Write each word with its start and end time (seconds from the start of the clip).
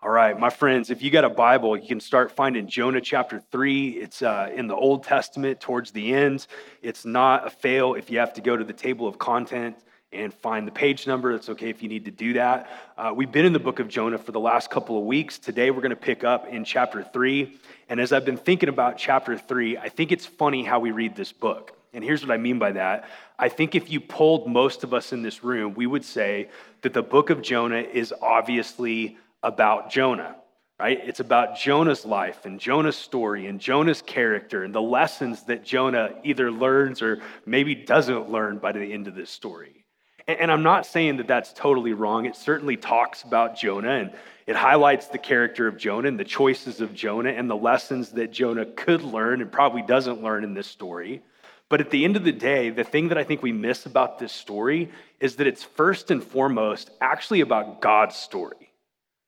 All 0.00 0.10
right, 0.10 0.38
my 0.38 0.48
friends, 0.48 0.90
if 0.90 1.02
you 1.02 1.10
got 1.10 1.24
a 1.24 1.28
Bible, 1.28 1.76
you 1.76 1.88
can 1.88 1.98
start 1.98 2.30
finding 2.30 2.68
Jonah 2.68 3.00
chapter 3.00 3.42
3. 3.50 3.88
It's 3.88 4.22
uh, 4.22 4.48
in 4.54 4.68
the 4.68 4.76
Old 4.76 5.02
Testament 5.02 5.58
towards 5.58 5.90
the 5.90 6.14
end. 6.14 6.46
It's 6.82 7.04
not 7.04 7.48
a 7.48 7.50
fail 7.50 7.94
if 7.94 8.08
you 8.08 8.20
have 8.20 8.32
to 8.34 8.40
go 8.40 8.56
to 8.56 8.62
the 8.62 8.72
table 8.72 9.08
of 9.08 9.18
content 9.18 9.76
and 10.12 10.32
find 10.32 10.68
the 10.68 10.70
page 10.70 11.08
number. 11.08 11.32
It's 11.32 11.48
okay 11.48 11.68
if 11.68 11.82
you 11.82 11.88
need 11.88 12.04
to 12.04 12.12
do 12.12 12.34
that. 12.34 12.70
Uh, 12.96 13.12
we've 13.12 13.32
been 13.32 13.44
in 13.44 13.52
the 13.52 13.58
book 13.58 13.80
of 13.80 13.88
Jonah 13.88 14.18
for 14.18 14.30
the 14.30 14.38
last 14.38 14.70
couple 14.70 14.96
of 14.96 15.04
weeks. 15.04 15.36
Today, 15.36 15.72
we're 15.72 15.80
going 15.80 15.90
to 15.90 15.96
pick 15.96 16.22
up 16.22 16.46
in 16.46 16.64
chapter 16.64 17.02
3. 17.02 17.58
And 17.88 17.98
as 17.98 18.12
I've 18.12 18.24
been 18.24 18.36
thinking 18.36 18.68
about 18.68 18.98
chapter 18.98 19.36
3, 19.36 19.78
I 19.78 19.88
think 19.88 20.12
it's 20.12 20.26
funny 20.26 20.62
how 20.62 20.78
we 20.78 20.92
read 20.92 21.16
this 21.16 21.32
book. 21.32 21.76
And 21.92 22.04
here's 22.04 22.24
what 22.24 22.32
I 22.32 22.36
mean 22.36 22.60
by 22.60 22.70
that. 22.70 23.08
I 23.36 23.48
think 23.48 23.74
if 23.74 23.90
you 23.90 24.00
polled 24.00 24.46
most 24.46 24.84
of 24.84 24.94
us 24.94 25.12
in 25.12 25.22
this 25.22 25.42
room, 25.42 25.74
we 25.74 25.86
would 25.86 26.04
say 26.04 26.50
that 26.82 26.92
the 26.92 27.02
book 27.02 27.30
of 27.30 27.42
Jonah 27.42 27.80
is 27.80 28.14
obviously 28.22 29.18
about 29.42 29.90
Jonah, 29.90 30.36
right? 30.78 31.00
It's 31.04 31.20
about 31.20 31.56
Jonah's 31.56 32.04
life 32.04 32.44
and 32.44 32.58
Jonah's 32.58 32.96
story 32.96 33.46
and 33.46 33.60
Jonah's 33.60 34.02
character 34.02 34.64
and 34.64 34.74
the 34.74 34.82
lessons 34.82 35.44
that 35.44 35.64
Jonah 35.64 36.10
either 36.24 36.50
learns 36.50 37.02
or 37.02 37.20
maybe 37.46 37.74
doesn't 37.74 38.30
learn 38.30 38.58
by 38.58 38.72
the 38.72 38.92
end 38.92 39.08
of 39.08 39.14
this 39.14 39.30
story. 39.30 39.84
And 40.26 40.52
I'm 40.52 40.62
not 40.62 40.84
saying 40.84 41.16
that 41.16 41.26
that's 41.26 41.54
totally 41.54 41.94
wrong. 41.94 42.26
It 42.26 42.36
certainly 42.36 42.76
talks 42.76 43.22
about 43.22 43.56
Jonah 43.56 43.92
and 43.92 44.12
it 44.46 44.56
highlights 44.56 45.06
the 45.06 45.18
character 45.18 45.66
of 45.66 45.78
Jonah 45.78 46.08
and 46.08 46.18
the 46.18 46.24
choices 46.24 46.80
of 46.82 46.94
Jonah 46.94 47.30
and 47.30 47.48
the 47.48 47.56
lessons 47.56 48.10
that 48.12 48.30
Jonah 48.30 48.66
could 48.66 49.02
learn 49.02 49.40
and 49.40 49.50
probably 49.50 49.82
doesn't 49.82 50.22
learn 50.22 50.44
in 50.44 50.52
this 50.52 50.66
story. 50.66 51.22
But 51.70 51.80
at 51.80 51.90
the 51.90 52.04
end 52.04 52.16
of 52.16 52.24
the 52.24 52.32
day, 52.32 52.70
the 52.70 52.84
thing 52.84 53.08
that 53.08 53.18
I 53.18 53.24
think 53.24 53.42
we 53.42 53.52
miss 53.52 53.86
about 53.86 54.18
this 54.18 54.32
story 54.32 54.90
is 55.20 55.36
that 55.36 55.46
it's 55.46 55.62
first 55.62 56.10
and 56.10 56.22
foremost 56.22 56.90
actually 57.00 57.40
about 57.40 57.80
God's 57.80 58.16
story. 58.16 58.67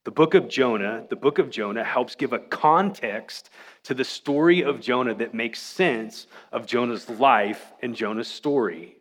The 0.04 0.10
book 0.10 0.34
of 0.34 0.48
Jonah, 0.48 1.04
the 1.10 1.16
book 1.16 1.38
of 1.38 1.50
Jonah 1.50 1.84
helps 1.84 2.14
give 2.14 2.32
a 2.32 2.38
context 2.38 3.50
to 3.83 3.92
the 3.92 4.05
story 4.05 4.62
of 4.62 4.80
Jonah 4.80 5.14
that 5.14 5.34
makes 5.34 5.61
sense 5.61 6.27
of 6.52 6.66
Jonah's 6.66 7.08
life 7.11 7.72
and 7.83 7.94
Jonah's 7.94 8.28
story. 8.28 8.97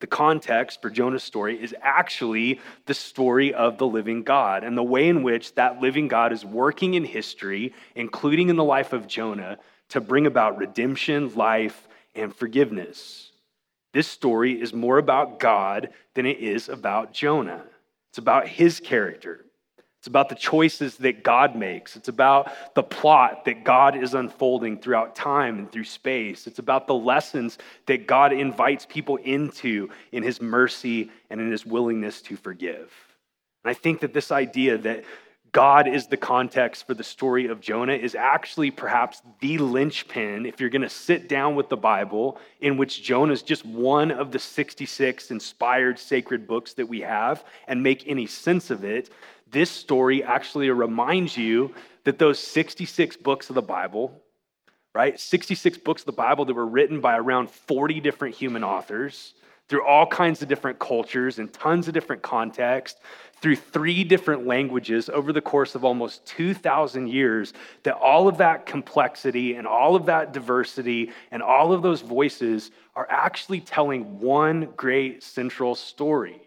The 0.00 0.06
context 0.08 0.82
for 0.82 0.90
Jonah's 0.90 1.22
story 1.22 1.62
is 1.62 1.74
actually 1.80 2.60
the 2.84 2.92
story 2.92 3.54
of 3.54 3.78
the 3.78 3.86
living 3.86 4.24
God 4.24 4.62
and 4.62 4.76
the 4.76 4.82
way 4.82 5.08
in 5.08 5.22
which 5.22 5.54
that 5.54 5.80
living 5.80 6.08
God 6.08 6.32
is 6.32 6.44
working 6.44 6.94
in 6.94 7.04
history, 7.04 7.72
including 7.94 8.50
in 8.50 8.56
the 8.56 8.64
life 8.64 8.92
of 8.92 9.06
Jonah, 9.06 9.58
to 9.90 10.00
bring 10.00 10.26
about 10.26 10.58
redemption, 10.58 11.34
life, 11.34 11.88
and 12.14 12.34
forgiveness. 12.34 13.30
This 13.94 14.08
story 14.08 14.60
is 14.60 14.74
more 14.74 14.98
about 14.98 15.38
God 15.38 15.90
than 16.14 16.26
it 16.26 16.40
is 16.40 16.68
about 16.68 17.14
Jonah. 17.14 17.64
It's 18.10 18.18
about 18.18 18.48
his 18.48 18.80
character. 18.80 19.46
It's 20.02 20.08
about 20.08 20.28
the 20.28 20.34
choices 20.34 20.96
that 20.96 21.22
God 21.22 21.54
makes. 21.54 21.94
It's 21.94 22.08
about 22.08 22.50
the 22.74 22.82
plot 22.82 23.44
that 23.44 23.62
God 23.62 23.96
is 23.96 24.14
unfolding 24.14 24.78
throughout 24.78 25.14
time 25.14 25.60
and 25.60 25.70
through 25.70 25.84
space. 25.84 26.48
It's 26.48 26.58
about 26.58 26.88
the 26.88 26.94
lessons 26.94 27.56
that 27.86 28.08
God 28.08 28.32
invites 28.32 28.84
people 28.84 29.18
into 29.18 29.90
in 30.10 30.24
his 30.24 30.42
mercy 30.42 31.12
and 31.30 31.40
in 31.40 31.52
his 31.52 31.64
willingness 31.64 32.20
to 32.22 32.36
forgive. 32.36 32.92
And 33.62 33.70
I 33.70 33.74
think 33.74 34.00
that 34.00 34.12
this 34.12 34.32
idea 34.32 34.76
that 34.76 35.04
God 35.52 35.86
is 35.86 36.06
the 36.06 36.16
context 36.16 36.86
for 36.86 36.94
the 36.94 37.04
story 37.04 37.46
of 37.46 37.60
Jonah 37.60 37.92
is 37.92 38.14
actually 38.14 38.70
perhaps 38.70 39.20
the 39.40 39.58
linchpin, 39.58 40.46
if 40.46 40.60
you're 40.60 40.70
going 40.70 40.82
to 40.82 40.88
sit 40.88 41.28
down 41.28 41.54
with 41.54 41.68
the 41.68 41.76
Bible, 41.76 42.40
in 42.60 42.78
which 42.78 43.02
Jonah 43.02 43.34
is 43.34 43.42
just 43.42 43.66
one 43.66 44.10
of 44.10 44.32
the 44.32 44.38
66 44.38 45.30
inspired 45.30 45.98
sacred 45.98 46.46
books 46.46 46.72
that 46.74 46.88
we 46.88 47.02
have, 47.02 47.44
and 47.68 47.82
make 47.82 48.08
any 48.08 48.26
sense 48.26 48.70
of 48.70 48.82
it 48.82 49.10
this 49.52 49.70
story 49.70 50.24
actually 50.24 50.70
reminds 50.70 51.36
you 51.36 51.74
that 52.04 52.18
those 52.18 52.38
66 52.38 53.18
books 53.18 53.50
of 53.50 53.54
the 53.54 53.62
Bible, 53.62 54.22
right? 54.94 55.20
66 55.20 55.78
books 55.78 56.02
of 56.02 56.06
the 56.06 56.12
Bible 56.12 56.46
that 56.46 56.54
were 56.54 56.66
written 56.66 57.00
by 57.00 57.16
around 57.16 57.50
40 57.50 58.00
different 58.00 58.34
human 58.34 58.64
authors 58.64 59.34
through 59.72 59.86
all 59.86 60.04
kinds 60.06 60.42
of 60.42 60.48
different 60.48 60.78
cultures 60.78 61.38
and 61.38 61.50
tons 61.50 61.88
of 61.88 61.94
different 61.94 62.20
contexts, 62.20 63.00
through 63.40 63.56
three 63.56 64.04
different 64.04 64.46
languages 64.46 65.08
over 65.08 65.32
the 65.32 65.40
course 65.40 65.74
of 65.74 65.82
almost 65.82 66.26
2,000 66.26 67.08
years, 67.08 67.54
that 67.82 67.94
all 67.94 68.28
of 68.28 68.36
that 68.36 68.66
complexity 68.66 69.54
and 69.54 69.66
all 69.66 69.96
of 69.96 70.04
that 70.04 70.34
diversity 70.34 71.10
and 71.30 71.42
all 71.42 71.72
of 71.72 71.80
those 71.80 72.02
voices 72.02 72.70
are 72.94 73.06
actually 73.08 73.60
telling 73.60 74.20
one 74.20 74.68
great 74.76 75.22
central 75.22 75.74
story. 75.74 76.42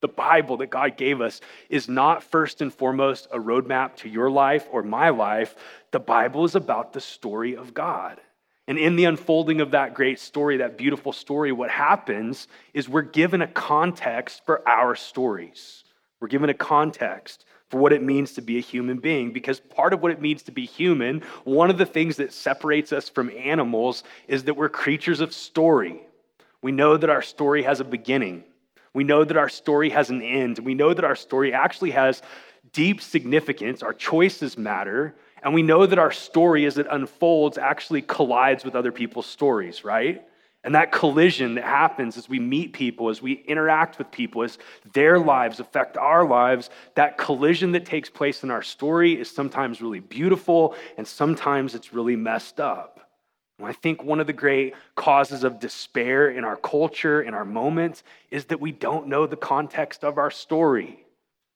The 0.00 0.06
Bible 0.06 0.58
that 0.58 0.70
God 0.70 0.96
gave 0.96 1.20
us 1.20 1.40
is 1.68 1.88
not 1.88 2.22
first 2.22 2.62
and 2.62 2.72
foremost 2.72 3.26
a 3.32 3.40
roadmap 3.40 3.96
to 3.96 4.08
your 4.08 4.30
life 4.30 4.68
or 4.70 4.84
my 4.84 5.08
life. 5.08 5.56
The 5.90 5.98
Bible 5.98 6.44
is 6.44 6.54
about 6.54 6.92
the 6.92 7.00
story 7.00 7.56
of 7.56 7.74
God. 7.74 8.20
And 8.68 8.78
in 8.78 8.94
the 8.96 9.06
unfolding 9.06 9.60
of 9.60 9.72
that 9.72 9.94
great 9.94 10.20
story, 10.20 10.58
that 10.58 10.78
beautiful 10.78 11.12
story, 11.12 11.50
what 11.50 11.70
happens 11.70 12.46
is 12.74 12.88
we're 12.88 13.02
given 13.02 13.42
a 13.42 13.48
context 13.48 14.44
for 14.44 14.66
our 14.68 14.94
stories. 14.94 15.84
We're 16.20 16.28
given 16.28 16.50
a 16.50 16.54
context 16.54 17.46
for 17.70 17.78
what 17.78 17.92
it 17.92 18.02
means 18.02 18.34
to 18.34 18.42
be 18.42 18.58
a 18.58 18.60
human 18.60 18.98
being. 18.98 19.32
Because 19.32 19.58
part 19.58 19.92
of 19.92 20.02
what 20.02 20.12
it 20.12 20.20
means 20.20 20.42
to 20.44 20.52
be 20.52 20.66
human, 20.66 21.22
one 21.44 21.70
of 21.70 21.78
the 21.78 21.86
things 21.86 22.16
that 22.16 22.32
separates 22.32 22.92
us 22.92 23.08
from 23.08 23.30
animals 23.30 24.04
is 24.28 24.44
that 24.44 24.54
we're 24.54 24.68
creatures 24.68 25.20
of 25.20 25.32
story. 25.32 26.02
We 26.62 26.70
know 26.70 26.96
that 26.96 27.10
our 27.10 27.22
story 27.22 27.62
has 27.62 27.80
a 27.80 27.84
beginning, 27.84 28.44
we 28.92 29.04
know 29.04 29.24
that 29.24 29.36
our 29.36 29.48
story 29.48 29.90
has 29.90 30.10
an 30.10 30.22
end. 30.22 30.58
We 30.58 30.74
know 30.74 30.92
that 30.92 31.04
our 31.04 31.14
story 31.14 31.52
actually 31.52 31.92
has 31.92 32.22
deep 32.72 33.00
significance. 33.00 33.82
Our 33.82 33.92
choices 33.92 34.58
matter. 34.58 35.14
And 35.42 35.54
we 35.54 35.62
know 35.62 35.86
that 35.86 35.98
our 35.98 36.12
story, 36.12 36.64
as 36.66 36.78
it 36.78 36.86
unfolds, 36.90 37.58
actually 37.58 38.02
collides 38.02 38.64
with 38.64 38.74
other 38.74 38.92
people's 38.92 39.26
stories, 39.26 39.84
right? 39.84 40.24
And 40.64 40.74
that 40.74 40.90
collision 40.90 41.54
that 41.54 41.64
happens 41.64 42.16
as 42.16 42.28
we 42.28 42.40
meet 42.40 42.72
people, 42.72 43.08
as 43.08 43.22
we 43.22 43.44
interact 43.46 43.96
with 43.96 44.10
people, 44.10 44.42
as 44.42 44.58
their 44.92 45.18
lives 45.18 45.60
affect 45.60 45.96
our 45.96 46.26
lives, 46.26 46.68
that 46.94 47.16
collision 47.16 47.72
that 47.72 47.86
takes 47.86 48.10
place 48.10 48.42
in 48.42 48.50
our 48.50 48.62
story 48.62 49.18
is 49.18 49.30
sometimes 49.30 49.80
really 49.80 50.00
beautiful 50.00 50.74
and 50.96 51.06
sometimes 51.06 51.74
it's 51.74 51.94
really 51.94 52.16
messed 52.16 52.58
up. 52.58 53.08
I 53.62 53.72
think 53.72 54.04
one 54.04 54.20
of 54.20 54.26
the 54.26 54.32
great 54.32 54.74
causes 54.94 55.42
of 55.42 55.58
despair 55.58 56.30
in 56.30 56.44
our 56.44 56.56
culture, 56.56 57.22
in 57.22 57.34
our 57.34 57.44
moments, 57.44 58.04
is 58.30 58.46
that 58.46 58.60
we 58.60 58.70
don't 58.70 59.08
know 59.08 59.26
the 59.26 59.36
context 59.36 60.04
of 60.04 60.16
our 60.16 60.30
story. 60.30 61.04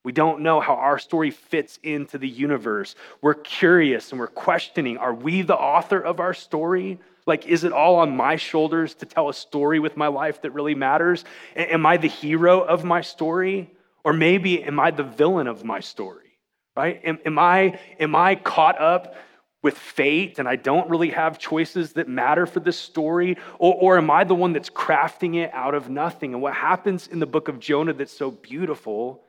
We 0.04 0.12
don't 0.12 0.40
know 0.40 0.60
how 0.60 0.74
our 0.74 0.98
story 0.98 1.30
fits 1.30 1.78
into 1.82 2.18
the 2.18 2.28
universe. 2.28 2.96
We're 3.20 3.34
curious 3.34 4.10
and 4.10 4.18
we're 4.18 4.26
questioning 4.26 4.98
are 4.98 5.14
we 5.14 5.42
the 5.42 5.56
author 5.56 6.00
of 6.00 6.18
our 6.18 6.34
story? 6.34 6.98
Like, 7.24 7.46
is 7.46 7.62
it 7.62 7.72
all 7.72 7.96
on 7.96 8.16
my 8.16 8.34
shoulders 8.34 8.94
to 8.96 9.06
tell 9.06 9.28
a 9.28 9.34
story 9.34 9.78
with 9.78 9.96
my 9.96 10.08
life 10.08 10.42
that 10.42 10.50
really 10.50 10.74
matters? 10.74 11.24
Am 11.54 11.86
I 11.86 11.96
the 11.96 12.08
hero 12.08 12.60
of 12.60 12.82
my 12.82 13.00
story? 13.00 13.70
Or 14.02 14.12
maybe 14.12 14.64
am 14.64 14.80
I 14.80 14.90
the 14.90 15.04
villain 15.04 15.46
of 15.46 15.64
my 15.64 15.78
story? 15.78 16.30
Right? 16.74 17.00
Am, 17.04 17.18
am 17.24 17.38
I, 17.38 17.78
am 18.00 18.16
I 18.16 18.34
caught 18.34 18.80
up 18.80 19.14
with 19.62 19.78
fate 19.78 20.40
and 20.40 20.48
I 20.48 20.56
don't 20.56 20.90
really 20.90 21.10
have 21.10 21.38
choices 21.38 21.92
that 21.92 22.08
matter 22.08 22.44
for 22.46 22.58
this 22.58 22.76
story? 22.76 23.36
Or, 23.60 23.74
or 23.74 23.98
am 23.98 24.10
I 24.10 24.24
the 24.24 24.34
one 24.34 24.52
that's 24.52 24.70
crafting 24.70 25.36
it 25.36 25.54
out 25.54 25.76
of 25.76 25.88
nothing? 25.88 26.32
And 26.32 26.42
what 26.42 26.54
happens 26.54 27.06
in 27.06 27.20
the 27.20 27.26
book 27.26 27.46
of 27.46 27.60
Jonah 27.60 27.92
that's 27.92 28.12
so 28.12 28.32
beautiful 28.32 29.22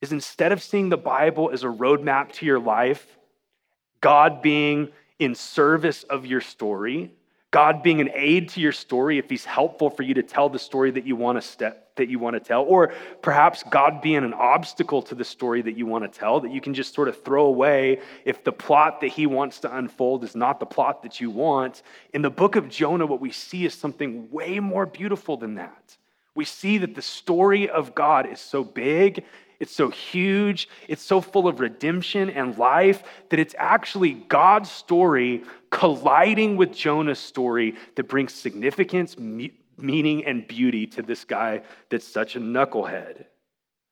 is 0.00 0.12
instead 0.12 0.52
of 0.52 0.62
seeing 0.62 0.88
the 0.88 0.96
Bible 0.96 1.50
as 1.52 1.62
a 1.62 1.68
roadmap 1.68 2.32
to 2.32 2.46
your 2.46 2.58
life, 2.58 3.18
God 4.00 4.40
being 4.42 4.88
in 5.18 5.34
service 5.34 6.04
of 6.04 6.24
your 6.24 6.40
story, 6.40 7.12
God 7.50 7.82
being 7.82 8.00
an 8.00 8.10
aid 8.14 8.50
to 8.50 8.60
your 8.60 8.72
story 8.72 9.18
if 9.18 9.28
he's 9.28 9.44
helpful 9.44 9.90
for 9.90 10.02
you 10.02 10.14
to 10.14 10.22
tell 10.22 10.48
the 10.48 10.58
story 10.58 10.90
that 10.92 11.04
you 11.04 11.16
want 11.16 11.40
to 11.40 11.42
step 11.42 11.86
that 11.96 12.08
you 12.08 12.18
want 12.18 12.34
to 12.34 12.40
tell 12.40 12.62
or 12.62 12.94
perhaps 13.20 13.62
God 13.64 14.00
being 14.00 14.24
an 14.24 14.32
obstacle 14.32 15.02
to 15.02 15.14
the 15.14 15.24
story 15.24 15.60
that 15.60 15.76
you 15.76 15.84
want 15.84 16.10
to 16.10 16.18
tell 16.18 16.40
that 16.40 16.50
you 16.50 16.60
can 16.60 16.72
just 16.72 16.94
sort 16.94 17.08
of 17.08 17.22
throw 17.22 17.44
away 17.44 18.00
if 18.24 18.42
the 18.42 18.52
plot 18.52 19.02
that 19.02 19.08
he 19.08 19.26
wants 19.26 19.58
to 19.60 19.76
unfold 19.76 20.24
is 20.24 20.34
not 20.34 20.60
the 20.60 20.66
plot 20.66 21.02
that 21.02 21.20
you 21.20 21.28
want. 21.28 21.82
In 22.14 22.22
the 22.22 22.30
book 22.30 22.56
of 22.56 22.70
Jonah 22.70 23.04
what 23.04 23.20
we 23.20 23.30
see 23.30 23.66
is 23.66 23.74
something 23.74 24.30
way 24.30 24.60
more 24.60 24.86
beautiful 24.86 25.36
than 25.36 25.56
that. 25.56 25.96
We 26.34 26.46
see 26.46 26.78
that 26.78 26.94
the 26.94 27.02
story 27.02 27.68
of 27.68 27.94
God 27.94 28.26
is 28.26 28.40
so 28.40 28.64
big 28.64 29.24
it's 29.60 29.74
so 29.74 29.90
huge, 29.90 30.68
it's 30.88 31.02
so 31.02 31.20
full 31.20 31.46
of 31.46 31.60
redemption 31.60 32.30
and 32.30 32.56
life 32.56 33.02
that 33.28 33.38
it's 33.38 33.54
actually 33.58 34.14
God's 34.14 34.70
story 34.70 35.44
colliding 35.70 36.56
with 36.56 36.72
Jonah's 36.72 37.18
story 37.18 37.76
that 37.94 38.08
brings 38.08 38.32
significance, 38.32 39.18
meaning, 39.18 40.24
and 40.24 40.48
beauty 40.48 40.86
to 40.88 41.02
this 41.02 41.24
guy 41.24 41.60
that's 41.90 42.06
such 42.06 42.36
a 42.36 42.40
knucklehead. 42.40 43.26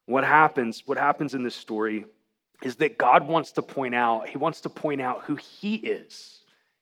What 0.06 0.24
happens, 0.24 0.82
what 0.86 0.96
happens 0.96 1.34
in 1.34 1.42
this 1.42 1.54
story 1.54 2.06
is 2.62 2.76
that 2.76 2.96
God 2.96 3.28
wants 3.28 3.52
to 3.52 3.62
point 3.62 3.94
out, 3.94 4.28
he 4.28 4.38
wants 4.38 4.62
to 4.62 4.70
point 4.70 5.02
out 5.02 5.22
who 5.24 5.36
he 5.36 5.76
is. 5.76 6.37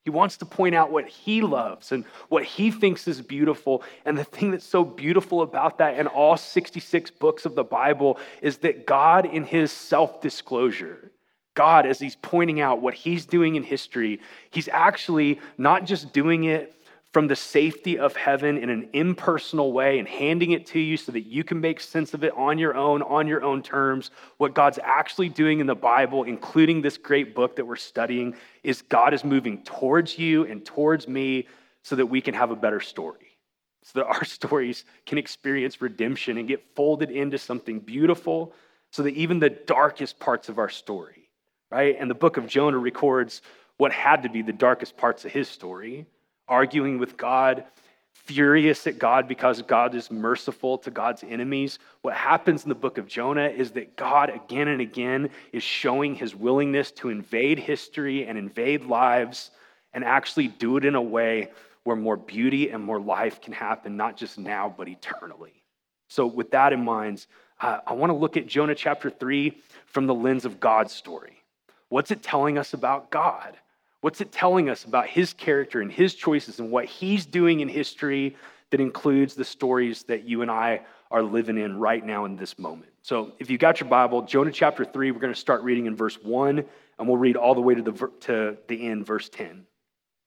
He 0.06 0.10
wants 0.10 0.36
to 0.36 0.46
point 0.46 0.76
out 0.76 0.92
what 0.92 1.08
he 1.08 1.42
loves 1.42 1.90
and 1.90 2.04
what 2.28 2.44
he 2.44 2.70
thinks 2.70 3.08
is 3.08 3.20
beautiful. 3.20 3.82
And 4.04 4.16
the 4.16 4.22
thing 4.22 4.52
that's 4.52 4.64
so 4.64 4.84
beautiful 4.84 5.42
about 5.42 5.78
that 5.78 5.98
in 5.98 6.06
all 6.06 6.36
66 6.36 7.10
books 7.10 7.44
of 7.44 7.56
the 7.56 7.64
Bible 7.64 8.16
is 8.40 8.58
that 8.58 8.86
God, 8.86 9.26
in 9.26 9.42
his 9.42 9.72
self 9.72 10.20
disclosure, 10.20 11.10
God, 11.54 11.86
as 11.86 11.98
he's 11.98 12.14
pointing 12.14 12.60
out 12.60 12.80
what 12.80 12.94
he's 12.94 13.26
doing 13.26 13.56
in 13.56 13.64
history, 13.64 14.20
he's 14.50 14.68
actually 14.68 15.40
not 15.58 15.86
just 15.86 16.12
doing 16.12 16.44
it 16.44 16.72
from 17.16 17.28
the 17.28 17.34
safety 17.34 17.98
of 17.98 18.14
heaven 18.14 18.58
in 18.58 18.68
an 18.68 18.90
impersonal 18.92 19.72
way 19.72 19.98
and 19.98 20.06
handing 20.06 20.50
it 20.50 20.66
to 20.66 20.78
you 20.78 20.98
so 20.98 21.10
that 21.10 21.22
you 21.22 21.42
can 21.42 21.58
make 21.58 21.80
sense 21.80 22.12
of 22.12 22.22
it 22.22 22.30
on 22.36 22.58
your 22.58 22.76
own, 22.76 23.00
on 23.00 23.26
your 23.26 23.42
own 23.42 23.62
terms. 23.62 24.10
What 24.36 24.52
God's 24.52 24.78
actually 24.82 25.30
doing 25.30 25.60
in 25.60 25.66
the 25.66 25.74
Bible, 25.74 26.24
including 26.24 26.82
this 26.82 26.98
great 26.98 27.34
book 27.34 27.56
that 27.56 27.64
we're 27.64 27.76
studying, 27.76 28.34
is 28.62 28.82
God 28.82 29.14
is 29.14 29.24
moving 29.24 29.62
towards 29.62 30.18
you 30.18 30.44
and 30.44 30.62
towards 30.62 31.08
me 31.08 31.46
so 31.82 31.96
that 31.96 32.04
we 32.04 32.20
can 32.20 32.34
have 32.34 32.50
a 32.50 32.54
better 32.54 32.80
story, 32.80 33.38
so 33.82 34.00
that 34.00 34.06
our 34.08 34.24
stories 34.26 34.84
can 35.06 35.16
experience 35.16 35.80
redemption 35.80 36.36
and 36.36 36.46
get 36.46 36.62
folded 36.74 37.10
into 37.10 37.38
something 37.38 37.80
beautiful, 37.80 38.52
so 38.90 39.02
that 39.02 39.14
even 39.14 39.38
the 39.38 39.48
darkest 39.48 40.20
parts 40.20 40.50
of 40.50 40.58
our 40.58 40.68
story, 40.68 41.30
right? 41.70 41.96
And 41.98 42.10
the 42.10 42.14
book 42.14 42.36
of 42.36 42.46
Jonah 42.46 42.76
records 42.76 43.40
what 43.78 43.90
had 43.90 44.22
to 44.24 44.28
be 44.28 44.42
the 44.42 44.52
darkest 44.52 44.98
parts 44.98 45.24
of 45.24 45.32
his 45.32 45.48
story 45.48 46.04
arguing 46.48 46.98
with 46.98 47.16
God, 47.16 47.64
furious 48.12 48.86
at 48.86 48.98
God 48.98 49.28
because 49.28 49.62
God 49.62 49.94
is 49.94 50.10
merciful 50.10 50.78
to 50.78 50.90
God's 50.90 51.22
enemies. 51.22 51.78
What 52.02 52.14
happens 52.14 52.64
in 52.64 52.68
the 52.68 52.74
book 52.74 52.98
of 52.98 53.06
Jonah 53.06 53.48
is 53.48 53.70
that 53.72 53.96
God, 53.96 54.30
again 54.30 54.68
and 54.68 54.80
again, 54.80 55.30
is 55.52 55.62
showing 55.62 56.14
his 56.14 56.34
willingness 56.34 56.90
to 56.92 57.08
invade 57.08 57.58
history 57.58 58.26
and 58.26 58.36
invade 58.36 58.84
lives 58.84 59.50
and 59.92 60.04
actually 60.04 60.48
do 60.48 60.76
it 60.76 60.84
in 60.84 60.94
a 60.94 61.02
way 61.02 61.50
where 61.84 61.96
more 61.96 62.16
beauty 62.16 62.70
and 62.70 62.82
more 62.82 63.00
life 63.00 63.40
can 63.40 63.52
happen, 63.52 63.96
not 63.96 64.16
just 64.16 64.38
now, 64.38 64.74
but 64.76 64.88
eternally. 64.88 65.62
So, 66.08 66.26
with 66.26 66.50
that 66.50 66.72
in 66.72 66.84
mind, 66.84 67.26
uh, 67.60 67.78
I 67.86 67.94
want 67.94 68.10
to 68.10 68.16
look 68.16 68.36
at 68.36 68.46
Jonah 68.46 68.74
chapter 68.74 69.08
3 69.08 69.56
from 69.86 70.06
the 70.06 70.14
lens 70.14 70.44
of 70.44 70.60
God's 70.60 70.92
story. 70.92 71.42
What's 71.88 72.10
it 72.10 72.22
telling 72.22 72.58
us 72.58 72.74
about 72.74 73.10
God? 73.10 73.56
What's 74.00 74.20
it 74.20 74.30
telling 74.30 74.68
us 74.68 74.84
about 74.84 75.08
his 75.08 75.32
character 75.32 75.80
and 75.80 75.90
his 75.90 76.14
choices 76.14 76.60
and 76.60 76.70
what 76.70 76.84
he's 76.84 77.26
doing 77.26 77.60
in 77.60 77.68
history 77.68 78.36
that 78.70 78.80
includes 78.80 79.34
the 79.34 79.44
stories 79.44 80.02
that 80.04 80.24
you 80.24 80.42
and 80.42 80.50
I 80.50 80.82
are 81.10 81.22
living 81.22 81.56
in 81.56 81.78
right 81.78 82.04
now 82.04 82.24
in 82.24 82.36
this 82.36 82.58
moment? 82.58 82.92
So, 83.02 83.32
if 83.38 83.50
you 83.50 83.58
got 83.58 83.80
your 83.80 83.88
Bible, 83.88 84.22
Jonah 84.22 84.52
chapter 84.52 84.84
3, 84.84 85.10
we're 85.10 85.20
going 85.20 85.32
to 85.32 85.38
start 85.38 85.62
reading 85.62 85.86
in 85.86 85.96
verse 85.96 86.16
1, 86.22 86.64
and 86.98 87.08
we'll 87.08 87.16
read 87.16 87.36
all 87.36 87.54
the 87.54 87.60
way 87.60 87.74
to 87.74 87.82
the, 87.82 88.10
to 88.20 88.56
the 88.68 88.86
end, 88.88 89.06
verse 89.06 89.28
10. 89.28 89.64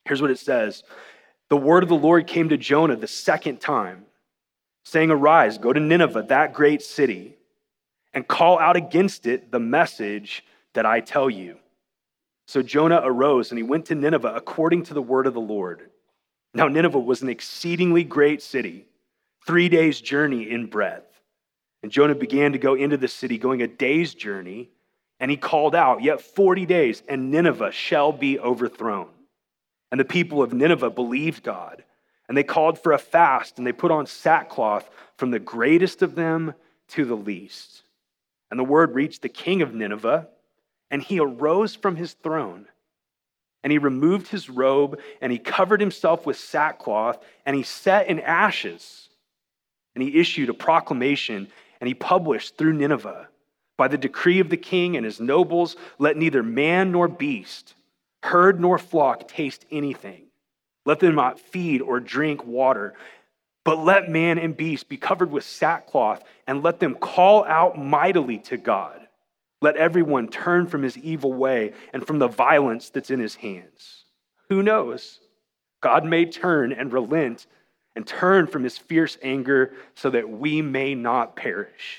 Here's 0.06 0.22
what 0.22 0.32
it 0.32 0.40
says 0.40 0.84
The 1.50 1.58
word 1.58 1.84
of 1.84 1.90
the 1.90 1.96
Lord 1.96 2.26
came 2.26 2.50
to 2.50 2.58
Jonah 2.58 2.96
the 2.96 3.08
second 3.08 3.62
time, 3.62 4.06
saying, 4.84 5.12
Arise, 5.12 5.58
go 5.60 5.72
to 5.72 5.80
Nineveh, 5.80 6.24
that 6.30 6.54
great 6.54 6.82
city, 6.82 7.36
and 8.14 8.28
call 8.28 8.60
out 8.60 8.76
against 8.76 9.28
it 9.28 9.52
the 9.52 9.60
message 9.60 10.44
that 10.74 10.86
I 10.86 11.00
tell 11.00 11.30
you. 11.30 11.59
So 12.50 12.64
Jonah 12.64 13.02
arose 13.04 13.52
and 13.52 13.60
he 13.60 13.64
went 13.64 13.86
to 13.86 13.96
Nineveh 13.96 14.34
according 14.36 14.82
to 14.86 14.96
the 14.96 15.04
word 15.04 15.28
of 15.28 15.36
the 15.36 15.40
Lord. 15.40 15.92
Now, 16.56 16.68
Nineveh 16.68 16.98
was 16.98 17.22
an 17.22 17.30
exceedingly 17.30 18.04
great 18.04 18.42
city, 18.42 18.88
three 19.46 19.70
days' 19.70 20.02
journey 20.02 20.50
in 20.50 20.66
breadth. 20.66 21.22
And 21.84 21.92
Jonah 21.92 22.16
began 22.16 22.54
to 22.54 22.58
go 22.58 22.74
into 22.74 22.98
the 22.98 23.08
city, 23.08 23.38
going 23.38 23.62
a 23.62 23.68
day's 23.68 24.16
journey, 24.16 24.72
and 25.20 25.30
he 25.30 25.38
called 25.38 25.76
out, 25.76 26.02
Yet 26.02 26.22
40 26.22 26.66
days, 26.66 27.04
and 27.08 27.30
Nineveh 27.30 27.72
shall 27.72 28.12
be 28.12 28.40
overthrown. 28.40 29.12
And 29.92 30.00
the 30.00 30.06
people 30.06 30.42
of 30.42 30.52
Nineveh 30.52 30.90
believed 30.90 31.44
God, 31.44 31.84
and 32.28 32.36
they 32.36 32.42
called 32.42 32.80
for 32.80 32.94
a 32.94 32.98
fast, 32.98 33.60
and 33.60 33.68
they 33.68 33.74
put 33.74 33.92
on 33.92 34.08
sackcloth 34.08 34.90
from 35.18 35.30
the 35.30 35.38
greatest 35.38 36.02
of 36.02 36.16
them 36.16 36.56
to 36.88 37.06
the 37.06 37.14
least. 37.14 37.84
And 38.50 38.60
the 38.60 38.64
word 38.64 38.96
reached 38.96 39.22
the 39.22 39.30
king 39.30 39.62
of 39.62 39.76
Nineveh 39.76 40.28
and 40.92 41.02
he 41.02 41.20
arose 41.20 41.76
from 41.76 41.96
his 41.96 42.14
throne. 42.14 42.68
And 43.64 43.72
he 43.72 43.78
removed 43.78 44.28
his 44.28 44.50
robe 44.50 45.00
and 45.22 45.32
he 45.32 45.38
covered 45.38 45.82
himself 45.82 46.26
with 46.26 46.38
sackcloth 46.38 47.22
and 47.46 47.56
he 47.56 47.64
sat 47.64 48.08
in 48.08 48.20
ashes. 48.20 49.10
And 49.96 50.04
he 50.04 50.20
issued 50.20 50.50
a 50.50 50.54
proclamation 50.54 51.50
and 51.82 51.88
he 51.88 51.94
published 51.94 52.58
through 52.58 52.74
Nineveh 52.74 53.28
by 53.78 53.88
the 53.88 53.98
decree 53.98 54.40
of 54.40 54.50
the 54.50 54.58
king 54.58 54.96
and 54.96 55.06
his 55.06 55.20
nobles 55.20 55.76
let 55.98 56.18
neither 56.18 56.44
man 56.44 56.92
nor 56.92 57.08
beast, 57.08 57.76
herd 58.24 58.60
nor 58.60 58.78
flock 58.78 59.28
taste 59.28 59.66
anything. 59.72 60.24
Let 60.86 61.00
them 61.00 61.16
not 61.16 61.40
feed 61.40 61.82
or 61.82 62.00
drink 62.00 62.46
water, 62.46 62.94
but 63.64 63.80
let 63.80 64.10
man 64.10 64.40
and 64.40 64.56
beast 64.56 64.90
be 64.90 64.98
covered 64.98 65.32
with 65.32 65.44
sackcloth 65.44 66.24
and 66.48 66.64
let 66.64 66.80
them 66.80 66.96
call 66.96 67.44
out 67.46 67.78
mightily 67.78 68.40
to 68.40 68.58
God. 68.58 69.08
Let 69.62 69.76
everyone 69.76 70.30
turn 70.30 70.68
from 70.68 70.84
his 70.84 70.98
evil 70.98 71.34
way 71.34 71.74
and 71.94 72.06
from 72.06 72.20
the 72.20 72.28
violence 72.28 72.90
that's 72.90 73.10
in 73.10 73.20
his 73.20 73.36
hands. 73.36 74.06
Who 74.50 74.64
knows? 74.64 75.20
God 75.82 76.06
may 76.06 76.26
turn 76.26 76.72
and 76.72 76.92
relent 76.92 77.48
and 77.96 78.08
turn 78.08 78.48
from 78.48 78.64
his 78.64 78.78
fierce 78.78 79.18
anger 79.22 79.74
so 79.96 80.10
that 80.10 80.30
we 80.30 80.62
may 80.62 80.96
not 80.96 81.36
perish. 81.36 81.98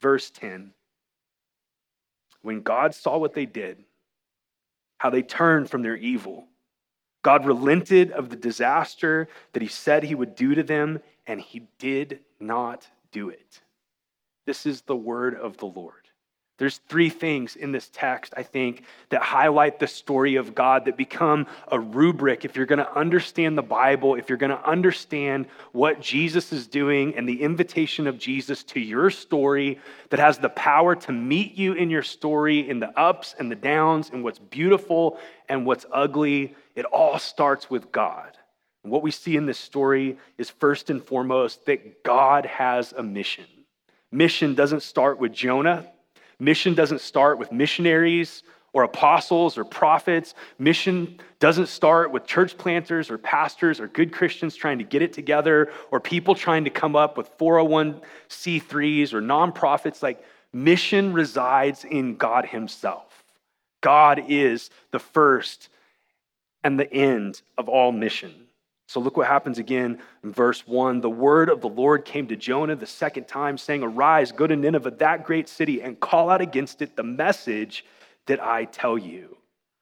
Verse 0.00 0.30
10 0.30 0.72
When 2.42 2.62
God 2.62 2.94
saw 2.94 3.18
what 3.18 3.34
they 3.34 3.46
did, 3.46 3.84
how 4.98 5.10
they 5.10 5.22
turned 5.22 5.70
from 5.70 5.82
their 5.82 5.96
evil, 5.96 6.46
God 7.22 7.46
relented 7.46 8.12
of 8.12 8.28
the 8.28 8.36
disaster 8.36 9.28
that 9.52 9.62
he 9.62 9.68
said 9.68 10.02
he 10.02 10.14
would 10.14 10.34
do 10.34 10.54
to 10.54 10.62
them, 10.62 11.00
and 11.26 11.40
he 11.40 11.66
did 11.78 12.20
not 12.38 12.86
do 13.12 13.30
it. 13.30 13.62
This 14.46 14.66
is 14.66 14.82
the 14.82 14.96
word 14.96 15.34
of 15.34 15.56
the 15.56 15.66
Lord. 15.66 16.04
There's 16.56 16.78
three 16.88 17.10
things 17.10 17.56
in 17.56 17.72
this 17.72 17.90
text, 17.92 18.32
I 18.36 18.44
think, 18.44 18.84
that 19.08 19.22
highlight 19.22 19.80
the 19.80 19.88
story 19.88 20.36
of 20.36 20.54
God 20.54 20.84
that 20.84 20.96
become 20.96 21.48
a 21.66 21.80
rubric 21.80 22.44
if 22.44 22.54
you're 22.54 22.64
going 22.64 22.78
to 22.78 22.96
understand 22.96 23.58
the 23.58 23.62
Bible, 23.62 24.14
if 24.14 24.28
you're 24.28 24.38
going 24.38 24.50
to 24.50 24.68
understand 24.68 25.46
what 25.72 26.00
Jesus 26.00 26.52
is 26.52 26.68
doing 26.68 27.16
and 27.16 27.28
the 27.28 27.42
invitation 27.42 28.06
of 28.06 28.18
Jesus 28.18 28.62
to 28.64 28.78
your 28.78 29.10
story 29.10 29.80
that 30.10 30.20
has 30.20 30.38
the 30.38 30.48
power 30.48 30.94
to 30.94 31.12
meet 31.12 31.54
you 31.54 31.72
in 31.72 31.90
your 31.90 32.04
story, 32.04 32.68
in 32.68 32.78
the 32.78 32.96
ups 32.96 33.34
and 33.36 33.50
the 33.50 33.56
downs, 33.56 34.10
and 34.12 34.22
what's 34.22 34.38
beautiful 34.38 35.18
and 35.48 35.66
what's 35.66 35.86
ugly. 35.90 36.54
It 36.76 36.84
all 36.84 37.18
starts 37.18 37.68
with 37.68 37.90
God. 37.90 38.38
And 38.84 38.92
what 38.92 39.02
we 39.02 39.10
see 39.10 39.36
in 39.36 39.46
this 39.46 39.58
story 39.58 40.18
is 40.38 40.50
first 40.50 40.88
and 40.88 41.02
foremost 41.02 41.66
that 41.66 42.04
God 42.04 42.46
has 42.46 42.92
a 42.92 43.02
mission. 43.02 43.46
Mission 44.12 44.54
doesn't 44.54 44.84
start 44.84 45.18
with 45.18 45.32
Jonah. 45.32 45.90
Mission 46.38 46.74
doesn't 46.74 47.00
start 47.00 47.38
with 47.38 47.52
missionaries 47.52 48.42
or 48.72 48.82
apostles 48.82 49.56
or 49.56 49.64
prophets. 49.64 50.34
Mission 50.58 51.18
doesn't 51.38 51.68
start 51.68 52.10
with 52.10 52.26
church 52.26 52.58
planters 52.58 53.10
or 53.10 53.16
pastors 53.16 53.80
or 53.80 53.86
good 53.88 54.12
Christians 54.12 54.56
trying 54.56 54.78
to 54.78 54.84
get 54.84 55.00
it 55.00 55.12
together 55.12 55.70
or 55.90 56.00
people 56.00 56.34
trying 56.34 56.64
to 56.64 56.70
come 56.70 56.96
up 56.96 57.16
with 57.16 57.36
401c3s 57.38 59.12
or 59.12 59.22
nonprofits. 59.22 60.02
Like, 60.02 60.24
mission 60.52 61.12
resides 61.12 61.84
in 61.84 62.16
God 62.16 62.46
Himself. 62.46 63.24
God 63.80 64.24
is 64.28 64.70
the 64.90 64.98
first 64.98 65.68
and 66.64 66.80
the 66.80 66.92
end 66.92 67.42
of 67.56 67.68
all 67.68 67.92
mission. 67.92 68.34
So 68.94 69.00
look 69.00 69.16
what 69.16 69.26
happens 69.26 69.58
again 69.58 69.98
in 70.22 70.32
verse 70.32 70.68
1. 70.68 71.00
The 71.00 71.10
word 71.10 71.48
of 71.48 71.60
the 71.60 71.68
Lord 71.68 72.04
came 72.04 72.28
to 72.28 72.36
Jonah 72.36 72.76
the 72.76 72.86
second 72.86 73.26
time, 73.26 73.58
saying, 73.58 73.82
Arise, 73.82 74.30
go 74.30 74.46
to 74.46 74.54
Nineveh, 74.54 74.92
that 74.92 75.24
great 75.24 75.48
city, 75.48 75.82
and 75.82 75.98
call 75.98 76.30
out 76.30 76.40
against 76.40 76.80
it 76.80 76.94
the 76.94 77.02
message 77.02 77.84
that 78.26 78.40
I 78.40 78.66
tell 78.66 78.96
you. 78.96 79.36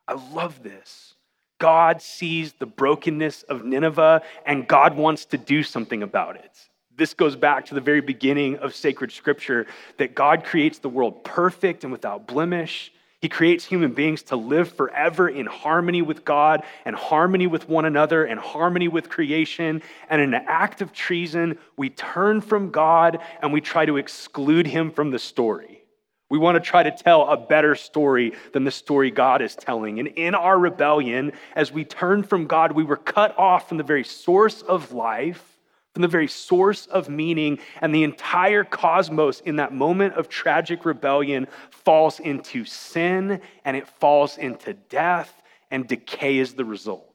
I 0.08 0.14
love 0.14 0.62
this. 0.62 1.12
God 1.58 2.00
sees 2.00 2.54
the 2.54 2.64
brokenness 2.64 3.42
of 3.42 3.66
Nineveh, 3.66 4.22
and 4.46 4.66
God 4.66 4.96
wants 4.96 5.26
to 5.26 5.36
do 5.36 5.62
something 5.62 6.02
about 6.02 6.36
it. 6.36 6.70
This 6.96 7.12
goes 7.12 7.36
back 7.36 7.66
to 7.66 7.74
the 7.74 7.82
very 7.82 8.00
beginning 8.00 8.56
of 8.60 8.74
sacred 8.74 9.12
scripture 9.12 9.66
that 9.98 10.14
God 10.14 10.42
creates 10.42 10.78
the 10.78 10.88
world 10.88 11.22
perfect 11.22 11.84
and 11.84 11.92
without 11.92 12.26
blemish. 12.26 12.90
He 13.22 13.28
creates 13.28 13.64
human 13.64 13.92
beings 13.92 14.24
to 14.24 14.36
live 14.36 14.72
forever 14.72 15.28
in 15.28 15.46
harmony 15.46 16.02
with 16.02 16.24
God 16.24 16.64
and 16.84 16.96
harmony 16.96 17.46
with 17.46 17.68
one 17.68 17.84
another 17.84 18.24
and 18.24 18.40
harmony 18.40 18.88
with 18.88 19.08
creation. 19.08 19.80
And 20.10 20.20
in 20.20 20.34
an 20.34 20.44
act 20.48 20.82
of 20.82 20.92
treason, 20.92 21.56
we 21.76 21.88
turn 21.88 22.40
from 22.40 22.72
God 22.72 23.20
and 23.40 23.52
we 23.52 23.60
try 23.60 23.86
to 23.86 23.96
exclude 23.96 24.66
him 24.66 24.90
from 24.90 25.12
the 25.12 25.20
story. 25.20 25.84
We 26.30 26.38
want 26.38 26.56
to 26.56 26.60
try 26.60 26.82
to 26.82 26.90
tell 26.90 27.28
a 27.28 27.36
better 27.36 27.76
story 27.76 28.32
than 28.52 28.64
the 28.64 28.72
story 28.72 29.12
God 29.12 29.40
is 29.40 29.54
telling. 29.54 30.00
And 30.00 30.08
in 30.08 30.34
our 30.34 30.58
rebellion, 30.58 31.32
as 31.54 31.70
we 31.70 31.84
turn 31.84 32.24
from 32.24 32.48
God, 32.48 32.72
we 32.72 32.82
were 32.82 32.96
cut 32.96 33.38
off 33.38 33.68
from 33.68 33.78
the 33.78 33.84
very 33.84 34.02
source 34.02 34.62
of 34.62 34.92
life 34.92 35.51
from 35.92 36.02
the 36.02 36.08
very 36.08 36.28
source 36.28 36.86
of 36.86 37.08
meaning, 37.08 37.58
and 37.80 37.94
the 37.94 38.04
entire 38.04 38.64
cosmos 38.64 39.40
in 39.40 39.56
that 39.56 39.74
moment 39.74 40.14
of 40.14 40.28
tragic 40.28 40.84
rebellion 40.84 41.46
falls 41.70 42.18
into 42.18 42.64
sin 42.64 43.40
and 43.64 43.76
it 43.76 43.86
falls 43.86 44.38
into 44.38 44.72
death, 44.72 45.42
and 45.70 45.86
decay 45.86 46.38
is 46.38 46.54
the 46.54 46.64
result. 46.64 47.08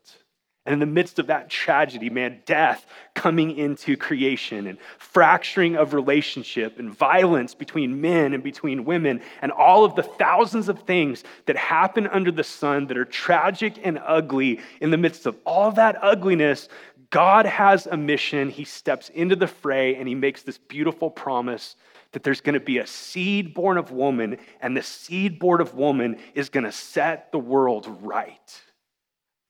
And 0.65 0.73
in 0.73 0.79
the 0.79 0.85
midst 0.85 1.17
of 1.17 1.27
that 1.27 1.49
tragedy, 1.49 2.09
man, 2.09 2.41
death 2.45 2.85
coming 3.13 3.57
into 3.57 3.95
creation 3.95 4.67
and 4.67 4.77
fracturing 4.97 5.77
of 5.77 5.93
relationship 5.93 6.77
and 6.77 6.93
violence 6.93 7.55
between 7.55 8.01
men 8.01 8.33
and 8.33 8.43
between 8.43 8.83
women, 8.83 9.21
and 9.41 9.53
all 9.53 9.85
of 9.85 9.95
the 9.95 10.03
thousands 10.03 10.67
of 10.67 10.81
things 10.81 11.23
that 11.45 11.55
happen 11.55 12.05
under 12.07 12.31
the 12.31 12.43
sun 12.43 12.87
that 12.87 12.97
are 12.97 13.05
tragic 13.05 13.79
and 13.81 13.97
ugly, 14.05 14.59
in 14.81 14.91
the 14.91 14.97
midst 14.97 15.25
of 15.25 15.37
all 15.45 15.71
that 15.71 15.97
ugliness, 16.01 16.67
God 17.09 17.45
has 17.45 17.87
a 17.87 17.97
mission. 17.97 18.49
He 18.49 18.65
steps 18.65 19.09
into 19.09 19.35
the 19.35 19.47
fray 19.47 19.95
and 19.95 20.07
he 20.07 20.15
makes 20.15 20.43
this 20.43 20.57
beautiful 20.57 21.09
promise 21.09 21.75
that 22.11 22.23
there's 22.23 22.41
going 22.41 22.53
to 22.53 22.59
be 22.59 22.77
a 22.77 22.87
seed 22.87 23.53
born 23.53 23.77
of 23.77 23.91
woman, 23.91 24.37
and 24.61 24.75
the 24.75 24.81
seed 24.81 25.39
born 25.39 25.61
of 25.61 25.73
woman 25.73 26.17
is 26.33 26.49
going 26.49 26.63
to 26.63 26.71
set 26.71 27.31
the 27.31 27.39
world 27.39 27.87
right. 28.01 28.61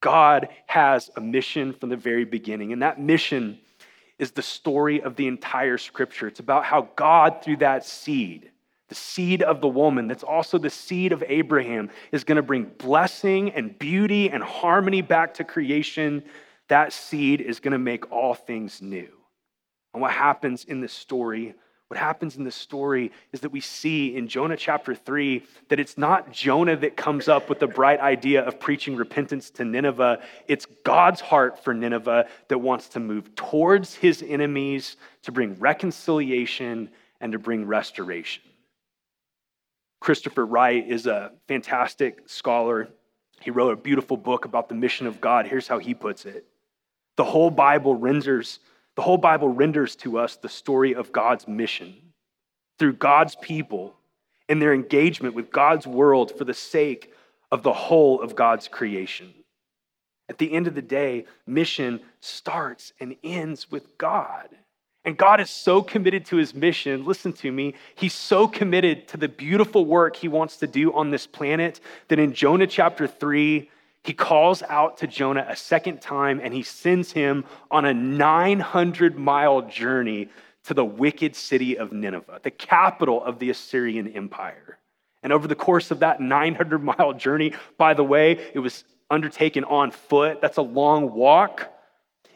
God 0.01 0.49
has 0.65 1.09
a 1.15 1.21
mission 1.21 1.73
from 1.73 1.89
the 1.89 1.97
very 1.97 2.25
beginning, 2.25 2.73
and 2.73 2.81
that 2.81 2.99
mission 2.99 3.59
is 4.19 4.31
the 4.31 4.41
story 4.41 5.01
of 5.01 5.15
the 5.15 5.27
entire 5.27 5.77
scripture. 5.77 6.27
It's 6.27 6.39
about 6.39 6.65
how 6.65 6.89
God, 6.95 7.43
through 7.43 7.57
that 7.57 7.85
seed, 7.85 8.51
the 8.89 8.95
seed 8.95 9.43
of 9.43 9.61
the 9.61 9.67
woman, 9.67 10.07
that's 10.07 10.23
also 10.23 10.57
the 10.57 10.69
seed 10.69 11.11
of 11.11 11.23
Abraham, 11.27 11.89
is 12.11 12.23
going 12.23 12.37
to 12.37 12.41
bring 12.41 12.63
blessing 12.77 13.51
and 13.51 13.77
beauty 13.77 14.29
and 14.29 14.43
harmony 14.43 15.01
back 15.01 15.35
to 15.35 15.43
creation. 15.43 16.23
That 16.69 16.93
seed 16.93 17.41
is 17.41 17.59
going 17.59 17.71
to 17.71 17.77
make 17.79 18.11
all 18.11 18.33
things 18.33 18.81
new. 18.81 19.09
And 19.93 20.01
what 20.01 20.11
happens 20.11 20.65
in 20.65 20.81
this 20.81 20.93
story 20.93 21.55
what 21.87 21.97
happens 21.97 22.35
in 22.35 22.43
this 22.43 22.55
story 22.55 23.11
is 23.31 23.39
that 23.41 23.51
we 23.51 23.61
see 23.61 24.15
in 24.15 24.27
Jonah 24.27 24.57
chapter 24.57 24.93
3 24.93 25.43
that 25.69 25.79
it's 25.79 25.97
not 25.97 26.31
Jonah 26.31 26.75
that 26.75 26.97
comes 26.97 27.29
up 27.29 27.47
with 27.47 27.59
the 27.59 27.67
bright 27.67 28.01
idea 28.01 28.45
of 28.45 28.59
preaching 28.59 28.97
repentance 28.97 29.49
to 29.51 29.63
Nineveh. 29.63 30.19
It's 30.49 30.65
God's 30.83 31.21
heart 31.21 31.63
for 31.63 31.73
Nineveh 31.73 32.27
that 32.49 32.57
wants 32.57 32.89
to 32.89 32.99
move 32.99 33.33
towards 33.35 33.95
his 33.95 34.21
enemies 34.21 34.97
to 35.23 35.31
bring 35.31 35.57
reconciliation 35.59 36.89
and 37.21 37.31
to 37.31 37.39
bring 37.39 37.65
restoration. 37.65 38.43
Christopher 40.01 40.45
Wright 40.45 40.85
is 40.87 41.07
a 41.07 41.31
fantastic 41.47 42.23
scholar. 42.27 42.89
He 43.39 43.49
wrote 43.49 43.71
a 43.71 43.77
beautiful 43.77 44.17
book 44.17 44.43
about 44.43 44.67
the 44.67 44.75
mission 44.75 45.07
of 45.07 45.21
God. 45.21 45.47
Here's 45.47 45.69
how 45.69 45.79
he 45.79 45.93
puts 45.93 46.25
it 46.25 46.45
The 47.17 47.25
whole 47.25 47.51
Bible 47.51 47.95
renders 47.95 48.59
the 48.95 49.03
whole 49.03 49.17
Bible 49.19 49.49
renders 49.49 49.95
to 49.97 50.17
us 50.17 50.37
the 50.37 50.49
story 50.49 50.95
of 50.95 51.11
God's 51.11 51.47
mission 51.47 51.93
through 52.79 52.93
God's 52.93 53.35
people 53.35 53.95
and 54.49 54.59
their 54.59 54.73
engagement 54.73 55.35
with 55.35 55.51
God's 55.51 55.85
world 55.85 56.35
for 56.35 56.45
the 56.45 56.53
sake 56.55 57.13
of 57.51 57.61
the 57.61 57.73
whole 57.73 58.19
of 58.21 58.35
God's 58.35 58.67
creation. 58.67 59.31
At 60.29 60.39
the 60.39 60.51
end 60.51 60.65
of 60.65 60.73
the 60.73 60.81
day, 60.81 61.25
mission 61.45 62.01
starts 62.21 62.91
and 62.99 63.15
ends 63.23 63.69
with 63.69 63.97
God. 63.99 64.49
And 65.05 65.15
God 65.15 65.39
is 65.39 65.49
so 65.51 65.83
committed 65.83 66.25
to 66.25 66.37
his 66.37 66.55
mission. 66.55 67.05
Listen 67.05 67.31
to 67.33 67.51
me. 67.51 67.75
He's 67.95 68.15
so 68.15 68.47
committed 68.47 69.07
to 69.09 69.17
the 69.17 69.29
beautiful 69.29 69.85
work 69.85 70.15
he 70.15 70.27
wants 70.27 70.57
to 70.57 70.67
do 70.67 70.91
on 70.93 71.11
this 71.11 71.27
planet 71.27 71.79
that 72.07 72.19
in 72.19 72.33
Jonah 72.33 72.67
chapter 72.67 73.07
3, 73.07 73.69
he 74.07 74.13
calls 74.13 74.63
out 74.63 74.99
to 74.99 75.07
Jonah 75.07 75.45
a 75.49 75.55
second 75.57 75.99
time 75.99 76.39
and 76.41 76.53
he 76.53 76.63
sends 76.63 77.11
him 77.11 77.43
on 77.69 77.83
a 77.83 77.93
900 77.93 79.17
mile 79.17 79.63
journey 79.63 80.29
to 80.63 80.73
the 80.73 80.85
wicked 80.85 81.35
city 81.35 81.77
of 81.77 81.91
Nineveh, 81.91 82.39
the 82.41 82.49
capital 82.49 83.21
of 83.21 83.37
the 83.37 83.49
Assyrian 83.49 84.07
Empire. 84.07 84.77
And 85.23 85.33
over 85.33 85.45
the 85.45 85.55
course 85.55 85.91
of 85.91 85.99
that 85.99 86.21
900 86.21 86.81
mile 86.81 87.11
journey, 87.15 87.51
by 87.77 87.93
the 87.95 88.03
way, 88.03 88.39
it 88.53 88.59
was 88.59 88.85
undertaken 89.09 89.65
on 89.65 89.91
foot. 89.91 90.39
That's 90.39 90.57
a 90.57 90.61
long 90.61 91.13
walk. 91.13 91.69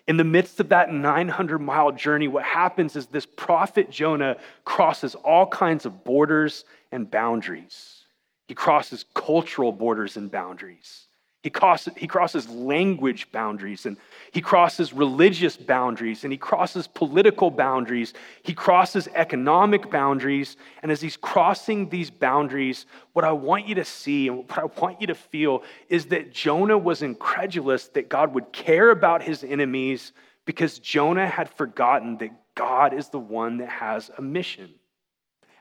In 0.08 0.18
the 0.18 0.25
midst 0.25 0.60
of 0.60 0.68
that 0.70 0.92
900 0.92 1.60
mile 1.60 1.94
journey, 1.94 2.28
what 2.28 2.44
happens 2.44 2.98
is 2.98 3.08
this 3.08 3.25
prophet 3.25 3.90
Jonah 3.90 4.36
crosses 4.66 5.16
all 5.16 5.48
kinds 5.48 5.86
of 5.86 6.04
borders 6.04 6.66
and 6.92 7.10
boundaries. 7.10 8.04
He 8.50 8.56
crosses 8.56 9.06
cultural 9.13 9.72
borders 9.72 10.18
and 10.18 10.30
boundaries. 10.30 11.08
He 11.43 11.50
crosses, 11.50 11.93
he 11.98 12.05
crosses 12.05 12.48
language 12.50 13.31
boundaries 13.31 13.88
and 13.88 13.98
he 14.31 14.41
crosses 14.41 14.93
religious 14.93 15.57
boundaries 15.57 16.24
and 16.24 16.31
he 16.31 16.38
crosses 16.38 16.88
political 16.88 17.50
boundaries. 17.50 18.13
He 18.43 18.53
crosses 18.53 19.07
economic 19.15 19.89
boundaries. 19.89 20.55
And 20.83 20.91
as 20.91 21.01
he's 21.01 21.17
crossing 21.17 21.89
these 21.89 22.12
boundaries, 22.12 22.86
what 23.13 23.25
I 23.25 23.31
want 23.31 23.67
you 23.67 23.74
to 23.75 23.86
see 23.86 24.27
and 24.27 24.38
what 24.48 24.60
I 24.60 24.65
want 24.65 25.01
you 25.01 25.07
to 25.07 25.15
feel 25.15 25.63
is 25.89 26.05
that 26.07 26.31
Jonah 26.31 26.77
was 26.77 27.01
incredulous 27.01 27.88
that 27.89 28.07
God 28.07 28.36
would 28.36 28.51
care 28.51 28.91
about 28.91 29.24
his 29.24 29.43
enemies 29.43 30.12
because 30.45 30.77
Jonah 30.77 31.27
had 31.27 31.50
forgotten 31.50 32.17
that 32.19 32.29
God 32.53 32.93
is 32.93 33.10
the 33.10 33.19
one 33.19 33.57
that 33.57 33.69
has 33.69 34.12
a 34.15 34.21
mission. 34.21 34.75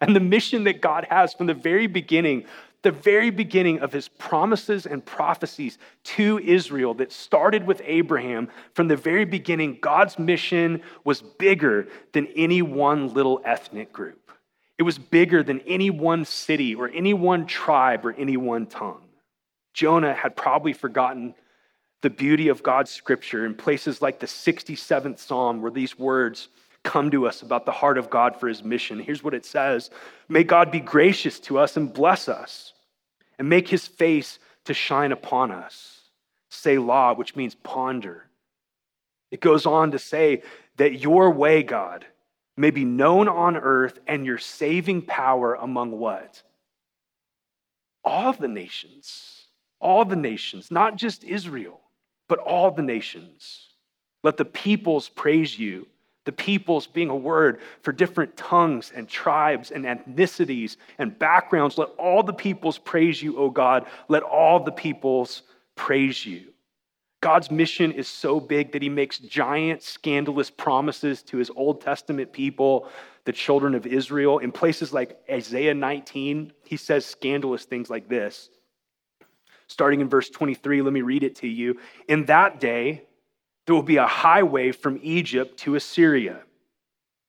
And 0.03 0.17
the 0.17 0.21
mission 0.21 0.65
that 0.65 0.81
God 0.81 1.07
has 1.11 1.35
from 1.35 1.47
the 1.47 1.55
very 1.55 1.87
beginning 1.87 2.45
the 2.83 2.91
very 2.91 3.31
beginning 3.31 3.81
of 3.81 3.93
his 3.93 4.09
promises 4.09 4.87
and 4.87 5.05
prophecies 5.05 5.79
to 6.03 6.39
Israel 6.39 6.95
that 6.95 7.13
started 7.13 7.67
with 7.67 7.83
Abraham, 7.85 8.49
from 8.75 8.89
the 8.89 8.97
very 8.97 9.25
beginning, 9.25 9.79
God's 9.81 10.19
mission 10.19 10.83
was 11.05 11.21
bigger 11.21 11.89
than 12.13 12.27
any 12.29 12.63
one 12.63 13.13
little 13.13 13.41
ethnic 13.45 13.93
group. 13.93 14.33
It 14.79 14.85
was 14.85 14.99
bigger 14.99 15.43
than 15.43 15.61
any 15.67 15.91
one 15.91 16.25
city 16.25 16.75
or 16.75 16.89
any 16.89 17.13
one 17.13 17.47
tribe 17.47 18.07
or 18.07 18.13
any 18.15 18.39
one 18.39 18.65
tongue. 18.65 19.03
Jonah 19.75 20.15
had 20.15 20.37
probably 20.37 20.73
forgotten 20.73 21.35
the 22.01 22.09
beauty 22.09 22.49
of 22.49 22.63
God's 22.63 22.91
scripture 22.91 23.45
in 23.45 23.55
places 23.55 24.01
like 24.01 24.21
the 24.21 24.27
67th 24.27 25.19
Psalm, 25.19 25.61
where 25.61 25.71
these 25.71 25.99
words 25.99 26.49
come 26.83 27.11
to 27.11 27.27
us 27.27 27.43
about 27.43 27.67
the 27.67 27.73
heart 27.73 27.99
of 27.99 28.11
God 28.11 28.37
for 28.37 28.49
his 28.49 28.65
mission. 28.65 28.99
Here's 28.99 29.23
what 29.23 29.35
it 29.35 29.45
says 29.45 29.91
May 30.29 30.45
God 30.45 30.71
be 30.71 30.81
gracious 30.81 31.39
to 31.41 31.59
us 31.59 31.77
and 31.77 31.93
bless 31.93 32.29
us, 32.29 32.73
and 33.39 33.49
make 33.49 33.69
his 33.69 33.87
face 33.87 34.39
to 34.65 34.75
shine 34.75 35.13
upon 35.13 35.51
us. 35.51 36.01
Say 36.49 36.77
Selah, 36.77 37.15
which 37.15 37.37
means 37.37 37.55
ponder. 37.55 38.25
It 39.31 39.41
goes 39.41 39.67
on 39.67 39.93
to 39.93 39.99
say 39.99 40.43
that 40.77 41.01
your 41.01 41.31
way, 41.31 41.63
God, 41.63 42.05
may 42.57 42.71
be 42.71 42.85
known 42.85 43.29
on 43.29 43.57
earth 43.57 43.99
and 44.07 44.27
your 44.27 44.39
saving 44.39 45.03
power 45.03 45.55
among 45.55 45.93
what? 45.93 46.43
All 48.05 48.33
the 48.33 48.49
nations. 48.49 49.41
All 49.81 50.05
the 50.05 50.17
nations, 50.17 50.71
not 50.71 50.97
just 50.97 51.25
Israel, 51.25 51.81
but 52.29 52.39
all 52.39 52.71
the 52.71 52.83
nations. 52.83 53.69
Let 54.23 54.37
the 54.37 54.45
peoples 54.45 55.09
praise 55.09 55.59
you 55.59 55.87
the 56.25 56.33
peoples 56.33 56.87
being 56.87 57.09
a 57.09 57.17
word 57.17 57.61
for 57.83 57.93
different 57.93 58.37
tongues 58.37 58.93
and 58.95 59.09
tribes 59.09 59.71
and 59.71 59.85
ethnicities 59.85 60.77
and 60.99 61.19
backgrounds. 61.19 61.79
Let 61.79 61.89
all 61.99 62.23
the 62.23 62.33
peoples 62.33 62.79
praise 62.79 63.23
you, 63.23 63.39
O 63.39 63.51
God. 63.51 63.87
Let 64.09 64.23
all 64.23 64.61
the 64.61 64.73
peoples 64.73 65.43
praise 65.77 66.27
you. 66.27 66.53
God's 67.23 67.51
mission 67.51 67.93
is 67.93 68.09
so 68.09 68.41
big 68.41 68.73
that 68.73 68.83
he 68.83 68.89
makes 68.89 69.19
giant, 69.19 69.83
scandalous 69.83 70.51
promises 70.51 71.23
to 71.25 71.37
his 71.37 71.51
Old 71.55 71.81
Testament 71.81 72.33
people, 72.33 72.89
the 73.25 73.33
children 73.33 73.75
of 73.75 73.87
Israel. 73.87 74.39
In 74.39 74.53
places 74.53 74.93
like 74.93 75.19
Isaiah 75.31 75.75
19, 75.75 76.53
he 76.65 76.77
says 76.77 77.05
scandalous 77.05 77.65
things 77.65 77.91
like 77.91 78.09
this. 78.09 78.49
Starting 79.67 80.01
in 80.01 80.09
verse 80.09 80.31
23, 80.31 80.83
let 80.83 80.93
me 80.93 81.03
read 81.03 81.23
it 81.23 81.37
to 81.37 81.47
you. 81.49 81.79
In 82.09 82.25
that 82.27 82.59
day, 82.59 83.05
there 83.71 83.77
will 83.77 83.85
be 83.85 83.99
a 83.99 84.07
highway 84.07 84.73
from 84.73 84.99
Egypt 85.01 85.57
to 85.61 85.77
Assyria. 85.77 86.41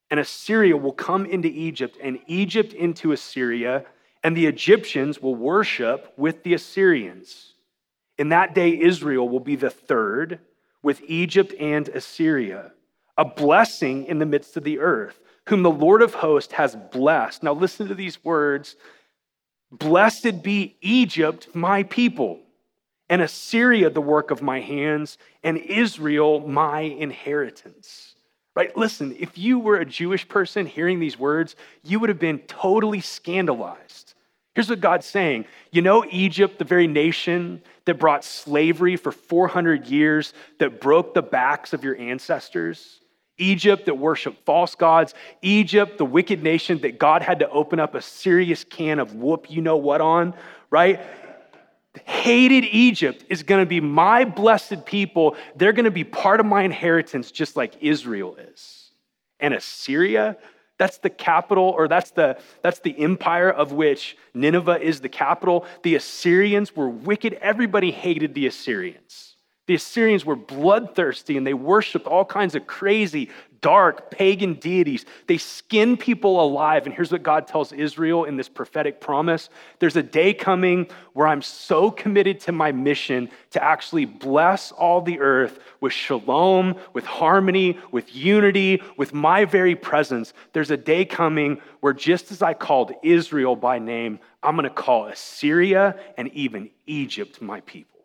And 0.10 0.20
Assyria 0.20 0.76
will 0.76 0.92
come 0.92 1.28
into 1.28 1.48
Egypt, 1.48 2.00
and 2.02 2.18
Egypt 2.26 2.74
into 2.74 3.12
Assyria, 3.12 3.86
and 4.24 4.36
the 4.36 4.48
Egyptians 4.48 5.22
will 5.22 5.36
worship 5.36 6.12
with 6.18 6.42
the 6.42 6.56
Assyrians. 6.56 7.54
In 8.18 8.30
that 8.30 8.56
day, 8.56 8.76
Israel 8.76 9.30
will 9.30 9.40
be 9.40 9.56
the 9.56 9.70
third 9.70 10.40
with 10.82 11.04
Egypt 11.06 11.54
and 11.60 11.88
Assyria, 11.90 12.72
a 13.20 13.26
blessing 13.26 14.06
in 14.06 14.18
the 14.18 14.26
midst 14.26 14.58
of 14.58 14.64
the 14.64 14.80
earth, 14.80 15.20
whom 15.48 15.62
the 15.62 15.70
Lord 15.70 16.02
of 16.02 16.16
hosts 16.16 16.54
has 16.54 16.76
blessed. 16.92 17.44
Now, 17.44 17.54
listen 17.54 17.88
to 17.88 17.94
these 17.94 18.24
words 18.24 18.78
Blessed 19.72 20.42
be 20.42 20.76
Egypt, 20.82 21.50
my 21.54 21.84
people 21.84 22.40
and 23.12 23.22
Assyria 23.22 23.90
the 23.90 24.02
work 24.02 24.32
of 24.32 24.42
my 24.42 24.62
hands, 24.62 25.18
and 25.44 25.58
Israel 25.58 26.40
my 26.40 26.80
inheritance. 26.80 28.16
Right? 28.56 28.76
Listen, 28.76 29.16
if 29.20 29.38
you 29.38 29.60
were 29.60 29.78
a 29.78 29.86
Jewish 29.86 30.28
person 30.28 30.66
hearing 30.66 31.00
these 31.00 31.20
words, 31.20 31.58
you 31.84 32.00
would 32.00 32.10
have 32.10 32.20
been 32.20 32.40
totally 32.40 33.02
scandalized. 33.02 34.14
Here's 34.56 34.70
what 34.70 34.80
God's 34.80 35.06
saying 35.06 35.46
You 35.72 35.82
know, 35.82 36.06
Egypt, 36.10 36.58
the 36.58 36.66
very 36.66 36.88
nation 36.88 37.62
that 37.86 38.00
brought 38.00 38.24
slavery 38.24 38.96
for 38.96 39.12
400 39.12 39.88
years, 39.88 40.34
that 40.60 40.80
broke 40.80 41.14
the 41.14 41.22
backs 41.22 41.74
of 41.74 41.84
your 41.84 41.98
ancestors? 41.98 43.02
Egypt 43.38 43.88
that 43.88 43.96
worshiped 43.96 44.46
false 44.46 44.76
gods, 44.76 45.14
Egypt, 45.42 45.98
the 45.98 46.06
wicked 46.06 46.44
nation 46.44 46.80
that 46.80 46.98
God 47.00 47.22
had 47.24 47.40
to 47.40 47.50
open 47.50 47.80
up 47.80 47.96
a 47.96 48.02
serious 48.02 48.64
can 48.64 49.00
of 49.00 49.16
whoop 49.16 49.50
you 49.50 49.62
know 49.62 49.78
what 49.78 50.00
on, 50.00 50.34
right? 50.70 51.00
Hated 52.06 52.64
Egypt 52.66 53.26
is 53.30 53.44
going 53.44 53.62
to 53.62 53.66
be 53.66 53.82
my 53.82 54.24
blessed 54.24 54.86
people. 54.86 55.36
They're 55.56 55.74
going 55.74 55.86
to 55.86 55.92
be 55.92 56.04
part 56.04 56.40
of 56.40 56.46
my 56.46 56.64
inheritance, 56.64 57.32
just 57.32 57.56
like 57.56 57.76
Israel 57.82 58.36
is. 58.38 58.92
And 59.40 59.54
Assyria, 59.54 60.38
that's 60.78 61.00
the 61.00 61.10
capital, 61.10 61.66
or 61.66 61.88
that's 61.88 62.12
the, 62.12 62.40
that's 62.62 62.80
the 62.80 62.98
empire 62.98 63.50
of 63.50 63.72
which 63.72 64.18
Nineveh 64.34 64.82
is 64.82 65.02
the 65.02 65.10
capital. 65.10 65.66
The 65.84 65.96
Assyrians 65.96 66.76
were 66.76 66.90
wicked. 66.90 67.34
Everybody 67.34 67.92
hated 67.92 68.34
the 68.34 68.48
Assyrians. 68.48 69.36
The 69.68 69.76
Assyrians 69.76 70.26
were 70.26 70.36
bloodthirsty 70.36 71.38
and 71.38 71.46
they 71.46 71.54
worshiped 71.54 72.08
all 72.08 72.26
kinds 72.26 72.56
of 72.56 72.68
crazy, 72.68 73.30
dark, 73.62 74.10
pagan 74.12 74.56
deities. 74.56 75.06
They 75.28 75.38
skin 75.38 75.96
people 75.96 76.44
alive. 76.44 76.86
And 76.86 76.94
here's 76.94 77.12
what 77.12 77.24
God 77.24 77.48
tells 77.48 77.72
Israel 77.72 78.26
in 78.26 78.36
this 78.36 78.50
prophetic 78.50 79.00
promise 79.00 79.50
there's 79.80 79.96
a 79.96 80.04
day 80.04 80.34
coming 80.34 80.88
where 81.14 81.28
I'm 81.28 81.42
so 81.42 81.92
committed 81.92 82.40
to 82.42 82.52
my 82.52 82.72
mission 82.72 83.30
to 83.52 83.64
actually 83.64 84.06
bless 84.06 84.72
all 84.72 85.02
the 85.02 85.20
earth 85.20 85.60
with 85.80 85.94
shalom, 85.94 86.76
with 86.94 87.06
harmony, 87.06 87.78
with 87.92 88.14
unity, 88.16 88.82
with 88.98 89.14
my 89.14 89.46
very 89.46 89.76
presence. 89.76 90.34
There's 90.54 90.72
a 90.72 90.78
day 90.78 91.06
coming 91.06 91.62
where 91.80 91.94
just 91.94 92.32
as 92.32 92.42
I 92.42 92.54
called 92.54 92.94
Israel 93.04 93.56
by 93.56 93.80
name, 93.80 94.20
I'm 94.44 94.56
going 94.56 94.68
to 94.68 94.74
call 94.74 95.06
Assyria 95.06 96.00
and 96.18 96.28
even 96.34 96.70
Egypt 96.88 97.42
my 97.42 97.62
people. 97.62 98.01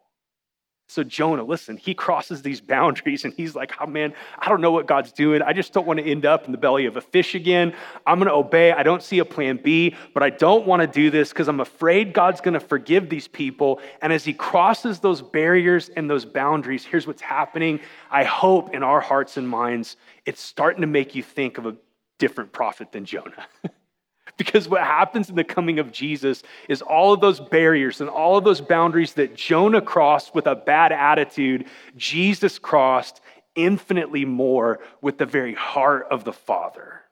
So, 0.88 1.02
Jonah, 1.02 1.42
listen, 1.42 1.76
he 1.76 1.94
crosses 1.94 2.42
these 2.42 2.60
boundaries 2.60 3.24
and 3.24 3.34
he's 3.34 3.56
like, 3.56 3.72
oh 3.80 3.86
man, 3.86 4.14
I 4.38 4.48
don't 4.48 4.60
know 4.60 4.70
what 4.70 4.86
God's 4.86 5.10
doing. 5.10 5.42
I 5.42 5.52
just 5.52 5.72
don't 5.72 5.86
want 5.86 5.98
to 5.98 6.04
end 6.04 6.24
up 6.24 6.46
in 6.46 6.52
the 6.52 6.58
belly 6.58 6.86
of 6.86 6.96
a 6.96 7.00
fish 7.00 7.34
again. 7.34 7.74
I'm 8.06 8.18
going 8.18 8.28
to 8.28 8.34
obey. 8.34 8.70
I 8.70 8.84
don't 8.84 9.02
see 9.02 9.18
a 9.18 9.24
plan 9.24 9.58
B, 9.62 9.96
but 10.14 10.22
I 10.22 10.30
don't 10.30 10.64
want 10.64 10.82
to 10.82 10.86
do 10.86 11.10
this 11.10 11.30
because 11.30 11.48
I'm 11.48 11.58
afraid 11.58 12.12
God's 12.12 12.40
going 12.40 12.54
to 12.54 12.60
forgive 12.60 13.08
these 13.08 13.26
people. 13.26 13.80
And 14.00 14.12
as 14.12 14.24
he 14.24 14.32
crosses 14.32 15.00
those 15.00 15.22
barriers 15.22 15.88
and 15.88 16.08
those 16.08 16.24
boundaries, 16.24 16.84
here's 16.84 17.06
what's 17.06 17.22
happening. 17.22 17.80
I 18.08 18.22
hope 18.22 18.72
in 18.72 18.84
our 18.84 19.00
hearts 19.00 19.36
and 19.36 19.48
minds, 19.48 19.96
it's 20.24 20.40
starting 20.40 20.82
to 20.82 20.86
make 20.86 21.16
you 21.16 21.22
think 21.22 21.58
of 21.58 21.66
a 21.66 21.76
different 22.18 22.52
prophet 22.52 22.92
than 22.92 23.04
Jonah. 23.04 23.46
Because 24.36 24.68
what 24.68 24.82
happens 24.82 25.30
in 25.30 25.36
the 25.36 25.44
coming 25.44 25.78
of 25.78 25.92
Jesus 25.92 26.42
is 26.68 26.82
all 26.82 27.14
of 27.14 27.20
those 27.20 27.40
barriers 27.40 28.00
and 28.00 28.10
all 28.10 28.36
of 28.36 28.44
those 28.44 28.60
boundaries 28.60 29.14
that 29.14 29.34
Jonah 29.34 29.80
crossed 29.80 30.34
with 30.34 30.46
a 30.46 30.54
bad 30.54 30.92
attitude, 30.92 31.66
Jesus 31.96 32.58
crossed 32.58 33.20
infinitely 33.54 34.24
more 34.24 34.80
with 35.00 35.18
the 35.18 35.26
very 35.26 35.54
heart 35.54 36.06
of 36.10 36.24
the 36.24 36.32
Father. 36.32 37.02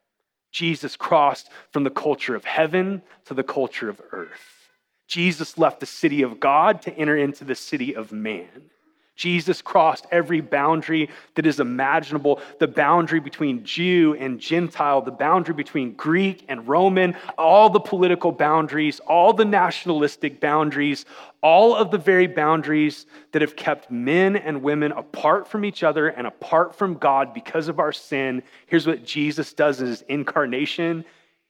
Jesus 0.51 0.95
crossed 0.95 1.49
from 1.71 1.83
the 1.83 1.89
culture 1.89 2.35
of 2.35 2.45
heaven 2.45 3.01
to 3.25 3.33
the 3.33 3.43
culture 3.43 3.89
of 3.89 4.01
earth. 4.11 4.69
Jesus 5.07 5.57
left 5.57 5.79
the 5.79 5.85
city 5.85 6.21
of 6.21 6.39
God 6.39 6.81
to 6.83 6.97
enter 6.97 7.17
into 7.17 7.43
the 7.43 7.55
city 7.55 7.95
of 7.95 8.11
man. 8.11 8.69
Jesus 9.15 9.61
crossed 9.61 10.05
every 10.11 10.41
boundary 10.41 11.09
that 11.35 11.45
is 11.45 11.59
imaginable 11.59 12.41
the 12.59 12.67
boundary 12.67 13.19
between 13.19 13.63
Jew 13.63 14.15
and 14.19 14.39
Gentile, 14.39 15.01
the 15.01 15.11
boundary 15.11 15.53
between 15.53 15.93
Greek 15.93 16.43
and 16.49 16.67
Roman, 16.67 17.15
all 17.37 17.69
the 17.69 17.79
political 17.79 18.31
boundaries, 18.31 18.99
all 19.01 19.31
the 19.31 19.45
nationalistic 19.45 20.41
boundaries, 20.41 21.05
all 21.41 21.75
of 21.75 21.91
the 21.91 21.97
very 21.97 22.27
boundaries 22.27 23.05
that 23.31 23.41
have 23.41 23.55
kept 23.55 23.89
men 23.89 24.35
and 24.35 24.61
women 24.61 24.91
apart 24.91 25.47
from 25.47 25.63
each 25.63 25.83
other 25.83 26.09
and 26.09 26.27
apart 26.27 26.75
from 26.75 26.95
God 26.95 27.33
because 27.33 27.67
of 27.69 27.79
our 27.79 27.93
sin. 27.93 28.43
Here's 28.65 28.87
what 28.87 29.05
Jesus 29.05 29.53
does 29.53 29.79
in 29.79 29.87
his 29.87 30.01
incarnation 30.03 31.05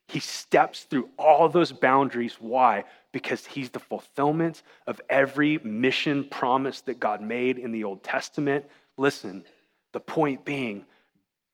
he 0.07 0.19
steps 0.19 0.83
through 0.83 1.09
all 1.17 1.49
those 1.49 1.71
boundaries. 1.71 2.35
Why? 2.39 2.83
Because 3.15 3.45
he's 3.45 3.69
the 3.69 3.79
fulfillment 3.79 4.61
of 4.87 4.99
every 5.09 5.57
mission 5.59 6.25
promise 6.25 6.81
that 6.81 6.99
God 6.99 7.21
made 7.21 7.57
in 7.57 7.71
the 7.71 7.85
Old 7.85 8.03
Testament. 8.03 8.65
Listen, 8.97 9.45
the 9.93 10.01
point 10.01 10.43
being, 10.43 10.83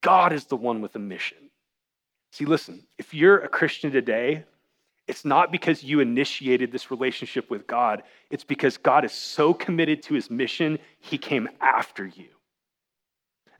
God 0.01 0.33
is 0.33 0.45
the 0.45 0.55
one 0.55 0.81
with 0.81 0.95
a 0.95 0.99
mission. 0.99 1.37
See, 2.31 2.45
listen, 2.45 2.87
if 2.97 3.13
you're 3.13 3.37
a 3.37 3.47
Christian 3.47 3.91
today, 3.91 4.43
it's 5.07 5.23
not 5.23 5.51
because 5.51 5.83
you 5.83 5.99
initiated 5.99 6.71
this 6.71 6.89
relationship 6.89 7.51
with 7.51 7.67
God, 7.67 8.01
it's 8.31 8.43
because 8.43 8.77
God 8.77 9.05
is 9.05 9.11
so 9.11 9.53
committed 9.53 10.01
to 10.05 10.15
his 10.15 10.31
mission, 10.31 10.79
he 10.99 11.19
came 11.19 11.47
after 11.61 12.07
you. 12.07 12.29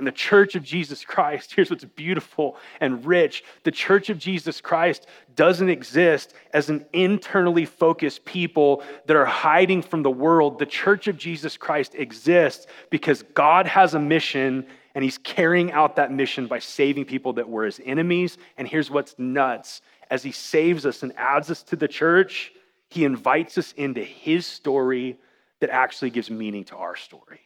And 0.02 0.08
the 0.08 0.12
church 0.12 0.56
of 0.56 0.64
Jesus 0.64 1.06
Christ, 1.06 1.54
here's 1.56 1.70
what's 1.70 1.86
beautiful 1.86 2.58
and 2.80 3.06
rich 3.06 3.44
the 3.62 3.70
church 3.70 4.10
of 4.10 4.18
Jesus 4.18 4.60
Christ 4.60 5.06
doesn't 5.36 5.70
exist 5.70 6.34
as 6.56 6.72
an 6.72 6.88
internally 6.92 7.66
focused 7.66 8.26
people 8.26 8.82
that 9.06 9.16
are 9.16 9.28
hiding 9.28 9.84
from 9.84 10.02
the 10.02 10.10
world. 10.10 10.58
The 10.58 10.66
church 10.66 11.08
of 11.08 11.18
Jesus 11.18 11.56
Christ 11.56 11.94
exists 11.94 12.66
because 12.90 13.22
God 13.36 13.68
has 13.68 13.94
a 13.94 14.00
mission 14.00 14.66
and 14.96 15.04
he's 15.04 15.20
carrying 15.20 15.72
out 15.72 15.98
that 15.98 16.12
mission 16.12 16.48
by 16.48 16.58
saving 16.58 17.06
people 17.06 17.34
that 17.34 17.48
were 17.48 17.66
his 17.66 17.80
enemies. 17.86 18.40
And 18.58 18.68
here's 18.68 18.90
what's 18.90 19.14
nuts 19.20 19.84
as 20.10 20.24
he 20.24 20.32
saves 20.32 20.88
us 20.88 21.04
and 21.04 21.14
adds 21.16 21.52
us 21.52 21.62
to 21.62 21.76
the 21.76 21.88
church, 21.88 22.52
he 22.90 23.06
invites 23.06 23.56
us 23.60 23.72
into 23.74 24.04
his 24.04 24.48
story 24.48 25.20
that 25.60 25.70
actually 25.70 26.10
gives 26.10 26.32
meaning 26.32 26.64
to 26.64 26.76
our 26.76 26.96
story. 26.96 27.42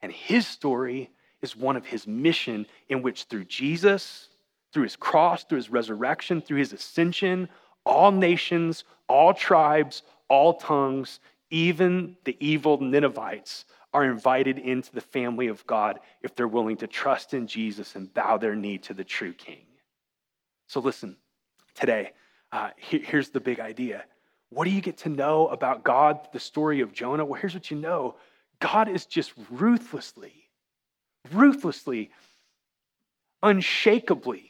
And 0.00 0.12
his 0.12 0.46
story 0.46 1.10
is 1.42 1.56
one 1.56 1.76
of 1.76 1.86
his 1.86 2.06
mission, 2.06 2.66
in 2.88 3.02
which 3.02 3.24
through 3.24 3.44
Jesus, 3.44 4.28
through 4.72 4.82
his 4.84 4.96
cross, 4.96 5.44
through 5.44 5.56
his 5.56 5.70
resurrection, 5.70 6.40
through 6.40 6.58
his 6.58 6.72
ascension, 6.72 7.48
all 7.84 8.12
nations, 8.12 8.84
all 9.08 9.32
tribes, 9.32 10.02
all 10.28 10.54
tongues, 10.54 11.20
even 11.50 12.16
the 12.24 12.36
evil 12.40 12.78
Ninevites 12.80 13.64
are 13.94 14.04
invited 14.04 14.58
into 14.58 14.92
the 14.92 15.00
family 15.00 15.46
of 15.46 15.66
God 15.66 16.00
if 16.22 16.34
they're 16.34 16.46
willing 16.46 16.76
to 16.78 16.86
trust 16.86 17.32
in 17.32 17.46
Jesus 17.46 17.96
and 17.96 18.12
bow 18.12 18.36
their 18.36 18.54
knee 18.54 18.78
to 18.78 18.92
the 18.92 19.04
true 19.04 19.32
King. 19.32 19.64
So, 20.66 20.80
listen, 20.80 21.16
today, 21.74 22.12
uh, 22.52 22.70
here's 22.76 23.30
the 23.30 23.40
big 23.40 23.60
idea. 23.60 24.04
What 24.50 24.64
do 24.64 24.70
you 24.70 24.80
get 24.82 24.98
to 24.98 25.08
know 25.08 25.48
about 25.48 25.84
God, 25.84 26.28
the 26.32 26.40
story 26.40 26.80
of 26.80 26.92
Jonah? 26.92 27.24
Well, 27.24 27.40
here's 27.40 27.54
what 27.54 27.70
you 27.70 27.78
know 27.78 28.16
God 28.60 28.88
is 28.88 29.06
just 29.06 29.32
ruthlessly 29.50 30.47
ruthlessly, 31.32 32.10
unshakably 33.42 34.48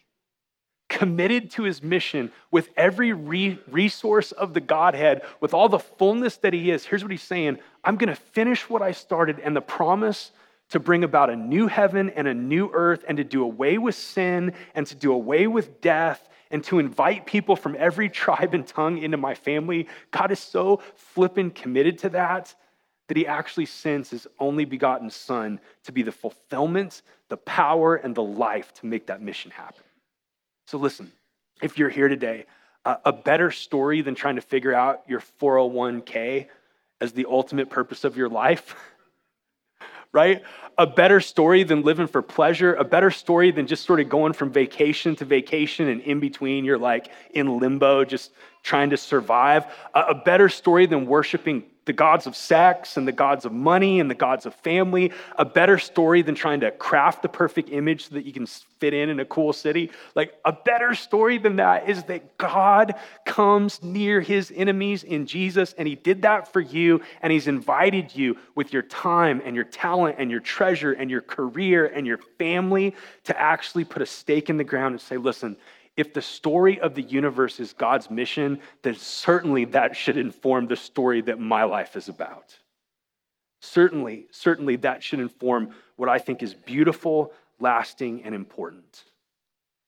committed 0.88 1.50
to 1.50 1.64
his 1.64 1.82
mission 1.82 2.32
with 2.50 2.70
every 2.76 3.12
re- 3.12 3.58
resource 3.70 4.32
of 4.32 4.54
the 4.54 4.60
Godhead, 4.60 5.22
with 5.40 5.54
all 5.54 5.68
the 5.68 5.78
fullness 5.78 6.38
that 6.38 6.52
he 6.52 6.70
is. 6.70 6.84
Here's 6.84 7.02
what 7.02 7.10
he's 7.10 7.22
saying 7.22 7.58
I'm 7.84 7.96
going 7.96 8.08
to 8.08 8.20
finish 8.20 8.68
what 8.68 8.82
I 8.82 8.92
started, 8.92 9.38
and 9.40 9.54
the 9.54 9.60
promise 9.60 10.32
to 10.70 10.80
bring 10.80 11.02
about 11.04 11.30
a 11.30 11.36
new 11.36 11.66
heaven 11.66 12.10
and 12.10 12.28
a 12.28 12.34
new 12.34 12.70
earth, 12.72 13.04
and 13.08 13.16
to 13.18 13.24
do 13.24 13.42
away 13.42 13.78
with 13.78 13.94
sin, 13.94 14.52
and 14.74 14.86
to 14.86 14.94
do 14.94 15.12
away 15.12 15.46
with 15.46 15.80
death, 15.80 16.28
and 16.50 16.64
to 16.64 16.78
invite 16.78 17.26
people 17.26 17.56
from 17.56 17.76
every 17.78 18.08
tribe 18.08 18.54
and 18.54 18.66
tongue 18.66 18.98
into 18.98 19.16
my 19.16 19.34
family. 19.34 19.88
God 20.10 20.32
is 20.32 20.40
so 20.40 20.80
flippin' 20.94 21.50
committed 21.50 21.98
to 21.98 22.08
that 22.10 22.54
that 23.08 23.16
he 23.16 23.26
actually 23.26 23.66
sends 23.66 24.10
his 24.10 24.26
only 24.38 24.64
begotten 24.64 25.10
son 25.10 25.60
to 25.84 25.92
be 25.92 26.02
the 26.02 26.12
fulfillment, 26.12 27.02
the 27.28 27.36
power, 27.38 27.96
and 27.96 28.14
the 28.14 28.22
life 28.22 28.72
to 28.74 28.86
make 28.86 29.06
that 29.06 29.20
mission 29.20 29.50
happen. 29.50 29.82
So, 30.66 30.78
listen, 30.78 31.10
if 31.62 31.78
you're 31.78 31.88
here 31.88 32.08
today, 32.08 32.44
uh, 32.84 32.96
a 33.04 33.12
better 33.12 33.50
story 33.50 34.02
than 34.02 34.14
trying 34.14 34.36
to 34.36 34.42
figure 34.42 34.74
out 34.74 35.02
your 35.08 35.22
401k 35.40 36.46
as 37.00 37.12
the 37.12 37.26
ultimate 37.28 37.70
purpose 37.70 38.04
of 38.04 38.16
your 38.16 38.28
life, 38.28 38.76
right? 40.12 40.42
A 40.76 40.86
better 40.86 41.20
story 41.20 41.64
than 41.64 41.82
living 41.82 42.06
for 42.06 42.22
pleasure, 42.22 42.74
a 42.74 42.84
better 42.84 43.10
story 43.10 43.50
than 43.50 43.66
just 43.66 43.84
sort 43.84 44.00
of 44.00 44.08
going 44.08 44.32
from 44.32 44.52
vacation 44.52 45.16
to 45.16 45.24
vacation 45.24 45.88
and 45.88 46.00
in 46.02 46.20
between 46.20 46.64
you're 46.64 46.78
like 46.78 47.10
in 47.30 47.58
limbo, 47.58 48.04
just 48.04 48.32
trying 48.62 48.90
to 48.90 48.96
survive. 48.96 49.66
A, 49.94 50.00
a 50.00 50.14
better 50.14 50.48
story 50.48 50.86
than 50.86 51.06
worshiping 51.06 51.64
the 51.88 51.92
gods 51.94 52.26
of 52.26 52.36
sex 52.36 52.98
and 52.98 53.08
the 53.08 53.12
gods 53.12 53.46
of 53.46 53.50
money 53.50 53.98
and 53.98 54.10
the 54.10 54.14
gods 54.14 54.44
of 54.44 54.54
family, 54.54 55.10
a 55.38 55.44
better 55.44 55.78
story 55.78 56.20
than 56.20 56.34
trying 56.34 56.60
to 56.60 56.70
craft 56.70 57.22
the 57.22 57.28
perfect 57.30 57.70
image 57.70 58.08
so 58.08 58.14
that 58.14 58.26
you 58.26 58.32
can 58.32 58.46
fit 58.46 58.92
in 58.92 59.08
in 59.08 59.18
a 59.20 59.24
cool 59.24 59.54
city. 59.54 59.90
Like 60.14 60.34
a 60.44 60.52
better 60.52 60.94
story 60.94 61.38
than 61.38 61.56
that 61.56 61.88
is 61.88 62.04
that 62.04 62.36
God 62.36 62.94
comes 63.24 63.82
near 63.82 64.20
his 64.20 64.52
enemies 64.54 65.02
in 65.02 65.26
Jesus, 65.26 65.74
and 65.78 65.88
he 65.88 65.94
did 65.94 66.22
that 66.22 66.52
for 66.52 66.60
you, 66.60 67.00
and 67.22 67.32
he's 67.32 67.48
invited 67.48 68.14
you 68.14 68.36
with 68.54 68.70
your 68.70 68.82
time 68.82 69.40
and 69.42 69.56
your 69.56 69.64
talent 69.64 70.16
and 70.18 70.30
your 70.30 70.40
treasure 70.40 70.92
and 70.92 71.10
your 71.10 71.22
career 71.22 71.86
and 71.86 72.06
your 72.06 72.18
family 72.38 72.94
to 73.24 73.40
actually 73.40 73.84
put 73.84 74.02
a 74.02 74.06
stake 74.06 74.50
in 74.50 74.58
the 74.58 74.64
ground 74.64 74.92
and 74.92 75.00
say, 75.00 75.16
listen, 75.16 75.56
if 75.98 76.14
the 76.14 76.22
story 76.22 76.80
of 76.80 76.94
the 76.94 77.02
universe 77.02 77.58
is 77.58 77.72
God's 77.72 78.08
mission, 78.08 78.60
then 78.82 78.94
certainly 78.94 79.64
that 79.66 79.96
should 79.96 80.16
inform 80.16 80.68
the 80.68 80.76
story 80.76 81.20
that 81.22 81.40
my 81.40 81.64
life 81.64 81.96
is 81.96 82.08
about. 82.08 82.56
Certainly, 83.60 84.28
certainly 84.30 84.76
that 84.76 85.02
should 85.02 85.18
inform 85.18 85.74
what 85.96 86.08
I 86.08 86.20
think 86.20 86.40
is 86.40 86.54
beautiful, 86.54 87.32
lasting, 87.58 88.22
and 88.22 88.32
important. 88.32 89.02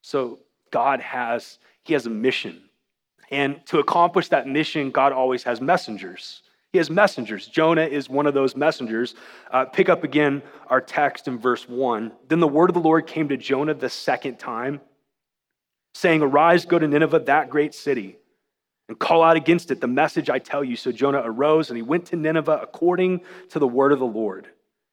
So 0.03 0.41
God 0.73 1.01
has, 1.01 1.61
He 1.85 1.93
has 1.93 2.07
a 2.07 2.11
mission. 2.11 2.61
And 3.31 3.65
to 3.67 3.79
accomplish 3.79 4.29
that 4.31 4.49
mission, 4.49 4.91
God 4.91 5.13
always 5.13 5.45
has 5.45 5.61
messengers. 5.61 6.43
He 6.73 6.79
has 6.79 6.91
messengers. 6.91 7.47
Jonah 7.47 7.87
is 7.87 8.11
one 8.11 8.27
of 8.27 8.35
those 8.35 8.57
messengers. 8.57 9.15
Uh, 9.53 9.65
pick 9.65 9.89
up 9.89 10.03
again 10.03 10.43
our 10.69 10.81
text 10.81 11.29
in 11.29 11.39
verse 11.39 11.69
1. 11.69 12.11
Then 12.27 12.41
the 12.41 12.49
word 12.49 12.71
of 12.71 12.75
the 12.75 12.81
Lord 12.81 13.07
came 13.07 13.29
to 13.29 13.37
Jonah 13.37 13.75
the 13.75 13.89
second 13.89 14.41
time, 14.41 14.81
saying, 15.95 16.23
Arise, 16.23 16.65
go 16.65 16.79
to 16.79 16.87
Nineveh, 16.89 17.21
that 17.21 17.51
great 17.51 17.75
city, 17.75 18.17
and 18.89 18.99
call 18.99 19.23
out 19.23 19.37
against 19.37 19.71
it 19.71 19.81
the 19.81 19.87
message 19.87 20.31
I 20.31 20.39
tell 20.39 20.65
you. 20.65 20.77
So 20.77 20.93
Jonah 20.93 21.23
arose 21.25 21.71
and 21.71 21.77
he 21.77 21.83
went 21.83 22.07
to 22.07 22.17
Nineveh 22.17 22.61
according 22.63 23.23
to 23.51 23.59
the 23.59 23.69
word 23.69 23.93
of 23.93 23.99
the 23.99 24.07
Lord. 24.07 24.49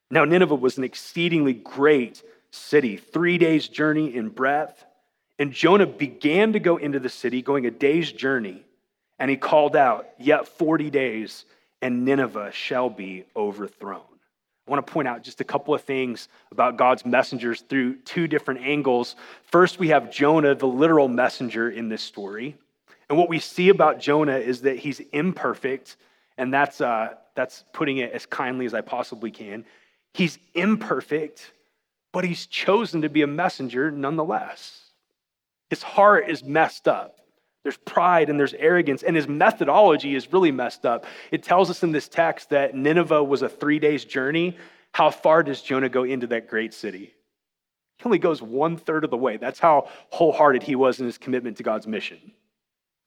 Now, 0.09 0.23
Nineveh 0.23 0.55
was 0.55 0.77
an 0.77 0.83
exceedingly 0.83 1.53
great 1.53 2.23
city, 2.51 2.97
three 2.97 3.37
days' 3.37 3.67
journey 3.67 4.15
in 4.15 4.29
breadth. 4.29 4.83
And 5.39 5.51
Jonah 5.51 5.85
began 5.85 6.53
to 6.53 6.59
go 6.59 6.77
into 6.77 6.99
the 6.99 7.09
city, 7.09 7.41
going 7.41 7.65
a 7.65 7.71
day's 7.71 8.11
journey. 8.11 8.63
And 9.19 9.29
he 9.29 9.37
called 9.37 9.75
out, 9.75 10.07
Yet 10.17 10.47
40 10.47 10.89
days 10.89 11.45
and 11.81 12.05
Nineveh 12.05 12.51
shall 12.51 12.89
be 12.89 13.25
overthrown. 13.35 14.01
I 14.67 14.71
want 14.71 14.85
to 14.85 14.91
point 14.91 15.07
out 15.07 15.23
just 15.23 15.39
a 15.39 15.45
couple 15.45 15.73
of 15.73 15.81
things 15.81 16.27
about 16.51 16.77
God's 16.77 17.05
messengers 17.05 17.61
through 17.61 17.95
two 17.99 18.27
different 18.27 18.61
angles. 18.61 19.15
First, 19.43 19.79
we 19.79 19.89
have 19.89 20.11
Jonah, 20.11 20.55
the 20.55 20.67
literal 20.67 21.07
messenger 21.07 21.69
in 21.69 21.87
this 21.87 22.01
story. 22.01 22.57
And 23.07 23.17
what 23.17 23.29
we 23.29 23.39
see 23.39 23.69
about 23.69 23.99
Jonah 23.99 24.37
is 24.37 24.61
that 24.61 24.77
he's 24.77 24.99
imperfect, 25.13 25.95
and 26.37 26.53
that's, 26.53 26.81
uh, 26.81 27.13
that's 27.35 27.63
putting 27.71 27.97
it 27.97 28.11
as 28.11 28.25
kindly 28.25 28.65
as 28.65 28.73
I 28.73 28.81
possibly 28.81 29.31
can. 29.31 29.63
He's 30.13 30.37
imperfect, 30.53 31.53
but 32.11 32.25
he's 32.25 32.45
chosen 32.45 33.03
to 33.03 33.09
be 33.09 33.21
a 33.21 33.27
messenger 33.27 33.89
nonetheless. 33.89 34.91
His 35.69 35.81
heart 35.81 36.29
is 36.29 36.43
messed 36.43 36.89
up. 36.89 37.19
There's 37.67 37.75
pride 37.75 38.29
and 38.29 38.39
there's 38.39 38.53
arrogance, 38.53 39.03
and 39.03 39.13
his 39.13 39.27
methodology 39.27 40.15
is 40.15 40.31
really 40.31 40.53
messed 40.53 40.85
up. 40.85 41.05
It 41.31 41.43
tells 41.43 41.69
us 41.69 41.83
in 41.83 41.91
this 41.91 42.07
text 42.07 42.51
that 42.51 42.73
Nineveh 42.73 43.21
was 43.21 43.41
a 43.41 43.49
three 43.49 43.77
days 43.77 44.05
journey. 44.05 44.55
How 44.93 45.11
far 45.11 45.43
does 45.43 45.61
Jonah 45.61 45.89
go 45.89 46.05
into 46.05 46.27
that 46.27 46.47
great 46.47 46.73
city? 46.73 47.13
He 47.97 48.05
only 48.05 48.19
goes 48.19 48.41
one 48.41 48.77
third 48.77 49.03
of 49.03 49.09
the 49.09 49.17
way. 49.17 49.35
That's 49.35 49.59
how 49.59 49.89
wholehearted 50.11 50.63
he 50.63 50.77
was 50.77 51.01
in 51.01 51.05
his 51.07 51.17
commitment 51.17 51.57
to 51.57 51.63
God's 51.63 51.87
mission. 51.87 52.31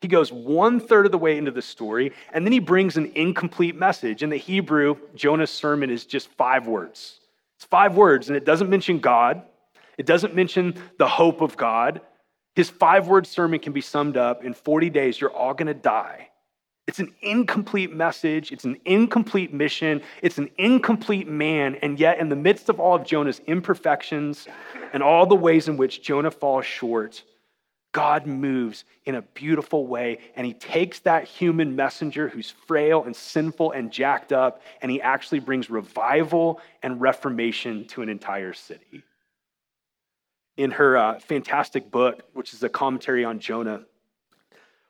He 0.03 0.09
goes 0.09 0.31
one 0.31 0.79
third 0.79 1.07
of 1.07 1.13
the 1.13 1.17
way 1.17 1.39
into 1.39 1.53
the 1.53 1.63
story, 1.63 2.13
and 2.31 2.45
then 2.45 2.53
he 2.53 2.59
brings 2.59 2.99
an 2.99 3.13
incomplete 3.15 3.77
message. 3.77 4.23
In 4.23 4.29
the 4.29 4.37
Hebrew, 4.37 4.97
Jonah's 5.15 5.51
sermon 5.51 5.89
is 5.89 6.05
just 6.05 6.29
five 6.33 6.67
words. 6.67 7.21
It's 7.57 7.65
five 7.65 7.97
words, 7.97 8.29
and 8.29 8.37
it 8.37 8.45
doesn't 8.45 8.69
mention 8.69 8.99
God, 8.99 9.41
it 9.97 10.05
doesn't 10.05 10.35
mention 10.35 10.75
the 10.99 11.09
hope 11.09 11.41
of 11.41 11.57
God, 11.57 12.03
his 12.61 12.69
five 12.69 13.09
word 13.09 13.27
sermon 13.27 13.59
can 13.59 13.73
be 13.73 13.81
summed 13.81 14.19
up 14.19 14.45
in 14.45 14.53
40 14.53 14.91
days, 14.91 15.19
you're 15.19 15.33
all 15.33 15.55
going 15.55 15.67
to 15.67 15.73
die. 15.73 16.29
It's 16.87 16.99
an 16.99 17.15
incomplete 17.23 17.91
message. 17.91 18.53
It's 18.53 18.65
an 18.65 18.77
incomplete 18.85 19.55
mission. 19.55 20.03
It's 20.21 20.37
an 20.37 20.51
incomplete 20.59 21.27
man. 21.27 21.77
And 21.77 21.99
yet, 21.99 22.19
in 22.19 22.29
the 22.29 22.37
midst 22.37 22.69
of 22.69 22.79
all 22.79 22.97
of 22.97 23.07
Jonah's 23.07 23.41
imperfections 23.47 24.47
and 24.93 25.03
all 25.03 25.25
the 25.25 25.35
ways 25.35 25.69
in 25.69 25.79
which 25.79 26.03
Jonah 26.03 26.31
falls 26.31 26.67
short, 26.67 27.23
God 27.93 28.27
moves 28.27 28.85
in 29.07 29.15
a 29.15 29.23
beautiful 29.23 29.87
way. 29.87 30.19
And 30.37 30.47
he 30.47 30.53
takes 30.53 30.99
that 31.01 31.25
human 31.25 31.75
messenger 31.75 32.29
who's 32.29 32.51
frail 32.51 33.05
and 33.05 33.17
sinful 33.17 33.73
and 33.73 33.91
jacked 33.91 34.35
up, 34.35 34.61
and 34.83 34.91
he 34.91 35.01
actually 35.01 35.41
brings 35.41 35.71
revival 35.71 36.61
and 36.83 37.01
reformation 37.01 37.87
to 37.87 38.03
an 38.03 38.11
entire 38.11 38.53
city 38.53 39.03
in 40.61 40.73
her 40.73 40.95
uh, 40.95 41.19
fantastic 41.19 41.91
book, 41.91 42.21
which 42.35 42.53
is 42.53 42.63
a 42.63 42.69
commentary 42.69 43.25
on 43.25 43.39
Jonah, 43.39 43.81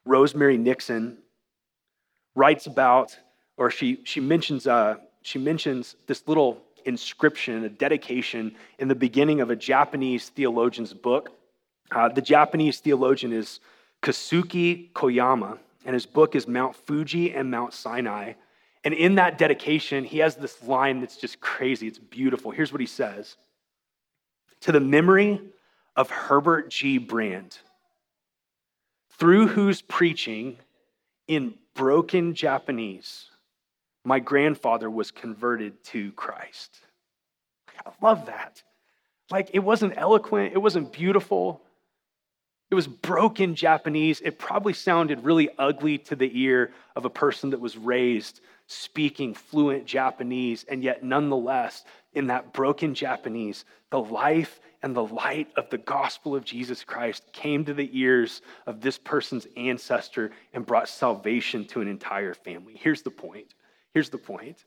Rosemary 0.04 0.59
Nixon 0.59 1.18
writes 2.35 2.66
about, 2.66 3.16
or 3.56 3.70
she, 3.70 4.00
she, 4.02 4.18
mentions, 4.18 4.66
uh, 4.66 4.96
she 5.22 5.38
mentions 5.38 5.94
this 6.09 6.26
little 6.26 6.61
inscription, 6.87 7.62
a 7.62 7.68
dedication 7.68 8.56
in 8.80 8.88
the 8.88 8.96
beginning 8.96 9.40
of 9.40 9.50
a 9.50 9.54
Japanese 9.54 10.30
theologian's 10.30 10.92
book. 10.92 11.30
Uh, 11.92 12.09
the 12.09 12.22
Japanese 12.22 12.80
theologian 12.80 13.33
is 13.33 13.61
Kosuke 14.02 14.90
Koyama, 14.90 15.56
and 15.85 15.94
his 15.94 16.04
book 16.04 16.35
is 16.35 16.48
Mount 16.48 16.74
Fuji 16.74 17.33
and 17.33 17.48
Mount 17.48 17.74
Sinai. 17.74 18.33
And 18.83 18.92
in 18.92 19.14
that 19.16 19.38
dedication, 19.38 20.02
he 20.02 20.18
has 20.18 20.35
this 20.35 20.64
line 20.64 20.98
that's 20.98 21.16
just 21.16 21.38
crazy. 21.38 21.87
It's 21.87 21.98
beautiful. 21.98 22.50
Here's 22.50 22.72
what 22.72 22.80
he 22.80 22.88
says 22.88 23.37
To 24.62 24.72
the 24.72 24.80
memory 24.80 25.40
of 26.00 26.08
Herbert 26.08 26.70
G. 26.70 26.96
Brand, 26.96 27.58
through 29.18 29.48
whose 29.48 29.82
preaching 29.82 30.56
in 31.28 31.52
broken 31.74 32.32
Japanese, 32.32 33.26
my 34.06 34.18
grandfather 34.18 34.88
was 34.88 35.10
converted 35.10 35.84
to 35.84 36.10
Christ. 36.12 36.74
I 37.84 37.90
love 38.00 38.24
that. 38.26 38.62
Like, 39.30 39.50
it 39.52 39.58
wasn't 39.58 39.92
eloquent, 39.98 40.54
it 40.54 40.58
wasn't 40.58 40.90
beautiful. 40.90 41.60
It 42.70 42.76
was 42.76 42.86
broken 42.86 43.54
Japanese. 43.54 44.22
It 44.22 44.38
probably 44.38 44.72
sounded 44.72 45.22
really 45.22 45.50
ugly 45.58 45.98
to 45.98 46.16
the 46.16 46.30
ear 46.40 46.72
of 46.96 47.04
a 47.04 47.10
person 47.10 47.50
that 47.50 47.60
was 47.60 47.76
raised 47.76 48.40
speaking 48.70 49.35
fluent 49.35 49.85
Japanese, 49.85 50.64
and 50.68 50.85
yet, 50.85 51.02
nonetheless, 51.02 51.85
in 52.12 52.28
that 52.28 52.52
broken 52.52 52.94
Japanese, 52.94 53.64
the 53.90 54.00
life 54.00 54.61
and 54.83 54.94
the 54.94 55.04
light 55.04 55.48
of 55.56 55.68
the 55.70 55.78
gospel 55.78 56.37
of 56.37 56.44
Jesus 56.44 56.85
Christ 56.85 57.24
came 57.33 57.64
to 57.64 57.74
the 57.74 57.90
ears 57.92 58.42
of 58.66 58.80
this 58.80 58.96
person's 58.96 59.48
ancestor 59.56 60.30
and 60.52 60.64
brought 60.64 60.88
salvation 60.88 61.64
to 61.66 61.80
an 61.80 61.88
entire 61.88 62.33
family. 62.33 62.74
Here's 62.80 63.02
the 63.02 63.11
point. 63.11 63.54
Here's 63.92 64.09
the 64.09 64.18
point. 64.18 64.64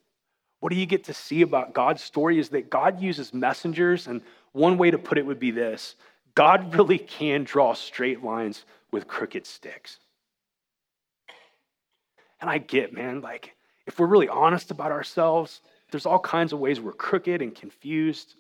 What 0.60 0.74
do 0.74 0.76
you 0.76 0.86
get 0.86 1.06
to 1.06 1.14
see 1.14 1.42
about 1.42 1.74
God's 1.74 2.04
story 2.04 2.40
is 2.40 2.50
that 2.50 2.70
God 2.70 3.02
uses 3.02 3.34
messengers, 3.34 4.08
and 4.08 4.22
one 4.52 4.78
way 4.78 4.92
to 4.92 4.98
put 4.98 5.18
it 5.18 5.26
would 5.26 5.40
be 5.40 5.52
this 5.52 5.96
God 6.36 6.76
really 6.76 6.98
can 6.98 7.46
draw 7.46 7.74
straight 7.74 8.22
lines 8.22 8.66
with 8.92 9.08
crooked 9.08 9.48
sticks. 9.48 9.98
And 12.42 12.50
I 12.50 12.58
get, 12.58 12.92
man, 12.92 13.22
like, 13.22 13.56
if 13.88 14.00
we're 14.00 14.08
really 14.08 14.30
honest 14.30 14.72
about 14.72 14.92
ourselves, 14.92 15.62
there's 15.92 16.06
all 16.06 16.20
kinds 16.20 16.54
of 16.54 16.60
ways 16.60 16.80
we're 16.80 16.94
crooked 16.94 17.42
and 17.42 17.54
confused. 17.54 18.36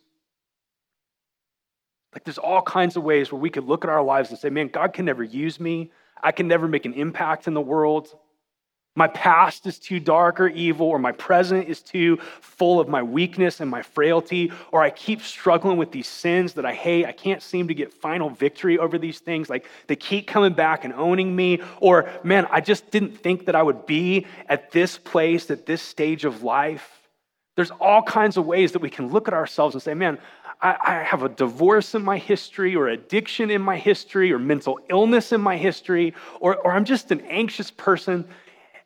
Like 2.14 2.24
there's 2.24 2.38
all 2.38 2.62
kinds 2.62 2.96
of 2.96 3.04
ways 3.04 3.32
where 3.32 3.42
we 3.42 3.50
could 3.50 3.66
look 3.66 3.84
at 3.84 3.90
our 3.90 4.04
lives 4.04 4.30
and 4.30 4.40
say, 4.40 4.50
man, 4.50 4.68
God 4.68 4.94
can 4.94 5.06
never 5.06 5.24
use 5.24 5.60
me. 5.60 5.92
I 6.22 6.32
can 6.32 6.48
never 6.48 6.68
make 6.68 6.86
an 6.86 6.94
impact 6.94 7.48
in 7.48 7.54
the 7.54 7.62
world. 7.62 8.16
My 8.96 9.08
past 9.08 9.66
is 9.66 9.80
too 9.80 10.00
dark 10.00 10.40
or 10.40 10.48
evil, 10.48 10.88
or 10.88 11.00
my 11.00 11.14
present 11.14 11.68
is 11.68 11.82
too 11.82 12.18
full 12.42 12.80
of 12.80 12.88
my 12.88 13.02
weakness 13.02 13.60
and 13.60 13.70
my 13.70 13.82
frailty, 13.82 14.52
or 14.72 14.84
I 14.84 14.92
keep 14.92 15.22
struggling 15.22 15.78
with 15.78 15.92
these 15.92 16.08
sins 16.08 16.54
that 16.54 16.66
I 16.66 16.74
hate. 16.74 17.06
I 17.06 17.12
can't 17.12 17.42
seem 17.42 17.68
to 17.70 17.74
get 17.74 17.92
final 17.92 18.30
victory 18.30 18.78
over 18.78 19.00
these 19.00 19.18
things. 19.20 19.50
Like 19.50 19.66
they 19.88 19.96
keep 19.96 20.28
coming 20.28 20.54
back 20.54 20.86
and 20.86 20.94
owning 20.94 21.36
me, 21.36 21.60
or 21.80 22.08
man, 22.24 22.48
I 22.52 22.62
just 22.62 22.92
didn't 22.92 23.18
think 23.18 23.48
that 23.48 23.56
I 23.56 23.64
would 23.64 23.88
be 23.88 24.28
at 24.48 24.70
this 24.72 25.00
place, 25.00 25.50
at 25.50 25.66
this 25.66 25.82
stage 25.82 26.24
of 26.24 26.44
life. 26.44 26.88
There's 27.56 27.72
all 27.72 28.04
kinds 28.04 28.38
of 28.38 28.46
ways 28.46 28.74
that 28.74 28.82
we 28.82 28.92
can 28.92 29.08
look 29.08 29.28
at 29.28 29.34
ourselves 29.34 29.74
and 29.74 29.82
say, 29.82 29.96
man, 29.96 30.20
I, 30.62 31.04
have 31.04 31.24
a 31.24 31.30
divorce 31.30 31.94
in 31.94 32.04
my 32.04 32.18
history, 32.18 32.74
or 32.74 32.88
addiction 32.88 33.52
in 33.52 33.62
my 33.62 33.78
history, 33.78 34.32
or 34.32 34.40
mental 34.40 34.80
illness 34.90 35.34
in 35.34 35.42
my 35.42 35.58
history, 35.58 36.14
or, 36.40 36.56
or 36.56 36.72
I'm 36.72 36.86
just 36.86 37.12
an 37.12 37.20
anxious 37.22 37.70
person. 37.70 38.26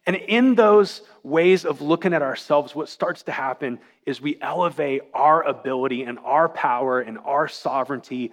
And 0.08 0.16
in 0.16 0.56
those 0.56 1.02
ways 1.22 1.66
of 1.66 1.82
looking 1.82 2.14
at 2.14 2.22
ourselves, 2.22 2.74
what 2.74 2.88
starts 2.88 3.24
to 3.24 3.34
happen 3.34 3.78
is 4.06 4.22
we 4.22 4.38
elevate 4.42 5.02
our 5.14 5.44
ability 5.44 6.04
and 6.04 6.18
our 6.20 6.48
power 6.48 7.02
and 7.02 7.20
our 7.20 7.50
sovereignty 7.50 8.32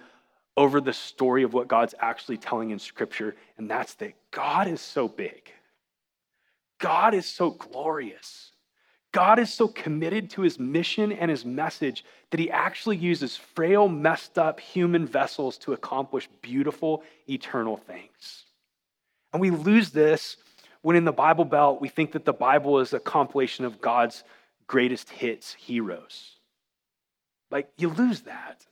over 0.57 0.81
the 0.81 0.93
story 0.93 1.43
of 1.43 1.53
what 1.53 1.67
God's 1.67 1.97
actually 1.99 2.39
telling 2.39 2.71
in 2.71 2.79
Scripture. 2.79 3.35
And 3.59 3.69
that's 3.69 3.95
that 3.95 4.13
God 4.31 4.69
is 4.69 4.81
so 4.81 5.09
big, 5.09 5.51
God 6.79 7.13
is 7.13 7.27
so 7.27 7.51
glorious. 7.51 8.53
God 9.11 9.39
is 9.39 9.55
so 9.55 9.69
committed 9.69 10.31
to 10.31 10.43
his 10.43 10.59
mission 10.59 11.13
and 11.13 11.31
his 11.31 11.45
message 11.45 12.05
that 12.31 12.41
he 12.41 12.51
actually 12.51 12.97
uses 12.97 13.37
frail, 13.37 13.89
messed 13.89 14.39
up 14.39 14.59
human 14.59 15.07
vessels 15.07 15.57
to 15.59 15.73
accomplish 15.73 16.29
beautiful, 16.43 17.05
eternal 17.29 17.77
things. 17.77 18.47
And 19.33 19.41
we 19.41 19.51
lose 19.51 19.91
this 19.91 20.37
when 20.85 20.97
in 20.97 21.07
the 21.07 21.13
Bible 21.13 21.47
Belt 21.47 21.81
we 21.81 21.89
think 21.89 22.13
that 22.13 22.27
the 22.27 22.33
Bible 22.35 22.79
is 22.79 22.93
a 22.93 23.01
compilation 23.01 23.65
of 23.65 23.81
God's 23.81 24.23
greatest 24.67 25.09
hits 25.09 25.55
heroes. 25.55 26.33
Like, 27.51 27.71
you 27.79 27.89
lose 27.89 28.21
that. 28.23 28.67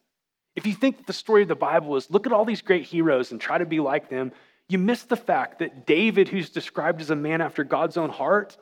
If 0.55 0.67
you 0.67 0.75
think 0.75 0.99
that 0.99 1.07
the 1.07 1.15
story 1.15 1.41
of 1.41 1.49
the 1.49 1.55
Bible 1.55 1.97
is 1.97 2.11
look 2.11 2.27
at 2.27 2.33
all 2.35 2.45
these 2.45 2.61
great 2.61 2.85
heroes 2.85 3.33
and 3.33 3.41
try 3.41 3.57
to 3.57 3.65
be 3.65 3.81
like 3.81 4.11
them, 4.11 4.31
you 4.69 4.77
miss 4.77 5.05
the 5.05 5.17
fact 5.17 5.61
that 5.61 5.87
David, 5.87 6.29
who's 6.29 6.51
described 6.51 7.01
as 7.01 7.09
a 7.09 7.17
man 7.17 7.41
after 7.41 7.65
God's 7.65 7.97
own 7.97 8.11
heart, 8.11 8.59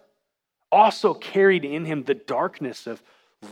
also 0.70 1.12
carried 1.12 1.64
in 1.64 1.84
him 1.84 2.04
the 2.04 2.14
darkness 2.14 2.86
of 2.86 3.02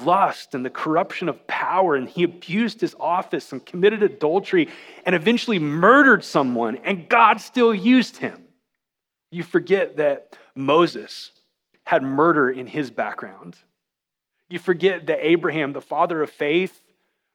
lust 0.04 0.54
and 0.54 0.64
the 0.64 0.70
corruption 0.70 1.28
of 1.28 1.44
power, 1.48 1.96
and 1.96 2.08
he 2.08 2.22
abused 2.22 2.80
his 2.80 2.94
office 3.00 3.50
and 3.50 3.66
committed 3.66 4.04
adultery 4.04 4.68
and 5.04 5.16
eventually 5.16 5.58
murdered 5.58 6.22
someone, 6.22 6.76
and 6.84 7.08
God 7.08 7.40
still 7.40 7.74
used 7.74 8.18
him. 8.18 8.44
You 9.30 9.42
forget 9.42 9.96
that 9.96 10.36
Moses 10.54 11.32
had 11.84 12.02
murder 12.02 12.50
in 12.50 12.66
his 12.66 12.90
background. 12.90 13.56
You 14.48 14.58
forget 14.58 15.06
that 15.06 15.26
Abraham, 15.26 15.72
the 15.72 15.80
father 15.80 16.22
of 16.22 16.30
faith, 16.30 16.80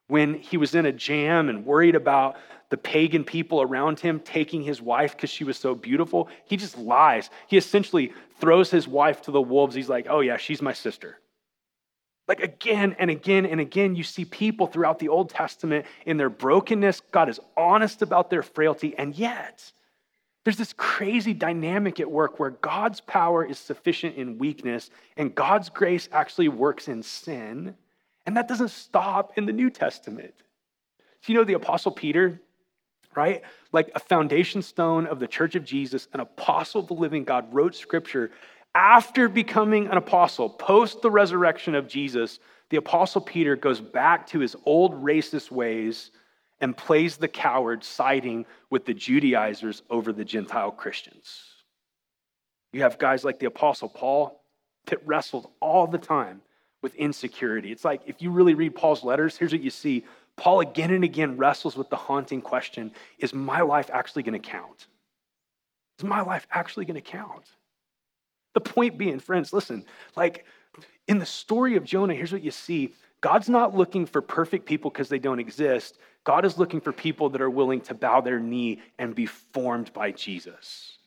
when 0.08 0.36
he 0.36 0.58
was 0.58 0.76
in 0.76 0.86
a 0.86 0.92
jam 0.92 1.50
and 1.50 1.66
worried 1.66 1.96
about 1.96 2.36
the 2.70 2.78
pagan 2.78 3.24
people 3.24 3.62
around 3.62 4.00
him 4.00 4.20
taking 4.20 4.64
his 4.64 4.82
wife 4.82 5.16
because 5.16 5.30
she 5.30 5.44
was 5.44 5.58
so 5.58 5.76
beautiful, 5.76 6.30
he 6.46 6.58
just 6.58 6.78
lies. 6.78 7.30
He 7.48 7.58
essentially 7.58 8.14
throws 8.40 8.72
his 8.72 8.88
wife 8.88 9.22
to 9.24 9.32
the 9.32 9.42
wolves. 9.42 9.76
He's 9.76 9.90
like, 9.90 10.08
oh, 10.10 10.22
yeah, 10.22 10.38
she's 10.38 10.62
my 10.62 10.74
sister. 10.74 11.20
Like 12.28 12.40
again 12.40 12.96
and 13.00 13.10
again 13.10 13.46
and 13.46 13.60
again, 13.60 13.96
you 13.96 14.04
see 14.04 14.24
people 14.26 14.68
throughout 14.68 15.00
the 15.00 15.10
Old 15.10 15.30
Testament 15.30 15.86
in 16.06 16.18
their 16.18 16.30
brokenness. 16.30 17.02
God 17.12 17.28
is 17.28 17.40
honest 17.58 18.02
about 18.02 18.30
their 18.30 18.44
frailty, 18.44 18.96
and 18.98 19.14
yet 19.14 19.72
there's 20.44 20.58
this 20.58 20.74
crazy 20.74 21.34
dynamic 21.34 22.00
at 22.00 22.12
work 22.12 22.40
where 22.40 22.52
God's 22.52 23.00
power 23.00 23.46
is 23.46 23.58
sufficient 23.58 24.16
in 24.18 24.38
weakness, 24.38 24.90
and 25.16 25.34
God's 25.34 25.70
grace 25.70 26.10
actually 26.12 26.50
works 26.50 26.88
in 26.88 27.02
sin. 27.02 27.76
And 28.26 28.38
that 28.38 28.48
doesn't 28.48 28.72
stop 28.72 29.38
in 29.38 29.46
the 29.46 29.54
New 29.54 29.70
Testament. 29.70 30.34
Do 31.24 31.32
you 31.32 31.38
know 31.38 31.46
the 31.46 31.54
Apostle 31.54 31.92
Peter, 31.92 32.42
right? 33.16 33.42
Like 33.72 33.92
a 33.96 34.00
foundation 34.00 34.62
stone 34.62 35.08
of 35.08 35.20
the 35.20 35.28
church 35.28 35.56
of 35.56 35.64
Jesus, 35.64 36.08
an 36.14 36.20
apostle 36.20 36.82
of 36.82 36.88
the 36.88 36.94
living 36.94 37.24
God, 37.24 37.54
wrote 37.54 37.76
scripture 37.76 38.32
after 38.76 39.30
becoming 39.30 39.88
an 39.88 39.98
apostle, 39.98 40.50
post 40.50 41.02
the 41.02 41.12
resurrection 41.12 41.76
of 41.76 41.88
Jesus. 41.88 42.40
The 42.70 42.78
Apostle 42.78 43.22
Peter 43.22 43.56
goes 43.56 43.80
back 43.80 44.26
to 44.28 44.40
his 44.40 44.56
old 44.66 44.94
racist 45.04 45.52
ways 45.52 46.12
and 46.62 46.76
plays 46.76 47.18
the 47.18 47.28
coward, 47.28 47.84
siding 47.84 48.46
with 48.70 48.86
the 48.86 48.94
Judaizers 48.94 49.84
over 49.90 50.14
the 50.14 50.26
Gentile 50.26 50.72
Christians. 50.72 51.44
You 52.72 52.82
have 52.82 52.98
guys 52.98 53.24
like 53.24 53.40
the 53.40 53.48
Apostle 53.48 53.90
Paul 53.90 54.42
that 54.88 55.06
wrestled 55.06 55.50
all 55.60 55.88
the 55.88 55.98
time 55.98 56.42
with 56.82 56.96
insecurity. 56.96 57.72
It's 57.72 57.86
like 57.86 58.02
if 58.06 58.22
you 58.22 58.32
really 58.32 58.54
read 58.54 58.76
Paul's 58.76 59.04
letters, 59.04 59.38
here's 59.38 59.52
what 59.52 59.62
you 59.62 59.70
see 59.70 60.06
Paul 60.36 60.62
again 60.62 60.92
and 60.92 61.04
again 61.04 61.38
wrestles 61.38 61.76
with 61.76 61.90
the 61.90 61.96
haunting 61.96 62.42
question 62.42 62.92
Is 63.20 63.34
my 63.34 63.62
life 63.62 63.90
actually 63.94 64.24
going 64.24 64.40
to 64.40 64.50
count? 64.50 64.88
Is 66.00 66.06
my 66.06 66.22
life 66.22 66.48
actually 66.52 66.86
going 66.86 66.96
to 66.96 67.02
count? 67.02 67.46
The 68.54 68.62
point 68.62 68.98
being, 68.98 69.20
friends, 69.20 69.54
listen, 69.54 69.86
like 70.16 70.46
in 71.08 71.20
the 71.20 71.26
story 71.26 71.76
of 71.76 71.84
Jonah, 71.84 72.14
here's 72.14 72.32
what 72.32 72.44
you 72.44 72.52
see 72.52 72.94
God's 73.22 73.50
not 73.50 73.76
looking 73.76 74.06
for 74.06 74.22
perfect 74.22 74.66
people 74.66 74.92
because 74.92 75.10
they 75.10 75.20
don't 75.20 75.40
exist. 75.40 75.98
God 76.24 76.46
is 76.46 76.58
looking 76.58 76.80
for 76.80 76.92
people 76.92 77.30
that 77.30 77.42
are 77.42 77.50
willing 77.50 77.82
to 77.82 77.94
bow 77.94 78.22
their 78.22 78.40
knee 78.40 78.82
and 78.98 79.14
be 79.14 79.26
formed 79.26 79.92
by 79.94 80.12
Jesus. 80.12 80.98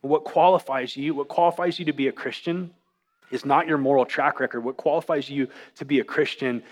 What 0.00 0.24
qualifies 0.24 0.96
you, 0.96 1.14
what 1.14 1.28
qualifies 1.28 1.78
you 1.78 1.84
to 1.86 1.92
be 1.92 2.08
a 2.08 2.12
Christian, 2.12 2.72
is 3.30 3.44
not 3.44 3.66
your 3.66 3.78
moral 3.78 4.04
track 4.04 4.40
record. 4.40 4.62
What 4.62 4.76
qualifies 4.76 5.30
you 5.30 5.48
to 5.76 5.84
be 5.84 6.00
a 6.00 6.04
Christian 6.04 6.62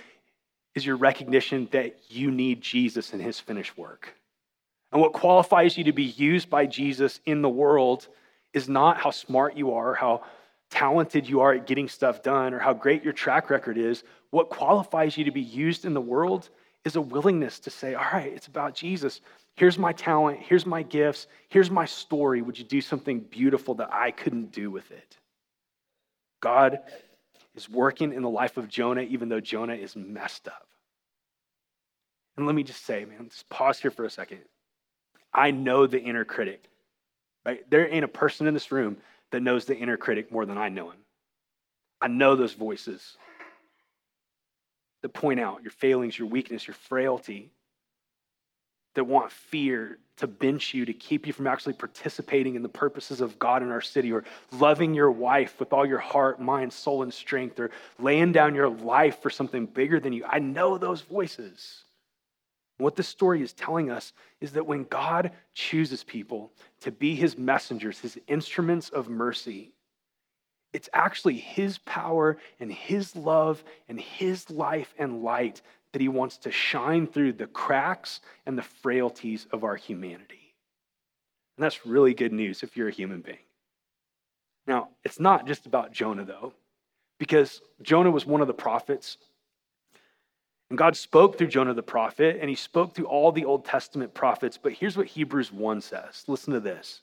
is 0.75 0.85
your 0.85 0.97
recognition 0.97 1.69
that 1.73 1.97
you 2.09 2.31
need 2.31 2.61
Jesus 2.61 3.13
and 3.13 3.23
his 3.23 3.39
finished 3.39 3.77
work. 3.79 4.15
And 4.91 5.01
what 5.01 5.13
qualifies 5.13 5.79
you 5.79 5.85
to 5.85 5.93
be 5.93 6.05
used 6.05 6.51
by 6.51 6.67
Jesus 6.67 7.21
in 7.25 7.43
the 7.43 7.49
world 7.49 8.09
is 8.53 8.69
not 8.69 8.99
how 8.99 9.11
smart 9.11 9.57
you 9.57 9.73
are, 9.73 9.95
how 9.95 10.23
talented 10.69 11.29
you 11.29 11.41
are 11.41 11.55
at 11.55 11.67
getting 11.67 11.89
stuff 11.89 12.23
done, 12.23 12.53
or 12.53 12.59
how 12.59 12.75
great 12.75 13.03
your 13.03 13.13
track 13.13 13.51
record 13.51 13.79
is. 13.79 14.05
What 14.31 14.51
qualifies 14.51 15.17
you 15.17 15.25
to 15.25 15.31
be 15.31 15.41
used 15.41 15.85
in 15.85 15.95
the 15.95 16.01
world 16.01 16.51
is 16.85 16.97
a 16.97 17.01
willingness 17.01 17.59
to 17.61 17.71
say, 17.71 17.95
All 17.95 18.05
right, 18.13 18.33
it's 18.33 18.47
about 18.47 18.75
Jesus. 18.75 19.21
Here's 19.55 19.79
my 19.79 19.93
talent. 19.93 20.41
Here's 20.41 20.67
my 20.67 20.83
gifts. 20.83 21.27
Here's 21.49 21.71
my 21.71 21.85
story. 21.85 22.43
Would 22.43 22.59
you 22.59 22.65
do 22.65 22.81
something 22.81 23.21
beautiful 23.21 23.75
that 23.75 23.93
I 23.93 24.11
couldn't 24.11 24.53
do 24.53 24.71
with 24.71 24.91
it? 24.91 25.19
God 26.41 26.81
is 27.55 27.69
working 27.69 28.13
in 28.13 28.23
the 28.23 28.31
life 28.31 28.57
of 28.57 28.69
Jonah, 28.69 29.03
even 29.03 29.29
though 29.29 29.41
Jonah 29.41 29.75
is 29.75 29.95
messed 29.95 30.49
up. 30.49 30.67
And 32.37 32.47
let 32.47 32.55
me 32.55 32.63
just 32.63 32.85
say, 32.85 33.05
man, 33.05 33.29
just 33.29 33.49
pause 33.51 33.79
here 33.79 33.91
for 33.91 34.05
a 34.05 34.11
second. 34.11 34.41
I 35.35 35.51
know 35.51 35.87
the 35.87 36.01
inner 36.01 36.25
critic, 36.25 36.65
right? 37.45 37.69
There 37.71 37.87
ain't 37.87 38.05
a 38.05 38.09
person 38.09 38.47
in 38.47 38.55
this 38.55 38.73
room 38.73 38.97
that 39.31 39.43
knows 39.43 39.67
the 39.67 39.77
inner 39.77 39.97
critic 39.97 40.33
more 40.33 40.47
than 40.47 40.59
I 40.59 40.69
know 40.71 40.91
him. 40.91 40.99
I 42.01 42.09
know 42.09 42.35
those 42.35 42.55
voices 42.55 43.17
that 45.03 45.13
point 45.13 45.41
out 45.41 45.63
your 45.63 45.73
failings, 45.73 46.19
your 46.19 46.29
weakness, 46.29 46.67
your 46.67 46.75
frailty, 46.75 47.51
that 48.95 49.05
want 49.05 49.33
fear 49.33 49.99
to 50.19 50.27
bench 50.27 50.75
you, 50.75 50.85
to 50.85 50.93
keep 50.93 51.27
you 51.27 51.33
from 51.33 51.47
actually 51.47 51.73
participating 51.73 52.55
in 52.55 52.63
the 52.63 52.69
purposes 52.69 53.21
of 53.21 53.39
God 53.39 53.63
in 53.63 53.71
our 53.71 53.81
city, 53.81 54.13
or 54.13 54.25
loving 54.53 54.95
your 54.95 55.11
wife 55.11 55.59
with 55.59 55.73
all 55.73 55.87
your 55.87 55.99
heart, 55.99 56.41
mind, 56.41 56.73
soul, 56.73 57.03
and 57.03 57.13
strength, 57.13 57.59
or 57.59 57.71
laying 57.99 58.33
down 58.33 58.55
your 58.55 58.69
life 58.69 59.21
for 59.23 59.31
something 59.31 59.67
bigger 59.67 59.99
than 59.99 60.13
you. 60.13 60.25
I 60.29 60.39
know 60.39 60.79
those 60.79 61.01
voices. 61.01 61.85
What 62.79 62.97
this 62.97 63.09
story 63.09 63.43
is 63.43 63.53
telling 63.53 63.91
us 63.91 64.13
is 64.41 64.53
that 64.53 64.67
when 64.67 64.85
God 64.85 65.33
chooses 65.55 66.05
people 66.05 66.53
to 66.81 66.91
be 66.91 67.15
his 67.15 67.39
messengers, 67.39 67.99
his 67.99 68.19
instruments 68.29 68.89
of 68.91 69.09
mercy, 69.09 69.73
it's 70.73 70.89
actually 70.93 71.37
his 71.37 71.79
power 71.79 72.39
and 72.59 72.73
his 72.73 73.15
love 73.15 73.63
and 73.89 74.01
his 74.01 74.51
life 74.51 74.95
and 74.99 75.23
light 75.23 75.61
that 75.93 76.01
he 76.01 76.09
wants 76.09 76.39
to 76.39 76.51
shine 76.51 77.07
through 77.07 77.35
the 77.35 77.47
cracks 77.47 78.21
and 78.47 78.57
the 78.57 78.63
frailties 78.63 79.47
of 79.53 79.65
our 79.65 79.77
humanity. 79.77 80.55
And 81.57 81.65
that's 81.65 81.85
really 81.85 82.15
good 82.15 82.33
news 82.33 82.63
if 82.63 82.77
you're 82.77 82.89
a 82.89 82.93
human 82.93 83.21
being. 83.21 83.37
Now, 84.67 84.89
it's 85.05 85.21
not 85.21 85.47
just 85.47 85.67
about 85.67 85.93
Jonah, 85.93 86.25
though, 86.25 86.55
because 87.19 87.61
Jonah 87.83 88.11
was 88.11 88.25
one 88.25 88.41
of 88.41 88.47
the 88.47 88.55
prophets. 88.55 89.19
And 90.71 90.79
God 90.79 90.97
spoke 90.97 91.37
through 91.37 91.49
Jonah 91.49 91.75
the 91.75 91.83
prophet, 91.83 92.39
and 92.41 92.49
he 92.49 92.57
spoke 92.57 92.95
through 92.95 93.07
all 93.07 93.33
the 93.33 93.45
Old 93.45 93.67
Testament 93.67 94.15
prophets. 94.15 94.59
But 94.61 94.73
here's 94.73 94.97
what 94.97 95.07
Hebrews 95.07 95.53
1 95.53 95.83
says 95.83 96.25
listen 96.29 96.55
to 96.55 96.61
this. 96.61 97.03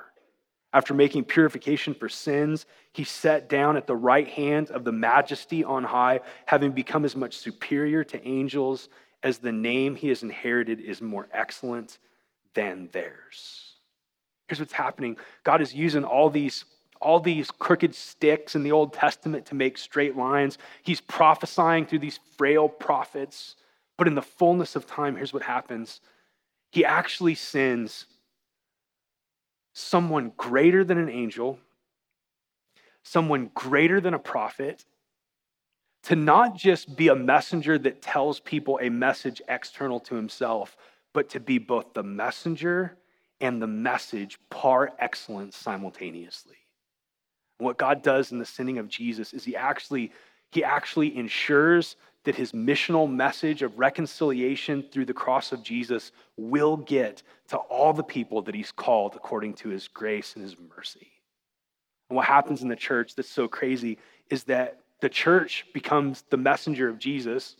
After 0.73 0.93
making 0.93 1.25
purification 1.25 1.93
for 1.93 2.07
sins, 2.07 2.65
he 2.93 3.03
sat 3.03 3.49
down 3.49 3.75
at 3.75 3.87
the 3.87 3.95
right 3.95 4.27
hand 4.27 4.71
of 4.71 4.83
the 4.83 4.91
majesty 4.91 5.63
on 5.63 5.83
high, 5.83 6.21
having 6.45 6.71
become 6.71 7.03
as 7.03 7.15
much 7.15 7.37
superior 7.37 8.03
to 8.05 8.27
angels 8.27 8.87
as 9.23 9.37
the 9.37 9.51
name 9.51 9.95
he 9.95 10.07
has 10.07 10.23
inherited 10.23 10.79
is 10.79 11.01
more 11.01 11.27
excellent 11.33 11.97
than 12.53 12.89
theirs. 12.91 13.75
Here's 14.47 14.59
what's 14.59 14.73
happening 14.73 15.17
God 15.43 15.61
is 15.61 15.73
using 15.73 16.03
all 16.03 16.29
these 16.29 16.65
all 17.01 17.19
these 17.19 17.49
crooked 17.49 17.95
sticks 17.95 18.55
in 18.55 18.63
the 18.63 18.71
Old 18.71 18.93
Testament 18.93 19.47
to 19.47 19.55
make 19.55 19.77
straight 19.77 20.15
lines. 20.15 20.59
He's 20.83 21.01
prophesying 21.01 21.87
through 21.87 21.99
these 21.99 22.19
frail 22.37 22.69
prophets. 22.69 23.55
But 23.97 24.07
in 24.07 24.15
the 24.15 24.21
fullness 24.21 24.75
of 24.75 24.85
time, 24.85 25.15
here's 25.15 25.33
what 25.33 25.43
happens 25.43 26.01
He 26.71 26.85
actually 26.85 27.35
sends 27.35 28.05
someone 29.73 30.31
greater 30.37 30.83
than 30.83 30.97
an 30.97 31.09
angel, 31.09 31.59
someone 33.03 33.49
greater 33.53 34.01
than 34.01 34.13
a 34.13 34.19
prophet, 34.19 34.85
to 36.03 36.15
not 36.15 36.55
just 36.55 36.95
be 36.95 37.09
a 37.09 37.15
messenger 37.15 37.77
that 37.77 38.01
tells 38.01 38.39
people 38.39 38.79
a 38.81 38.89
message 38.89 39.41
external 39.47 39.99
to 39.99 40.15
himself, 40.15 40.75
but 41.13 41.29
to 41.29 41.39
be 41.39 41.57
both 41.57 41.93
the 41.93 42.03
messenger 42.03 42.97
and 43.39 43.61
the 43.61 43.67
message 43.67 44.39
par 44.49 44.93
excellence 44.99 45.55
simultaneously. 45.57 46.57
what 47.57 47.77
God 47.77 48.01
does 48.01 48.31
in 48.31 48.39
the 48.39 48.45
sending 48.45 48.79
of 48.79 48.87
Jesus 48.87 49.33
is 49.33 49.43
he 49.43 49.55
actually 49.55 50.11
he 50.51 50.63
actually 50.63 51.15
ensures 51.15 51.95
that 52.23 52.35
his 52.35 52.51
missional 52.51 53.11
message 53.11 53.61
of 53.61 53.79
reconciliation 53.79 54.83
through 54.91 55.05
the 55.05 55.13
cross 55.13 55.51
of 55.51 55.63
Jesus 55.63 56.11
will 56.37 56.77
get 56.77 57.23
to 57.49 57.57
all 57.57 57.93
the 57.93 58.03
people 58.03 58.41
that 58.43 58.53
he's 58.53 58.71
called 58.71 59.15
according 59.15 59.53
to 59.55 59.69
his 59.69 59.87
grace 59.87 60.35
and 60.35 60.43
his 60.43 60.55
mercy. 60.75 61.11
And 62.09 62.15
what 62.15 62.27
happens 62.27 62.61
in 62.61 62.67
the 62.67 62.75
church 62.75 63.15
that's 63.15 63.29
so 63.29 63.47
crazy 63.47 63.97
is 64.29 64.43
that 64.43 64.79
the 65.01 65.09
church 65.09 65.65
becomes 65.73 66.23
the 66.29 66.37
messenger 66.37 66.87
of 66.87 66.99
Jesus. 66.99 67.55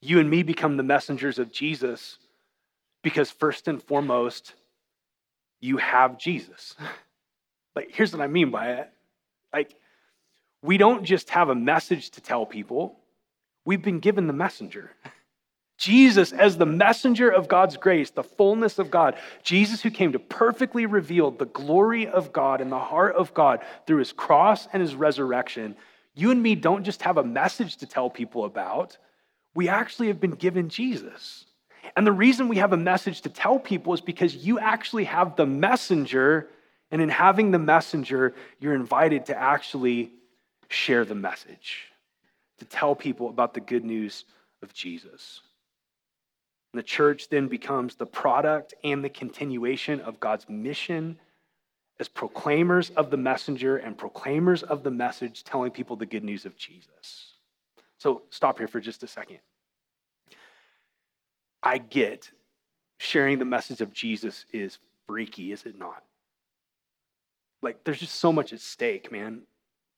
You 0.00 0.20
and 0.20 0.30
me 0.30 0.42
become 0.42 0.76
the 0.76 0.82
messengers 0.82 1.38
of 1.38 1.50
Jesus 1.50 2.18
because, 3.02 3.30
first 3.30 3.66
and 3.66 3.82
foremost, 3.82 4.54
you 5.60 5.76
have 5.78 6.18
Jesus. 6.18 6.74
Like, 7.76 7.90
here's 7.90 8.12
what 8.12 8.22
I 8.22 8.28
mean 8.28 8.52
by 8.52 8.74
it. 8.74 8.90
Like, 9.52 9.74
we 10.62 10.78
don't 10.78 11.02
just 11.02 11.28
have 11.30 11.48
a 11.48 11.56
message 11.56 12.10
to 12.10 12.20
tell 12.20 12.46
people, 12.46 13.00
we've 13.64 13.82
been 13.82 14.00
given 14.00 14.26
the 14.26 14.32
messenger. 14.32 14.90
Jesus, 15.76 16.32
as 16.32 16.56
the 16.56 16.66
messenger 16.66 17.28
of 17.28 17.48
God's 17.48 17.76
grace, 17.76 18.10
the 18.10 18.22
fullness 18.22 18.78
of 18.78 18.90
God, 18.90 19.16
Jesus 19.42 19.82
who 19.82 19.90
came 19.90 20.12
to 20.12 20.18
perfectly 20.18 20.86
reveal 20.86 21.30
the 21.30 21.46
glory 21.46 22.06
of 22.06 22.32
God 22.32 22.60
and 22.60 22.70
the 22.70 22.78
heart 22.78 23.16
of 23.16 23.34
God 23.34 23.60
through 23.86 23.98
his 23.98 24.12
cross 24.12 24.68
and 24.72 24.80
his 24.80 24.94
resurrection, 24.94 25.74
you 26.14 26.30
and 26.30 26.40
me 26.42 26.54
don't 26.54 26.84
just 26.84 27.02
have 27.02 27.16
a 27.16 27.24
message 27.24 27.78
to 27.78 27.86
tell 27.86 28.08
people 28.08 28.44
about, 28.44 28.96
we 29.54 29.68
actually 29.68 30.06
have 30.08 30.20
been 30.20 30.32
given 30.32 30.68
Jesus. 30.68 31.44
And 31.96 32.06
the 32.06 32.12
reason 32.12 32.48
we 32.48 32.58
have 32.58 32.72
a 32.72 32.78
message 32.78 33.22
to 33.22 33.28
tell 33.28 33.58
people 33.58 33.94
is 33.94 34.00
because 34.00 34.34
you 34.34 34.58
actually 34.58 35.04
have 35.04 35.36
the 35.36 35.46
messenger, 35.46 36.48
and 36.90 37.02
in 37.02 37.08
having 37.08 37.50
the 37.50 37.58
messenger, 37.58 38.34
you're 38.60 38.74
invited 38.74 39.26
to 39.26 39.36
actually 39.36 40.12
share 40.68 41.04
the 41.04 41.14
message, 41.14 41.88
to 42.58 42.64
tell 42.64 42.94
people 42.94 43.28
about 43.28 43.54
the 43.54 43.60
good 43.60 43.84
news 43.84 44.24
of 44.62 44.72
Jesus. 44.72 45.40
And 46.72 46.78
the 46.78 46.84
church 46.84 47.28
then 47.28 47.48
becomes 47.48 47.94
the 47.94 48.06
product 48.06 48.74
and 48.82 49.04
the 49.04 49.08
continuation 49.08 50.00
of 50.00 50.20
God's 50.20 50.48
mission 50.48 51.18
as 52.00 52.08
proclaimers 52.08 52.90
of 52.90 53.10
the 53.10 53.16
messenger 53.16 53.76
and 53.76 53.96
proclaimers 53.96 54.62
of 54.64 54.82
the 54.82 54.90
message, 54.90 55.44
telling 55.44 55.70
people 55.70 55.94
the 55.96 56.06
good 56.06 56.24
news 56.24 56.44
of 56.44 56.56
Jesus. 56.56 57.34
So 57.98 58.22
stop 58.30 58.58
here 58.58 58.66
for 58.66 58.80
just 58.80 59.02
a 59.04 59.06
second. 59.06 59.38
I 61.62 61.78
get 61.78 62.30
sharing 62.98 63.38
the 63.38 63.44
message 63.44 63.80
of 63.80 63.92
Jesus 63.92 64.44
is 64.52 64.78
freaky, 65.06 65.52
is 65.52 65.64
it 65.64 65.78
not? 65.78 66.02
Like, 67.62 67.84
there's 67.84 68.00
just 68.00 68.16
so 68.16 68.32
much 68.32 68.52
at 68.52 68.60
stake, 68.60 69.10
man, 69.10 69.42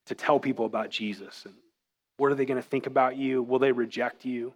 to 0.07 0.15
tell 0.15 0.39
people 0.39 0.67
about 0.67 0.91
Jesus. 0.91 1.45
And 1.45 1.55
what 2.17 2.33
are 2.33 2.35
they 2.35 2.47
going 2.47 2.61
to 2.61 2.69
think 2.69 2.87
about 2.87 3.17
you? 3.17 3.43
Will 3.43 3.59
they 3.59 3.73
reject 3.73 4.25
you? 4.25 4.55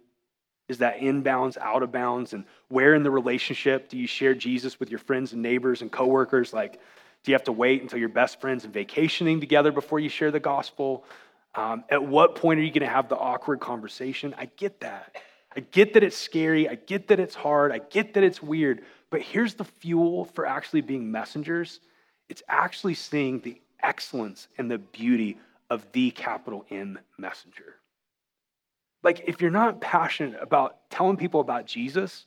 Is 0.67 0.79
that 0.79 0.99
inbounds, 0.99 1.57
out 1.57 1.83
of 1.83 1.91
bounds? 1.91 2.33
And 2.33 2.45
where 2.69 2.95
in 2.95 3.03
the 3.03 3.11
relationship 3.11 3.89
do 3.89 3.97
you 3.97 4.07
share 4.07 4.33
Jesus 4.33 4.79
with 4.79 4.89
your 4.89 4.99
friends 4.99 5.33
and 5.33 5.41
neighbors 5.41 5.81
and 5.81 5.91
coworkers? 5.91 6.53
Like, 6.53 6.79
do 7.23 7.31
you 7.31 7.33
have 7.33 7.43
to 7.43 7.51
wait 7.51 7.81
until 7.81 7.99
you're 7.99 8.09
best 8.09 8.39
friends 8.41 8.63
and 8.63 8.73
vacationing 8.73 9.39
together 9.39 9.71
before 9.71 9.99
you 9.99 10.09
share 10.09 10.31
the 10.31 10.39
gospel? 10.39 11.03
Um, 11.53 11.83
at 11.89 12.03
what 12.03 12.35
point 12.35 12.59
are 12.59 12.63
you 12.63 12.71
going 12.71 12.87
to 12.87 12.87
have 12.87 13.09
the 13.09 13.17
awkward 13.17 13.59
conversation? 13.59 14.33
I 14.37 14.45
get 14.45 14.79
that. 14.79 15.17
I 15.55 15.59
get 15.59 15.93
that 15.93 16.03
it's 16.03 16.17
scary. 16.17 16.69
I 16.69 16.75
get 16.75 17.09
that 17.09 17.19
it's 17.19 17.35
hard. 17.35 17.71
I 17.71 17.79
get 17.79 18.13
that 18.13 18.23
it's 18.23 18.41
weird. 18.41 18.83
But 19.09 19.21
here's 19.21 19.55
the 19.55 19.65
fuel 19.65 20.25
for 20.25 20.45
actually 20.45 20.81
being 20.81 21.11
messengers 21.11 21.79
it's 22.29 22.43
actually 22.47 22.93
seeing 22.93 23.41
the 23.41 23.59
excellence 23.83 24.47
and 24.57 24.71
the 24.71 24.77
beauty 24.77 25.37
of 25.71 25.89
the 25.93 26.11
capital 26.11 26.65
M 26.69 26.99
messenger. 27.17 27.77
Like, 29.03 29.23
if 29.25 29.41
you're 29.41 29.49
not 29.49 29.81
passionate 29.81 30.37
about 30.39 30.89
telling 30.91 31.17
people 31.17 31.39
about 31.39 31.65
Jesus, 31.65 32.25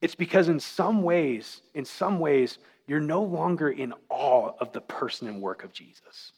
it's 0.00 0.14
because 0.14 0.48
in 0.48 0.58
some 0.58 1.02
ways, 1.02 1.60
in 1.74 1.84
some 1.84 2.18
ways, 2.18 2.58
you're 2.88 2.98
no 2.98 3.22
longer 3.22 3.68
in 3.68 3.92
awe 4.08 4.52
of 4.58 4.72
the 4.72 4.80
person 4.80 5.28
and 5.28 5.42
work 5.42 5.62
of 5.62 5.72
Jesus. 5.72 6.32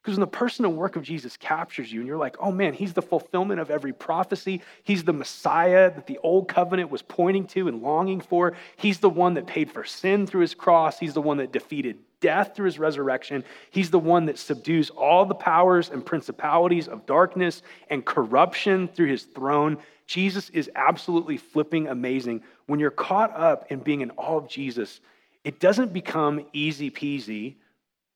Because 0.00 0.16
when 0.16 0.20
the 0.20 0.26
person 0.28 0.64
and 0.64 0.76
work 0.76 0.96
of 0.96 1.02
Jesus 1.02 1.36
captures 1.36 1.90
you 1.90 2.00
and 2.00 2.06
you're 2.06 2.18
like, 2.18 2.36
oh 2.38 2.52
man, 2.52 2.74
he's 2.74 2.92
the 2.92 3.02
fulfillment 3.02 3.58
of 3.58 3.70
every 3.70 3.92
prophecy. 3.92 4.60
He's 4.84 5.02
the 5.02 5.14
Messiah 5.14 5.92
that 5.94 6.06
the 6.06 6.18
old 6.22 6.46
covenant 6.46 6.90
was 6.90 7.02
pointing 7.02 7.46
to 7.48 7.68
and 7.68 7.82
longing 7.82 8.20
for. 8.20 8.52
He's 8.76 9.00
the 9.00 9.10
one 9.10 9.34
that 9.34 9.46
paid 9.46 9.72
for 9.72 9.82
sin 9.82 10.26
through 10.26 10.42
his 10.42 10.54
cross. 10.54 10.98
He's 10.98 11.14
the 11.14 11.22
one 11.22 11.38
that 11.38 11.52
defeated 11.52 11.98
death 12.24 12.56
through 12.56 12.66
his 12.66 12.78
resurrection. 12.78 13.44
He's 13.70 13.90
the 13.90 13.98
one 13.98 14.24
that 14.26 14.38
subdues 14.38 14.90
all 14.90 15.26
the 15.26 15.34
powers 15.34 15.90
and 15.90 16.04
principalities 16.04 16.88
of 16.88 17.04
darkness 17.06 17.62
and 17.90 18.04
corruption 18.04 18.88
through 18.88 19.08
his 19.08 19.24
throne. 19.24 19.76
Jesus 20.06 20.48
is 20.50 20.70
absolutely 20.74 21.36
flipping 21.36 21.88
amazing. 21.88 22.42
When 22.66 22.80
you're 22.80 22.90
caught 22.90 23.34
up 23.36 23.70
in 23.70 23.80
being 23.80 24.00
in 24.00 24.10
awe 24.12 24.38
of 24.38 24.48
Jesus, 24.48 25.00
it 25.44 25.60
doesn't 25.60 25.92
become 25.92 26.46
easy 26.52 26.90
peasy 26.90 27.56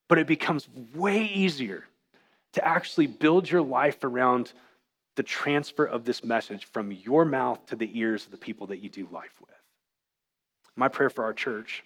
but 0.09 0.19
it 0.19 0.27
becomes 0.27 0.69
way 0.95 1.25
easier 1.25 1.85
to 2.55 2.67
actually 2.67 3.07
build 3.07 3.51
your 3.51 3.63
life 3.63 4.03
around 4.03 4.53
the 5.17 5.23
transfer 5.23 5.85
of 5.85 6.05
this 6.05 6.25
message 6.25 6.65
from 6.65 6.91
your 6.91 7.25
mouth 7.25 7.65
to 7.67 7.77
the 7.77 7.91
ears 7.99 8.25
of 8.25 8.31
the 8.31 8.39
people 8.39 8.69
that 8.69 8.79
you 8.79 8.89
do 8.89 9.07
life 9.13 9.35
with. 9.41 9.51
My 10.77 10.89
prayer 10.89 11.11
for 11.11 11.25
our 11.25 11.35
church 11.35 11.85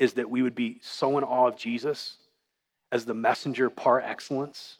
is 0.00 0.14
that 0.14 0.30
we 0.30 0.42
would 0.42 0.54
be 0.54 0.78
so 0.82 1.18
in 1.18 1.22
awe 1.22 1.46
of 1.46 1.56
Jesus 1.56 2.16
as 2.90 3.04
the 3.04 3.14
messenger 3.14 3.68
par 3.70 4.00
excellence 4.00 4.78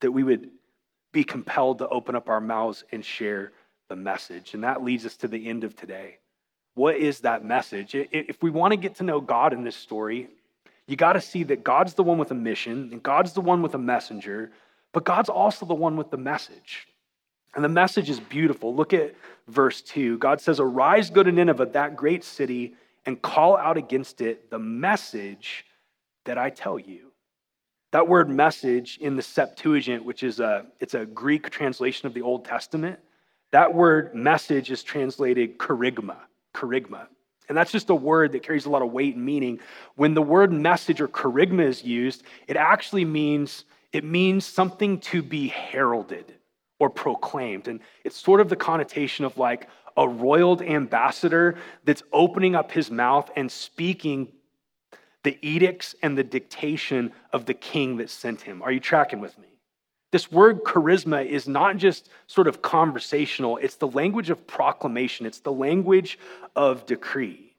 that 0.00 0.12
we 0.12 0.22
would 0.22 0.50
be 1.12 1.24
compelled 1.24 1.78
to 1.78 1.88
open 1.88 2.14
up 2.14 2.28
our 2.28 2.42
mouths 2.42 2.84
and 2.92 3.02
share 3.02 3.52
the 3.88 3.96
message. 3.96 4.52
And 4.52 4.62
that 4.62 4.84
leads 4.84 5.06
us 5.06 5.16
to 5.16 5.28
the 5.28 5.48
end 5.48 5.64
of 5.64 5.74
today. 5.74 6.18
What 6.74 6.96
is 6.96 7.20
that 7.20 7.42
message? 7.42 7.94
If 7.94 8.42
we 8.42 8.50
want 8.50 8.72
to 8.72 8.76
get 8.76 8.96
to 8.96 9.04
know 9.04 9.20
God 9.20 9.54
in 9.54 9.64
this 9.64 9.76
story, 9.76 10.28
you 10.86 10.96
got 10.96 11.14
to 11.14 11.20
see 11.22 11.42
that 11.44 11.64
God's 11.64 11.94
the 11.94 12.02
one 12.02 12.18
with 12.18 12.30
a 12.30 12.34
mission 12.34 12.90
and 12.92 13.02
God's 13.02 13.32
the 13.32 13.40
one 13.40 13.62
with 13.62 13.74
a 13.74 13.78
messenger, 13.78 14.52
but 14.92 15.04
God's 15.04 15.30
also 15.30 15.64
the 15.64 15.74
one 15.74 15.96
with 15.96 16.10
the 16.10 16.18
message. 16.18 16.86
And 17.54 17.64
the 17.64 17.68
message 17.68 18.10
is 18.10 18.20
beautiful. 18.20 18.74
Look 18.74 18.92
at 18.92 19.14
verse 19.48 19.80
2. 19.80 20.18
God 20.18 20.40
says, 20.40 20.60
Arise, 20.60 21.08
go 21.08 21.22
to 21.22 21.32
Nineveh, 21.32 21.66
that 21.66 21.96
great 21.96 22.24
city, 22.24 22.74
and 23.06 23.20
call 23.20 23.56
out 23.56 23.76
against 23.76 24.20
it 24.20 24.50
the 24.50 24.58
message 24.58 25.64
that 26.24 26.38
I 26.38 26.50
tell 26.50 26.78
you. 26.78 27.12
That 27.92 28.08
word 28.08 28.28
message 28.28 28.98
in 29.00 29.16
the 29.16 29.22
Septuagint, 29.22 30.04
which 30.04 30.22
is 30.22 30.40
a, 30.40 30.66
it's 30.80 30.94
a 30.94 31.06
Greek 31.06 31.50
translation 31.50 32.06
of 32.06 32.14
the 32.14 32.22
Old 32.22 32.44
Testament, 32.44 32.98
that 33.52 33.72
word 33.72 34.14
message 34.14 34.70
is 34.70 34.82
translated 34.82 35.58
kerygma, 35.58 36.16
kerygma. 36.54 37.06
And 37.48 37.56
that's 37.56 37.70
just 37.70 37.90
a 37.90 37.94
word 37.94 38.32
that 38.32 38.42
carries 38.42 38.64
a 38.64 38.70
lot 38.70 38.82
of 38.82 38.90
weight 38.90 39.14
and 39.14 39.24
meaning. 39.24 39.60
When 39.96 40.14
the 40.14 40.22
word 40.22 40.52
message 40.52 41.00
or 41.00 41.08
kerygma 41.08 41.64
is 41.64 41.84
used, 41.84 42.24
it 42.48 42.56
actually 42.56 43.04
means 43.04 43.64
it 43.92 44.02
means 44.02 44.44
something 44.44 44.98
to 44.98 45.22
be 45.22 45.46
heralded 45.46 46.34
or 46.80 46.90
proclaimed. 46.90 47.68
And 47.68 47.78
it's 48.02 48.16
sort 48.16 48.40
of 48.40 48.48
the 48.48 48.56
connotation 48.56 49.24
of 49.24 49.38
like 49.38 49.68
a 49.96 50.08
royal 50.08 50.60
ambassador 50.62 51.56
that's 51.84 52.02
opening 52.12 52.54
up 52.54 52.72
his 52.72 52.90
mouth 52.90 53.30
and 53.36 53.50
speaking 53.50 54.28
the 55.22 55.38
edicts 55.42 55.94
and 56.02 56.16
the 56.16 56.24
dictation 56.24 57.12
of 57.32 57.46
the 57.46 57.54
king 57.54 57.96
that 57.96 58.10
sent 58.10 58.42
him. 58.42 58.62
Are 58.62 58.72
you 58.72 58.80
tracking 58.80 59.20
with 59.20 59.36
me? 59.38 59.48
This 60.12 60.30
word 60.30 60.62
kerygma 60.62 61.26
is 61.26 61.48
not 61.48 61.76
just 61.76 62.08
sort 62.28 62.46
of 62.46 62.62
conversational, 62.62 63.56
it's 63.56 63.76
the 63.76 63.88
language 63.88 64.30
of 64.30 64.46
proclamation, 64.46 65.26
it's 65.26 65.40
the 65.40 65.50
language 65.50 66.20
of 66.54 66.86
decree. 66.86 67.54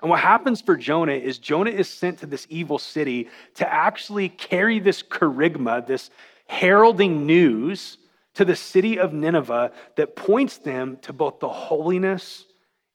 And 0.00 0.08
what 0.08 0.20
happens 0.20 0.60
for 0.60 0.76
Jonah 0.76 1.14
is 1.14 1.38
Jonah 1.38 1.70
is 1.70 1.88
sent 1.88 2.20
to 2.20 2.26
this 2.26 2.46
evil 2.50 2.78
city 2.78 3.28
to 3.56 3.72
actually 3.72 4.28
carry 4.28 4.78
this 4.78 5.02
kerygma, 5.02 5.86
this 5.86 6.10
heralding 6.46 7.26
news 7.26 7.98
to 8.34 8.44
the 8.44 8.56
city 8.56 8.98
of 8.98 9.12
Nineveh 9.12 9.72
that 9.96 10.16
points 10.16 10.58
them 10.58 10.98
to 11.02 11.12
both 11.12 11.40
the 11.40 11.48
holiness 11.48 12.44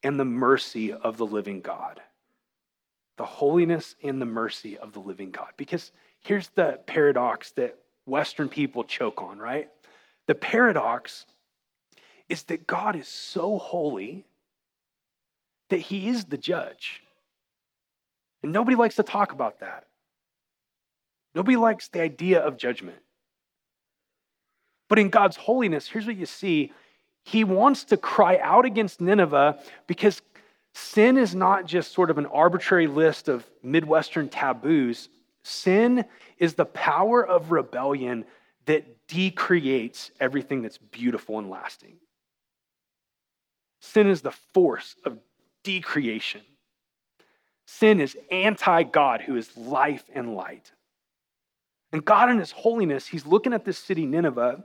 and 0.02 0.18
the 0.18 0.24
mercy 0.24 0.92
of 0.92 1.16
the 1.16 1.26
living 1.26 1.60
God. 1.60 2.00
The 3.16 3.24
holiness 3.24 3.94
and 4.02 4.20
the 4.20 4.26
mercy 4.26 4.78
of 4.78 4.92
the 4.92 5.00
living 5.00 5.30
God. 5.30 5.50
Because 5.56 5.92
here's 6.20 6.48
the 6.48 6.80
paradox 6.86 7.52
that 7.52 7.78
Western 8.06 8.48
people 8.48 8.84
choke 8.84 9.22
on, 9.22 9.38
right? 9.38 9.68
The 10.26 10.34
paradox 10.34 11.26
is 12.28 12.44
that 12.44 12.66
God 12.66 12.96
is 12.96 13.08
so 13.08 13.58
holy 13.58 14.24
that 15.70 15.78
he 15.78 16.08
is 16.08 16.24
the 16.24 16.38
judge. 16.38 17.02
And 18.42 18.52
nobody 18.52 18.76
likes 18.76 18.96
to 18.96 19.02
talk 19.02 19.32
about 19.32 19.60
that. 19.60 19.86
Nobody 21.34 21.56
likes 21.56 21.88
the 21.88 22.00
idea 22.00 22.40
of 22.40 22.56
judgment. 22.56 22.98
But 24.94 25.00
in 25.00 25.08
God's 25.08 25.36
holiness, 25.36 25.88
here's 25.88 26.06
what 26.06 26.14
you 26.14 26.24
see 26.24 26.70
He 27.24 27.42
wants 27.42 27.82
to 27.86 27.96
cry 27.96 28.38
out 28.40 28.64
against 28.64 29.00
Nineveh 29.00 29.58
because 29.88 30.22
sin 30.72 31.18
is 31.18 31.34
not 31.34 31.66
just 31.66 31.90
sort 31.90 32.10
of 32.10 32.18
an 32.18 32.26
arbitrary 32.26 32.86
list 32.86 33.26
of 33.26 33.44
Midwestern 33.60 34.28
taboos. 34.28 35.08
Sin 35.42 36.04
is 36.38 36.54
the 36.54 36.64
power 36.64 37.26
of 37.26 37.50
rebellion 37.50 38.24
that 38.66 39.08
decreates 39.08 40.12
everything 40.20 40.62
that's 40.62 40.78
beautiful 40.78 41.40
and 41.40 41.50
lasting. 41.50 41.96
Sin 43.80 44.06
is 44.06 44.22
the 44.22 44.30
force 44.30 44.94
of 45.04 45.18
decreation. 45.64 46.42
Sin 47.66 48.00
is 48.00 48.16
anti 48.30 48.84
God, 48.84 49.22
who 49.22 49.34
is 49.34 49.56
life 49.56 50.04
and 50.14 50.36
light. 50.36 50.70
And 51.92 52.04
God, 52.04 52.30
in 52.30 52.38
His 52.38 52.52
holiness, 52.52 53.08
He's 53.08 53.26
looking 53.26 53.52
at 53.52 53.64
this 53.64 53.76
city, 53.76 54.06
Nineveh, 54.06 54.62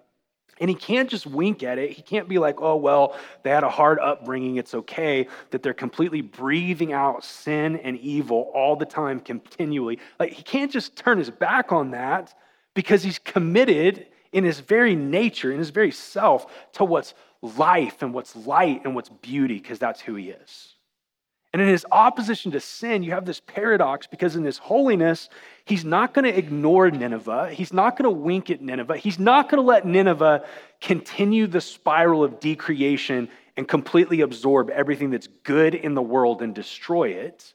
and 0.60 0.70
He 0.70 0.76
can't 0.76 1.10
just 1.10 1.26
wink 1.26 1.64
at 1.64 1.78
it. 1.78 1.91
He 1.91 2.01
can't 2.01 2.28
be 2.28 2.38
like, 2.38 2.62
oh, 2.62 2.76
well, 2.76 3.18
they 3.43 3.49
had 3.49 3.64
a 3.64 3.70
hard 3.70 3.99
upbringing. 3.99 4.57
It's 4.57 4.74
okay 4.74 5.28
that 5.51 5.64
they're 5.64 5.74
completely 5.74 6.22
breathing 6.22 6.93
out 6.93 7.24
sin 7.24 7.78
and 7.78 7.97
evil 7.99 8.51
all 8.53 8.76
the 8.76 8.86
time, 8.86 9.20
continually. 9.20 9.99
Like, 10.20 10.34
He 10.34 10.43
can't 10.43 10.72
just 10.72 10.95
turn 10.95 11.18
His 11.18 11.30
back 11.30 11.72
on 11.72 11.91
that 11.91 12.34
because 12.74 13.03
He's 13.03 13.20
committed 13.20 14.07
in 14.32 14.43
his 14.43 14.60
very 14.60 14.95
nature, 14.95 15.51
in 15.51 15.57
his 15.57 15.70
very 15.70 15.91
self, 15.91 16.45
to 16.74 16.84
what's 16.84 17.14
life 17.41 18.01
and 18.01 18.14
what's 18.14 18.36
light 18.36 18.82
and 18.86 18.95
what's 18.95 19.10
beauty, 19.10 19.55
because 19.55 19.80
that's 19.80 20.01
who 20.01 20.16
he 20.16 20.30
is. 20.30 20.76
And 21.52 21.62
in 21.62 21.68
his 21.68 21.86
opposition 21.91 22.52
to 22.52 22.60
sin, 22.60 23.02
you 23.02 23.12
have 23.12 23.26
this 23.26 23.39
paradox 23.39 24.06
because 24.06 24.36
in 24.36 24.43
his 24.43 24.60
holiness, 24.60 25.30
he's 25.66 25.84
not 25.84 26.14
going 26.14 26.26
to 26.26 26.38
ignore 26.38 26.91
Nineveh. 26.91 27.50
He's 27.52 27.74
not 27.74 27.97
going 27.97 28.04
to 28.04 28.20
wink 28.20 28.52
at 28.52 28.62
Nineveh. 28.62 28.97
He's 28.97 29.18
not 29.18 29.50
going 29.50 29.62
to 29.62 29.68
let 29.68 29.86
Nineveh 29.86 30.45
continue 30.80 31.47
the 31.47 31.62
spiral 31.62 32.24
of 32.24 32.39
decreation 32.39 33.30
and 33.58 33.68
completely 33.68 34.22
absorb 34.22 34.70
everything 34.70 35.10
that's 35.10 35.28
good 35.43 35.74
in 35.74 35.95
the 35.95 36.02
world 36.02 36.43
and 36.43 36.54
destroy 36.54 37.10
it. 37.10 37.54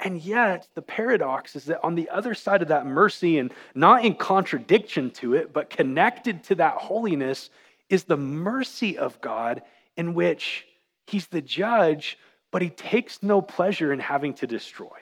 And 0.00 0.20
yet, 0.20 0.66
the 0.74 0.82
paradox 0.82 1.56
is 1.56 1.66
that 1.66 1.84
on 1.84 1.94
the 1.94 2.08
other 2.08 2.34
side 2.34 2.62
of 2.62 2.68
that 2.68 2.86
mercy, 2.86 3.38
and 3.38 3.52
not 3.74 4.04
in 4.04 4.14
contradiction 4.14 5.10
to 5.12 5.34
it, 5.34 5.52
but 5.52 5.70
connected 5.70 6.42
to 6.44 6.54
that 6.56 6.74
holiness, 6.74 7.50
is 7.88 8.04
the 8.04 8.16
mercy 8.16 8.98
of 8.98 9.20
God 9.20 9.62
in 9.96 10.14
which 10.14 10.66
He's 11.06 11.26
the 11.26 11.42
judge, 11.42 12.18
but 12.54 12.62
He 12.62 12.70
takes 12.70 13.20
no 13.20 13.42
pleasure 13.42 13.92
in 13.92 13.98
having 13.98 14.32
to 14.34 14.46
destroy. 14.46 14.96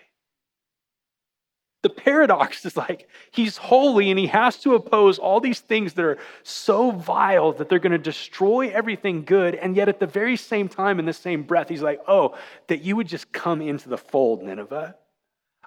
The 1.82 1.90
paradox 1.90 2.64
is 2.64 2.78
like 2.78 3.10
he's 3.30 3.58
holy 3.58 4.08
and 4.08 4.18
he 4.18 4.28
has 4.28 4.56
to 4.60 4.74
oppose 4.74 5.18
all 5.18 5.38
these 5.38 5.60
things 5.60 5.92
that 5.92 6.04
are 6.06 6.16
so 6.44 6.92
vile 6.92 7.52
that 7.52 7.68
they're 7.68 7.78
going 7.78 7.92
to 7.92 7.98
destroy 7.98 8.70
everything 8.70 9.24
good. 9.26 9.54
And 9.54 9.76
yet, 9.76 9.90
at 9.90 10.00
the 10.00 10.06
very 10.06 10.38
same 10.38 10.66
time, 10.66 10.98
in 10.98 11.04
the 11.04 11.12
same 11.12 11.42
breath, 11.42 11.68
he's 11.68 11.82
like, 11.82 12.00
Oh, 12.08 12.38
that 12.68 12.80
you 12.80 12.96
would 12.96 13.06
just 13.06 13.30
come 13.32 13.60
into 13.60 13.90
the 13.90 13.98
fold, 13.98 14.42
Nineveh. 14.42 14.96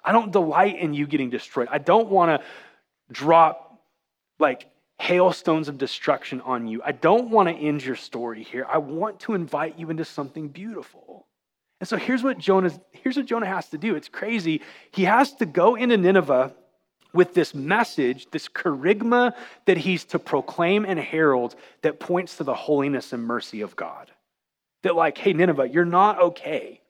I 0.04 0.10
don't 0.10 0.32
delight 0.32 0.80
in 0.80 0.92
you 0.92 1.06
getting 1.06 1.30
destroyed. 1.30 1.68
I 1.70 1.78
don't 1.78 2.08
want 2.08 2.40
to 2.40 2.46
drop 3.12 3.80
like 4.40 4.66
hailstones 4.98 5.68
of 5.68 5.78
destruction 5.78 6.40
on 6.40 6.66
you. 6.66 6.82
I 6.84 6.90
don't 6.90 7.30
want 7.30 7.48
to 7.48 7.54
end 7.54 7.84
your 7.84 7.94
story 7.94 8.42
here. 8.42 8.66
I 8.68 8.78
want 8.78 9.20
to 9.20 9.34
invite 9.34 9.78
you 9.78 9.88
into 9.90 10.04
something 10.04 10.48
beautiful. 10.48 11.28
And 11.80 11.88
so 11.88 11.96
here's 11.96 12.22
what 12.22 12.38
Jonah 12.38 12.70
here's 12.92 13.16
what 13.16 13.26
Jonah 13.26 13.46
has 13.46 13.68
to 13.70 13.78
do. 13.78 13.94
It's 13.94 14.08
crazy. 14.08 14.62
He 14.90 15.04
has 15.04 15.34
to 15.34 15.46
go 15.46 15.74
into 15.74 15.96
Nineveh 15.96 16.54
with 17.12 17.34
this 17.34 17.54
message, 17.54 18.26
this 18.30 18.48
kerygma 18.48 19.34
that 19.64 19.78
he's 19.78 20.04
to 20.06 20.18
proclaim 20.18 20.84
and 20.84 20.98
herald 20.98 21.54
that 21.82 22.00
points 22.00 22.36
to 22.36 22.44
the 22.44 22.54
holiness 22.54 23.12
and 23.12 23.22
mercy 23.24 23.60
of 23.62 23.76
God. 23.76 24.10
That 24.82 24.94
like, 24.94 25.18
hey 25.18 25.32
Nineveh, 25.32 25.68
you're 25.68 25.84
not 25.84 26.20
okay. 26.20 26.80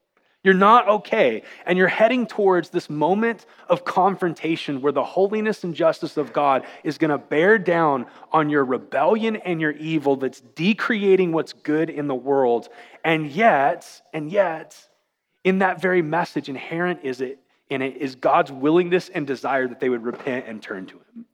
You're 0.44 0.54
not 0.54 0.88
okay. 0.88 1.42
And 1.64 1.76
you're 1.76 1.88
heading 1.88 2.26
towards 2.26 2.70
this 2.70 2.88
moment 2.88 3.46
of 3.68 3.84
confrontation 3.84 4.80
where 4.80 4.92
the 4.92 5.02
holiness 5.02 5.64
and 5.64 5.74
justice 5.74 6.16
of 6.16 6.32
God 6.32 6.64
is 6.84 6.98
going 6.98 7.10
to 7.10 7.18
bear 7.18 7.58
down 7.58 8.06
on 8.30 8.48
your 8.48 8.64
rebellion 8.64 9.36
and 9.36 9.60
your 9.60 9.72
evil 9.72 10.14
that's 10.14 10.40
decreating 10.40 11.32
what's 11.32 11.52
good 11.52 11.90
in 11.90 12.06
the 12.06 12.14
world. 12.14 12.68
And 13.04 13.26
yet, 13.26 14.02
and 14.12 14.30
yet, 14.30 14.76
in 15.42 15.58
that 15.58 15.80
very 15.80 16.02
message, 16.02 16.48
inherent 16.48 17.00
is 17.02 17.20
it 17.20 17.40
in 17.68 17.82
it 17.82 17.96
is 17.96 18.14
God's 18.14 18.52
willingness 18.52 19.08
and 19.08 19.26
desire 19.26 19.66
that 19.66 19.80
they 19.80 19.88
would 19.88 20.04
repent 20.04 20.46
and 20.46 20.62
turn 20.62 20.86
to 20.86 20.94
him. 20.94 21.26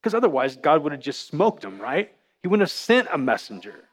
Because 0.00 0.14
otherwise, 0.14 0.56
God 0.56 0.82
would 0.82 0.92
have 0.92 1.00
just 1.00 1.26
smoked 1.28 1.62
them, 1.62 1.78
right? 1.78 2.12
He 2.42 2.48
wouldn't 2.48 2.68
have 2.68 2.74
sent 2.74 3.08
a 3.12 3.18
messenger. 3.18 3.84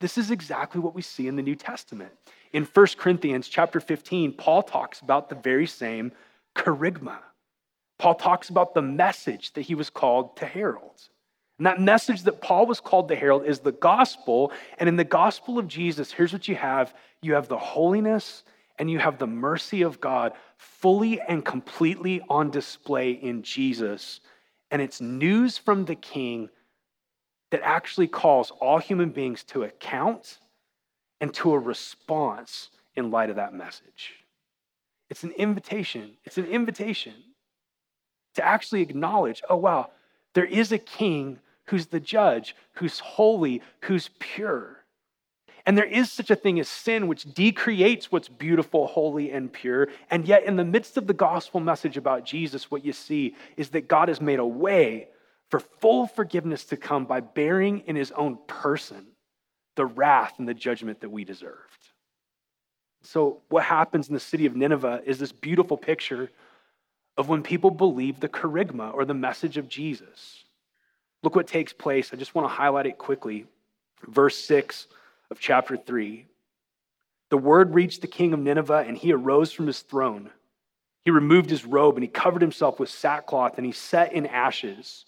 This 0.00 0.18
is 0.18 0.30
exactly 0.30 0.80
what 0.80 0.94
we 0.94 1.02
see 1.02 1.26
in 1.26 1.36
the 1.36 1.42
New 1.42 1.54
Testament. 1.54 2.12
In 2.56 2.64
1 2.64 2.86
Corinthians 2.96 3.48
chapter 3.48 3.80
15, 3.80 4.32
Paul 4.32 4.62
talks 4.62 5.00
about 5.00 5.28
the 5.28 5.34
very 5.34 5.66
same 5.66 6.12
kerygma. 6.54 7.18
Paul 7.98 8.14
talks 8.14 8.48
about 8.48 8.72
the 8.72 8.80
message 8.80 9.52
that 9.52 9.60
he 9.60 9.74
was 9.74 9.90
called 9.90 10.38
to 10.38 10.46
herald. 10.46 11.02
And 11.58 11.66
that 11.66 11.82
message 11.82 12.22
that 12.22 12.40
Paul 12.40 12.64
was 12.64 12.80
called 12.80 13.08
to 13.08 13.14
herald 13.14 13.44
is 13.44 13.58
the 13.58 13.72
gospel. 13.72 14.52
And 14.78 14.88
in 14.88 14.96
the 14.96 15.04
gospel 15.04 15.58
of 15.58 15.68
Jesus, 15.68 16.10
here's 16.10 16.32
what 16.32 16.48
you 16.48 16.54
have 16.54 16.94
you 17.20 17.34
have 17.34 17.48
the 17.48 17.58
holiness 17.58 18.42
and 18.78 18.90
you 18.90 19.00
have 19.00 19.18
the 19.18 19.26
mercy 19.26 19.82
of 19.82 20.00
God 20.00 20.32
fully 20.56 21.20
and 21.20 21.44
completely 21.44 22.22
on 22.30 22.50
display 22.50 23.10
in 23.10 23.42
Jesus. 23.42 24.20
And 24.70 24.80
it's 24.80 25.02
news 25.02 25.58
from 25.58 25.84
the 25.84 25.94
king 25.94 26.48
that 27.50 27.60
actually 27.62 28.08
calls 28.08 28.50
all 28.50 28.78
human 28.78 29.10
beings 29.10 29.44
to 29.44 29.64
account 29.64 30.38
and 31.20 31.32
to 31.34 31.52
a 31.52 31.58
response 31.58 32.70
in 32.94 33.10
light 33.10 33.30
of 33.30 33.36
that 33.36 33.54
message. 33.54 34.14
It's 35.08 35.24
an 35.24 35.32
invitation. 35.32 36.16
It's 36.24 36.38
an 36.38 36.46
invitation 36.46 37.14
to 38.34 38.44
actually 38.44 38.82
acknowledge 38.82 39.42
oh, 39.48 39.56
wow, 39.56 39.90
there 40.34 40.44
is 40.44 40.72
a 40.72 40.78
king 40.78 41.38
who's 41.66 41.86
the 41.86 42.00
judge, 42.00 42.54
who's 42.74 42.98
holy, 43.00 43.62
who's 43.82 44.10
pure. 44.18 44.76
And 45.64 45.76
there 45.76 45.84
is 45.84 46.12
such 46.12 46.30
a 46.30 46.36
thing 46.36 46.60
as 46.60 46.68
sin, 46.68 47.08
which 47.08 47.24
decreates 47.34 48.12
what's 48.12 48.28
beautiful, 48.28 48.86
holy, 48.86 49.32
and 49.32 49.52
pure. 49.52 49.88
And 50.10 50.26
yet, 50.26 50.44
in 50.44 50.54
the 50.54 50.64
midst 50.64 50.96
of 50.96 51.08
the 51.08 51.14
gospel 51.14 51.58
message 51.58 51.96
about 51.96 52.24
Jesus, 52.24 52.70
what 52.70 52.84
you 52.84 52.92
see 52.92 53.34
is 53.56 53.70
that 53.70 53.88
God 53.88 54.06
has 54.08 54.20
made 54.20 54.38
a 54.38 54.46
way 54.46 55.08
for 55.50 55.58
full 55.58 56.06
forgiveness 56.06 56.64
to 56.66 56.76
come 56.76 57.04
by 57.04 57.18
bearing 57.18 57.80
in 57.86 57.96
his 57.96 58.12
own 58.12 58.38
person 58.46 59.06
the 59.76 59.86
wrath 59.86 60.34
and 60.38 60.48
the 60.48 60.54
judgment 60.54 61.00
that 61.00 61.10
we 61.10 61.24
deserved. 61.24 61.88
So, 63.02 63.42
what 63.48 63.62
happens 63.62 64.08
in 64.08 64.14
the 64.14 64.20
city 64.20 64.46
of 64.46 64.56
Nineveh 64.56 65.02
is 65.06 65.18
this 65.18 65.32
beautiful 65.32 65.76
picture 65.76 66.30
of 67.16 67.28
when 67.28 67.42
people 67.42 67.70
believe 67.70 68.18
the 68.18 68.28
kerygma 68.28 68.92
or 68.92 69.04
the 69.04 69.14
message 69.14 69.56
of 69.56 69.68
Jesus. 69.68 70.44
Look 71.22 71.36
what 71.36 71.46
takes 71.46 71.72
place. 71.72 72.12
I 72.12 72.16
just 72.16 72.34
want 72.34 72.48
to 72.48 72.54
highlight 72.54 72.86
it 72.86 72.98
quickly. 72.98 73.46
Verse 74.06 74.36
6 74.44 74.88
of 75.30 75.38
chapter 75.38 75.76
3. 75.76 76.26
The 77.30 77.38
word 77.38 77.74
reached 77.74 78.00
the 78.00 78.06
king 78.06 78.32
of 78.32 78.40
Nineveh, 78.40 78.84
and 78.86 78.96
he 78.96 79.12
arose 79.12 79.52
from 79.52 79.66
his 79.66 79.80
throne. 79.80 80.30
He 81.06 81.12
removed 81.12 81.50
his 81.50 81.64
robe 81.64 81.94
and 81.94 82.02
he 82.02 82.08
covered 82.08 82.42
himself 82.42 82.80
with 82.80 82.90
sackcloth 82.90 83.58
and 83.58 83.64
he 83.64 83.70
sat 83.70 84.12
in 84.12 84.26
ashes. 84.26 85.05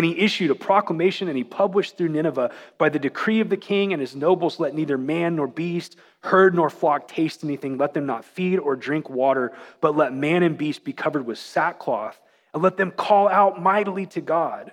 And 0.00 0.06
he 0.06 0.18
issued 0.18 0.50
a 0.50 0.54
proclamation 0.54 1.28
and 1.28 1.36
he 1.36 1.44
published 1.44 1.98
through 1.98 2.08
Nineveh 2.08 2.52
by 2.78 2.88
the 2.88 2.98
decree 2.98 3.40
of 3.40 3.50
the 3.50 3.58
king 3.58 3.92
and 3.92 4.00
his 4.00 4.16
nobles 4.16 4.58
let 4.58 4.74
neither 4.74 4.96
man 4.96 5.36
nor 5.36 5.46
beast, 5.46 5.94
herd 6.20 6.54
nor 6.54 6.70
flock 6.70 7.06
taste 7.06 7.44
anything. 7.44 7.76
Let 7.76 7.92
them 7.92 8.06
not 8.06 8.24
feed 8.24 8.60
or 8.60 8.76
drink 8.76 9.10
water, 9.10 9.52
but 9.82 9.94
let 9.94 10.14
man 10.14 10.42
and 10.42 10.56
beast 10.56 10.84
be 10.84 10.94
covered 10.94 11.26
with 11.26 11.38
sackcloth 11.38 12.18
and 12.54 12.62
let 12.62 12.78
them 12.78 12.92
call 12.92 13.28
out 13.28 13.60
mightily 13.60 14.06
to 14.06 14.22
God. 14.22 14.72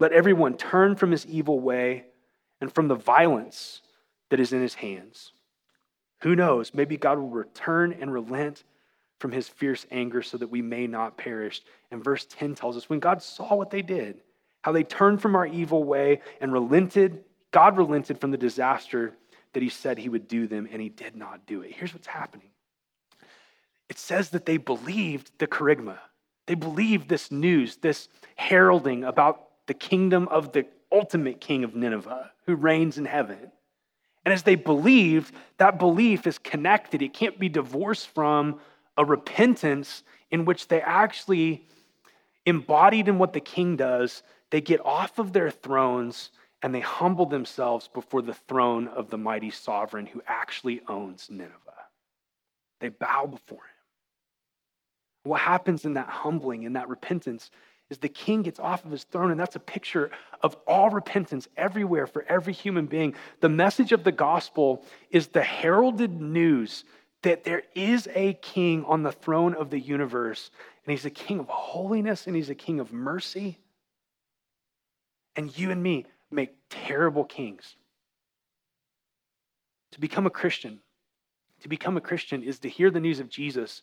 Let 0.00 0.12
everyone 0.12 0.58
turn 0.58 0.96
from 0.96 1.12
his 1.12 1.24
evil 1.24 1.58
way 1.58 2.04
and 2.60 2.70
from 2.70 2.88
the 2.88 2.94
violence 2.94 3.80
that 4.28 4.38
is 4.38 4.52
in 4.52 4.60
his 4.60 4.74
hands. 4.74 5.32
Who 6.20 6.36
knows? 6.36 6.74
Maybe 6.74 6.98
God 6.98 7.16
will 7.16 7.30
return 7.30 7.96
and 7.98 8.12
relent 8.12 8.64
from 9.18 9.32
his 9.32 9.48
fierce 9.48 9.86
anger 9.90 10.20
so 10.20 10.36
that 10.36 10.50
we 10.50 10.60
may 10.60 10.86
not 10.86 11.16
perish. 11.16 11.62
And 11.90 12.04
verse 12.04 12.26
10 12.28 12.54
tells 12.54 12.76
us 12.76 12.90
when 12.90 13.00
God 13.00 13.22
saw 13.22 13.54
what 13.54 13.70
they 13.70 13.80
did, 13.80 14.20
how 14.62 14.72
they 14.72 14.82
turned 14.82 15.22
from 15.22 15.36
our 15.36 15.46
evil 15.46 15.84
way 15.84 16.20
and 16.40 16.52
relented. 16.52 17.24
God 17.50 17.76
relented 17.76 18.20
from 18.20 18.30
the 18.30 18.36
disaster 18.36 19.16
that 19.52 19.62
he 19.62 19.68
said 19.68 19.98
he 19.98 20.08
would 20.08 20.28
do 20.28 20.46
them, 20.46 20.68
and 20.70 20.80
he 20.80 20.88
did 20.88 21.16
not 21.16 21.46
do 21.46 21.62
it. 21.62 21.72
Here's 21.72 21.94
what's 21.94 22.06
happening 22.06 22.48
it 23.88 23.98
says 23.98 24.30
that 24.30 24.46
they 24.46 24.58
believed 24.58 25.30
the 25.38 25.46
kerygma. 25.46 25.98
They 26.46 26.54
believed 26.54 27.08
this 27.08 27.30
news, 27.30 27.76
this 27.76 28.08
heralding 28.36 29.04
about 29.04 29.48
the 29.66 29.74
kingdom 29.74 30.28
of 30.28 30.52
the 30.52 30.66
ultimate 30.90 31.40
king 31.40 31.64
of 31.64 31.74
Nineveh 31.74 32.30
who 32.46 32.54
reigns 32.54 32.98
in 32.98 33.04
heaven. 33.04 33.52
And 34.24 34.32
as 34.32 34.42
they 34.42 34.54
believed, 34.56 35.34
that 35.58 35.78
belief 35.78 36.26
is 36.26 36.38
connected. 36.38 37.02
It 37.02 37.14
can't 37.14 37.38
be 37.38 37.48
divorced 37.48 38.08
from 38.08 38.60
a 38.96 39.04
repentance 39.04 40.02
in 40.30 40.44
which 40.44 40.68
they 40.68 40.80
actually 40.80 41.66
embodied 42.44 43.08
in 43.08 43.18
what 43.18 43.32
the 43.32 43.40
king 43.40 43.76
does 43.76 44.22
they 44.50 44.60
get 44.60 44.84
off 44.84 45.18
of 45.18 45.32
their 45.32 45.50
thrones 45.50 46.30
and 46.62 46.74
they 46.74 46.80
humble 46.80 47.26
themselves 47.26 47.88
before 47.88 48.22
the 48.22 48.34
throne 48.34 48.88
of 48.88 49.10
the 49.10 49.18
mighty 49.18 49.50
sovereign 49.50 50.06
who 50.06 50.22
actually 50.26 50.80
owns 50.88 51.28
Nineveh. 51.30 51.54
They 52.80 52.88
bow 52.88 53.26
before 53.26 53.58
him. 53.58 53.74
What 55.24 55.40
happens 55.40 55.84
in 55.84 55.94
that 55.94 56.08
humbling, 56.08 56.62
in 56.62 56.72
that 56.74 56.88
repentance, 56.88 57.50
is 57.90 57.98
the 57.98 58.08
king 58.08 58.42
gets 58.42 58.60
off 58.60 58.84
of 58.84 58.90
his 58.90 59.04
throne, 59.04 59.30
and 59.30 59.40
that's 59.40 59.56
a 59.56 59.60
picture 59.60 60.10
of 60.42 60.56
all 60.66 60.90
repentance 60.90 61.48
everywhere 61.56 62.06
for 62.06 62.24
every 62.28 62.52
human 62.52 62.86
being. 62.86 63.14
The 63.40 63.48
message 63.48 63.92
of 63.92 64.04
the 64.04 64.12
gospel 64.12 64.84
is 65.10 65.28
the 65.28 65.42
heralded 65.42 66.20
news 66.20 66.84
that 67.22 67.44
there 67.44 67.62
is 67.74 68.08
a 68.14 68.34
king 68.34 68.84
on 68.84 69.02
the 69.02 69.12
throne 69.12 69.54
of 69.54 69.70
the 69.70 69.80
universe, 69.80 70.50
and 70.84 70.92
he's 70.92 71.06
a 71.06 71.10
king 71.10 71.40
of 71.40 71.48
holiness 71.48 72.26
and 72.26 72.36
he's 72.36 72.50
a 72.50 72.54
king 72.54 72.78
of 72.78 72.92
mercy. 72.92 73.58
And 75.38 75.56
you 75.56 75.70
and 75.70 75.80
me 75.80 76.04
make 76.32 76.56
terrible 76.68 77.24
kings. 77.24 77.76
To 79.92 80.00
become 80.00 80.26
a 80.26 80.30
Christian, 80.30 80.80
to 81.60 81.68
become 81.68 81.96
a 81.96 82.00
Christian 82.00 82.42
is 82.42 82.58
to 82.58 82.68
hear 82.68 82.90
the 82.90 82.98
news 82.98 83.20
of 83.20 83.28
Jesus 83.28 83.82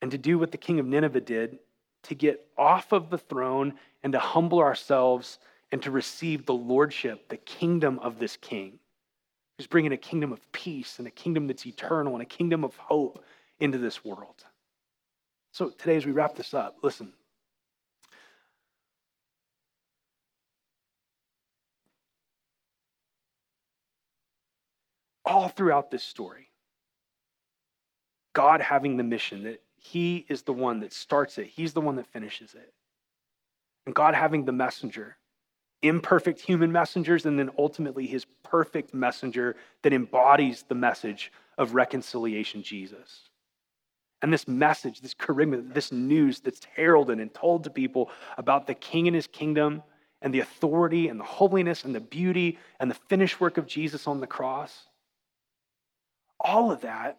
and 0.00 0.12
to 0.12 0.16
do 0.16 0.38
what 0.38 0.52
the 0.52 0.58
king 0.58 0.78
of 0.78 0.86
Nineveh 0.86 1.20
did, 1.20 1.58
to 2.04 2.14
get 2.14 2.46
off 2.56 2.92
of 2.92 3.10
the 3.10 3.18
throne 3.18 3.74
and 4.04 4.12
to 4.12 4.20
humble 4.20 4.60
ourselves 4.60 5.40
and 5.72 5.82
to 5.82 5.90
receive 5.90 6.46
the 6.46 6.54
lordship, 6.54 7.28
the 7.28 7.36
kingdom 7.36 7.98
of 7.98 8.20
this 8.20 8.36
king. 8.36 8.78
He's 9.58 9.66
bringing 9.66 9.92
a 9.92 9.96
kingdom 9.96 10.32
of 10.32 10.52
peace 10.52 11.00
and 11.00 11.08
a 11.08 11.10
kingdom 11.12 11.48
that's 11.48 11.66
eternal 11.66 12.12
and 12.12 12.22
a 12.22 12.26
kingdom 12.26 12.62
of 12.62 12.76
hope 12.76 13.24
into 13.58 13.78
this 13.78 14.04
world. 14.04 14.44
So 15.50 15.70
today, 15.70 15.96
as 15.96 16.06
we 16.06 16.12
wrap 16.12 16.36
this 16.36 16.54
up, 16.54 16.76
listen. 16.82 17.12
All 25.24 25.48
throughout 25.48 25.90
this 25.90 26.02
story, 26.02 26.50
God 28.32 28.60
having 28.60 28.96
the 28.96 29.04
mission 29.04 29.44
that 29.44 29.62
He 29.76 30.26
is 30.28 30.42
the 30.42 30.52
one 30.52 30.80
that 30.80 30.92
starts 30.92 31.38
it, 31.38 31.46
He's 31.46 31.72
the 31.72 31.80
one 31.80 31.96
that 31.96 32.06
finishes 32.06 32.54
it. 32.54 32.72
And 33.86 33.94
God 33.94 34.14
having 34.14 34.44
the 34.44 34.52
messenger, 34.52 35.16
imperfect 35.82 36.40
human 36.40 36.70
messengers, 36.72 37.26
and 37.26 37.38
then 37.38 37.50
ultimately 37.58 38.06
His 38.06 38.26
perfect 38.42 38.94
messenger 38.94 39.56
that 39.82 39.92
embodies 39.92 40.64
the 40.68 40.74
message 40.74 41.32
of 41.58 41.74
reconciliation, 41.74 42.62
Jesus. 42.62 43.28
And 44.22 44.32
this 44.32 44.46
message, 44.46 45.00
this 45.00 45.14
kerygma, 45.14 45.74
this 45.74 45.90
news 45.90 46.40
that's 46.40 46.64
heralded 46.76 47.18
and 47.18 47.34
told 47.34 47.64
to 47.64 47.70
people 47.70 48.08
about 48.38 48.68
the 48.68 48.74
king 48.74 49.08
and 49.08 49.16
his 49.16 49.26
kingdom 49.26 49.82
and 50.22 50.32
the 50.32 50.40
authority 50.40 51.08
and 51.08 51.18
the 51.18 51.24
holiness 51.24 51.84
and 51.84 51.92
the 51.92 52.00
beauty 52.00 52.58
and 52.78 52.88
the 52.88 52.94
finished 52.94 53.40
work 53.40 53.58
of 53.58 53.66
Jesus 53.66 54.06
on 54.06 54.20
the 54.20 54.26
cross, 54.28 54.86
all 56.42 56.70
of 56.70 56.82
that 56.82 57.18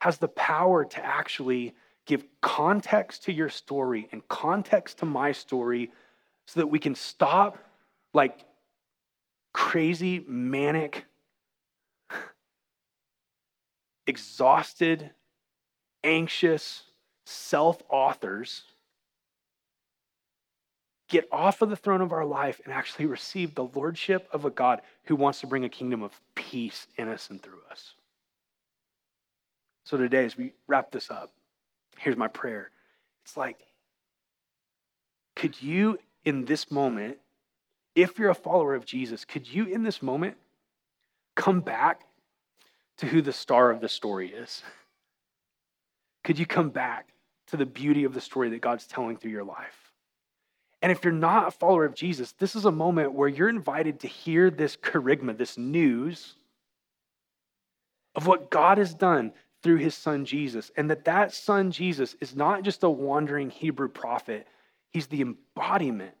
has 0.00 0.18
the 0.18 0.28
power 0.28 0.84
to 0.84 1.04
actually 1.04 1.74
give 2.06 2.24
context 2.40 3.24
to 3.24 3.32
your 3.32 3.48
story 3.48 4.08
and 4.12 4.26
context 4.28 4.98
to 4.98 5.04
my 5.04 5.32
story 5.32 5.90
so 6.46 6.60
that 6.60 6.68
we 6.68 6.78
can 6.78 6.94
stop 6.94 7.58
like 8.14 8.44
crazy, 9.52 10.24
manic, 10.28 11.04
exhausted 14.06 15.10
anxious 16.04 16.84
self 17.24 17.82
authors 17.88 18.62
get 21.08 21.28
off 21.30 21.62
of 21.62 21.70
the 21.70 21.76
throne 21.76 22.00
of 22.00 22.12
our 22.12 22.24
life 22.24 22.60
and 22.64 22.72
actually 22.72 23.06
receive 23.06 23.54
the 23.54 23.64
lordship 23.64 24.28
of 24.32 24.44
a 24.44 24.50
God 24.50 24.80
who 25.04 25.16
wants 25.16 25.40
to 25.40 25.46
bring 25.46 25.64
a 25.64 25.68
kingdom 25.68 26.02
of 26.02 26.20
peace 26.34 26.86
in 26.96 27.08
us 27.08 27.30
and 27.30 27.42
through 27.42 27.60
us. 27.70 27.94
So 29.86 29.96
today, 29.96 30.24
as 30.24 30.36
we 30.36 30.52
wrap 30.66 30.90
this 30.90 31.12
up, 31.12 31.30
here's 31.96 32.16
my 32.16 32.26
prayer. 32.26 32.70
It's 33.24 33.36
like, 33.36 33.60
could 35.36 35.62
you 35.62 35.98
in 36.24 36.44
this 36.44 36.72
moment, 36.72 37.18
if 37.94 38.18
you're 38.18 38.30
a 38.30 38.34
follower 38.34 38.74
of 38.74 38.84
Jesus, 38.84 39.24
could 39.24 39.48
you 39.48 39.66
in 39.66 39.84
this 39.84 40.02
moment 40.02 40.36
come 41.36 41.60
back 41.60 42.00
to 42.98 43.06
who 43.06 43.22
the 43.22 43.32
star 43.32 43.70
of 43.70 43.80
the 43.80 43.88
story 43.88 44.28
is? 44.30 44.62
Could 46.24 46.40
you 46.40 46.46
come 46.46 46.70
back 46.70 47.10
to 47.46 47.56
the 47.56 47.64
beauty 47.64 48.02
of 48.02 48.12
the 48.12 48.20
story 48.20 48.50
that 48.50 48.60
God's 48.60 48.88
telling 48.88 49.16
through 49.16 49.30
your 49.30 49.44
life? 49.44 49.92
And 50.82 50.90
if 50.90 51.04
you're 51.04 51.12
not 51.12 51.46
a 51.46 51.52
follower 51.52 51.84
of 51.84 51.94
Jesus, 51.94 52.32
this 52.32 52.56
is 52.56 52.64
a 52.64 52.72
moment 52.72 53.12
where 53.12 53.28
you're 53.28 53.48
invited 53.48 54.00
to 54.00 54.08
hear 54.08 54.50
this 54.50 54.76
kerygma, 54.76 55.38
this 55.38 55.56
news 55.56 56.34
of 58.16 58.26
what 58.26 58.50
God 58.50 58.78
has 58.78 58.92
done 58.92 59.32
through 59.66 59.78
his 59.78 59.96
son 59.96 60.24
Jesus, 60.24 60.70
and 60.76 60.88
that 60.90 61.06
that 61.06 61.34
son 61.34 61.72
Jesus 61.72 62.14
is 62.20 62.36
not 62.36 62.62
just 62.62 62.84
a 62.84 62.88
wandering 62.88 63.50
Hebrew 63.50 63.88
prophet, 63.88 64.46
he's 64.92 65.08
the 65.08 65.22
embodiment. 65.22 66.14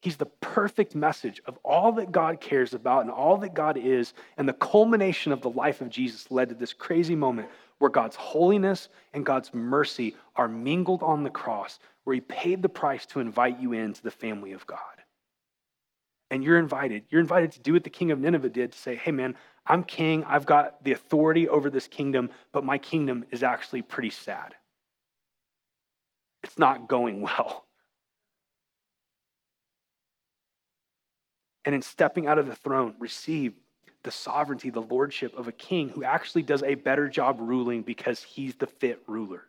He's 0.00 0.16
the 0.16 0.24
perfect 0.24 0.94
message 0.94 1.42
of 1.44 1.58
all 1.62 1.92
that 1.92 2.10
God 2.10 2.40
cares 2.40 2.72
about 2.72 3.02
and 3.02 3.10
all 3.10 3.36
that 3.38 3.52
God 3.52 3.76
is. 3.76 4.14
And 4.38 4.48
the 4.48 4.54
culmination 4.54 5.30
of 5.30 5.42
the 5.42 5.50
life 5.50 5.82
of 5.82 5.90
Jesus 5.90 6.30
led 6.30 6.48
to 6.48 6.54
this 6.54 6.72
crazy 6.72 7.14
moment 7.14 7.50
where 7.78 7.90
God's 7.90 8.16
holiness 8.16 8.88
and 9.12 9.26
God's 9.26 9.52
mercy 9.52 10.16
are 10.34 10.48
mingled 10.48 11.02
on 11.02 11.22
the 11.22 11.28
cross, 11.28 11.78
where 12.04 12.14
He 12.14 12.22
paid 12.22 12.62
the 12.62 12.68
price 12.70 13.04
to 13.06 13.20
invite 13.20 13.60
you 13.60 13.74
into 13.74 14.02
the 14.02 14.10
family 14.10 14.52
of 14.52 14.66
God. 14.66 14.78
And 16.34 16.42
you're 16.42 16.58
invited. 16.58 17.04
You're 17.10 17.20
invited 17.20 17.52
to 17.52 17.60
do 17.60 17.74
what 17.74 17.84
the 17.84 17.90
king 17.90 18.10
of 18.10 18.18
Nineveh 18.18 18.48
did 18.48 18.72
to 18.72 18.78
say, 18.78 18.96
hey, 18.96 19.12
man, 19.12 19.36
I'm 19.68 19.84
king. 19.84 20.24
I've 20.24 20.44
got 20.44 20.82
the 20.82 20.90
authority 20.90 21.48
over 21.48 21.70
this 21.70 21.86
kingdom, 21.86 22.28
but 22.50 22.64
my 22.64 22.76
kingdom 22.76 23.24
is 23.30 23.44
actually 23.44 23.82
pretty 23.82 24.10
sad. 24.10 24.56
It's 26.42 26.58
not 26.58 26.88
going 26.88 27.20
well. 27.20 27.66
And 31.64 31.72
in 31.72 31.82
stepping 31.82 32.26
out 32.26 32.40
of 32.40 32.48
the 32.48 32.56
throne, 32.56 32.96
receive 32.98 33.52
the 34.02 34.10
sovereignty, 34.10 34.70
the 34.70 34.82
lordship 34.82 35.38
of 35.38 35.46
a 35.46 35.52
king 35.52 35.88
who 35.88 36.02
actually 36.02 36.42
does 36.42 36.64
a 36.64 36.74
better 36.74 37.08
job 37.08 37.36
ruling 37.38 37.82
because 37.82 38.24
he's 38.24 38.56
the 38.56 38.66
fit 38.66 39.04
ruler. 39.06 39.44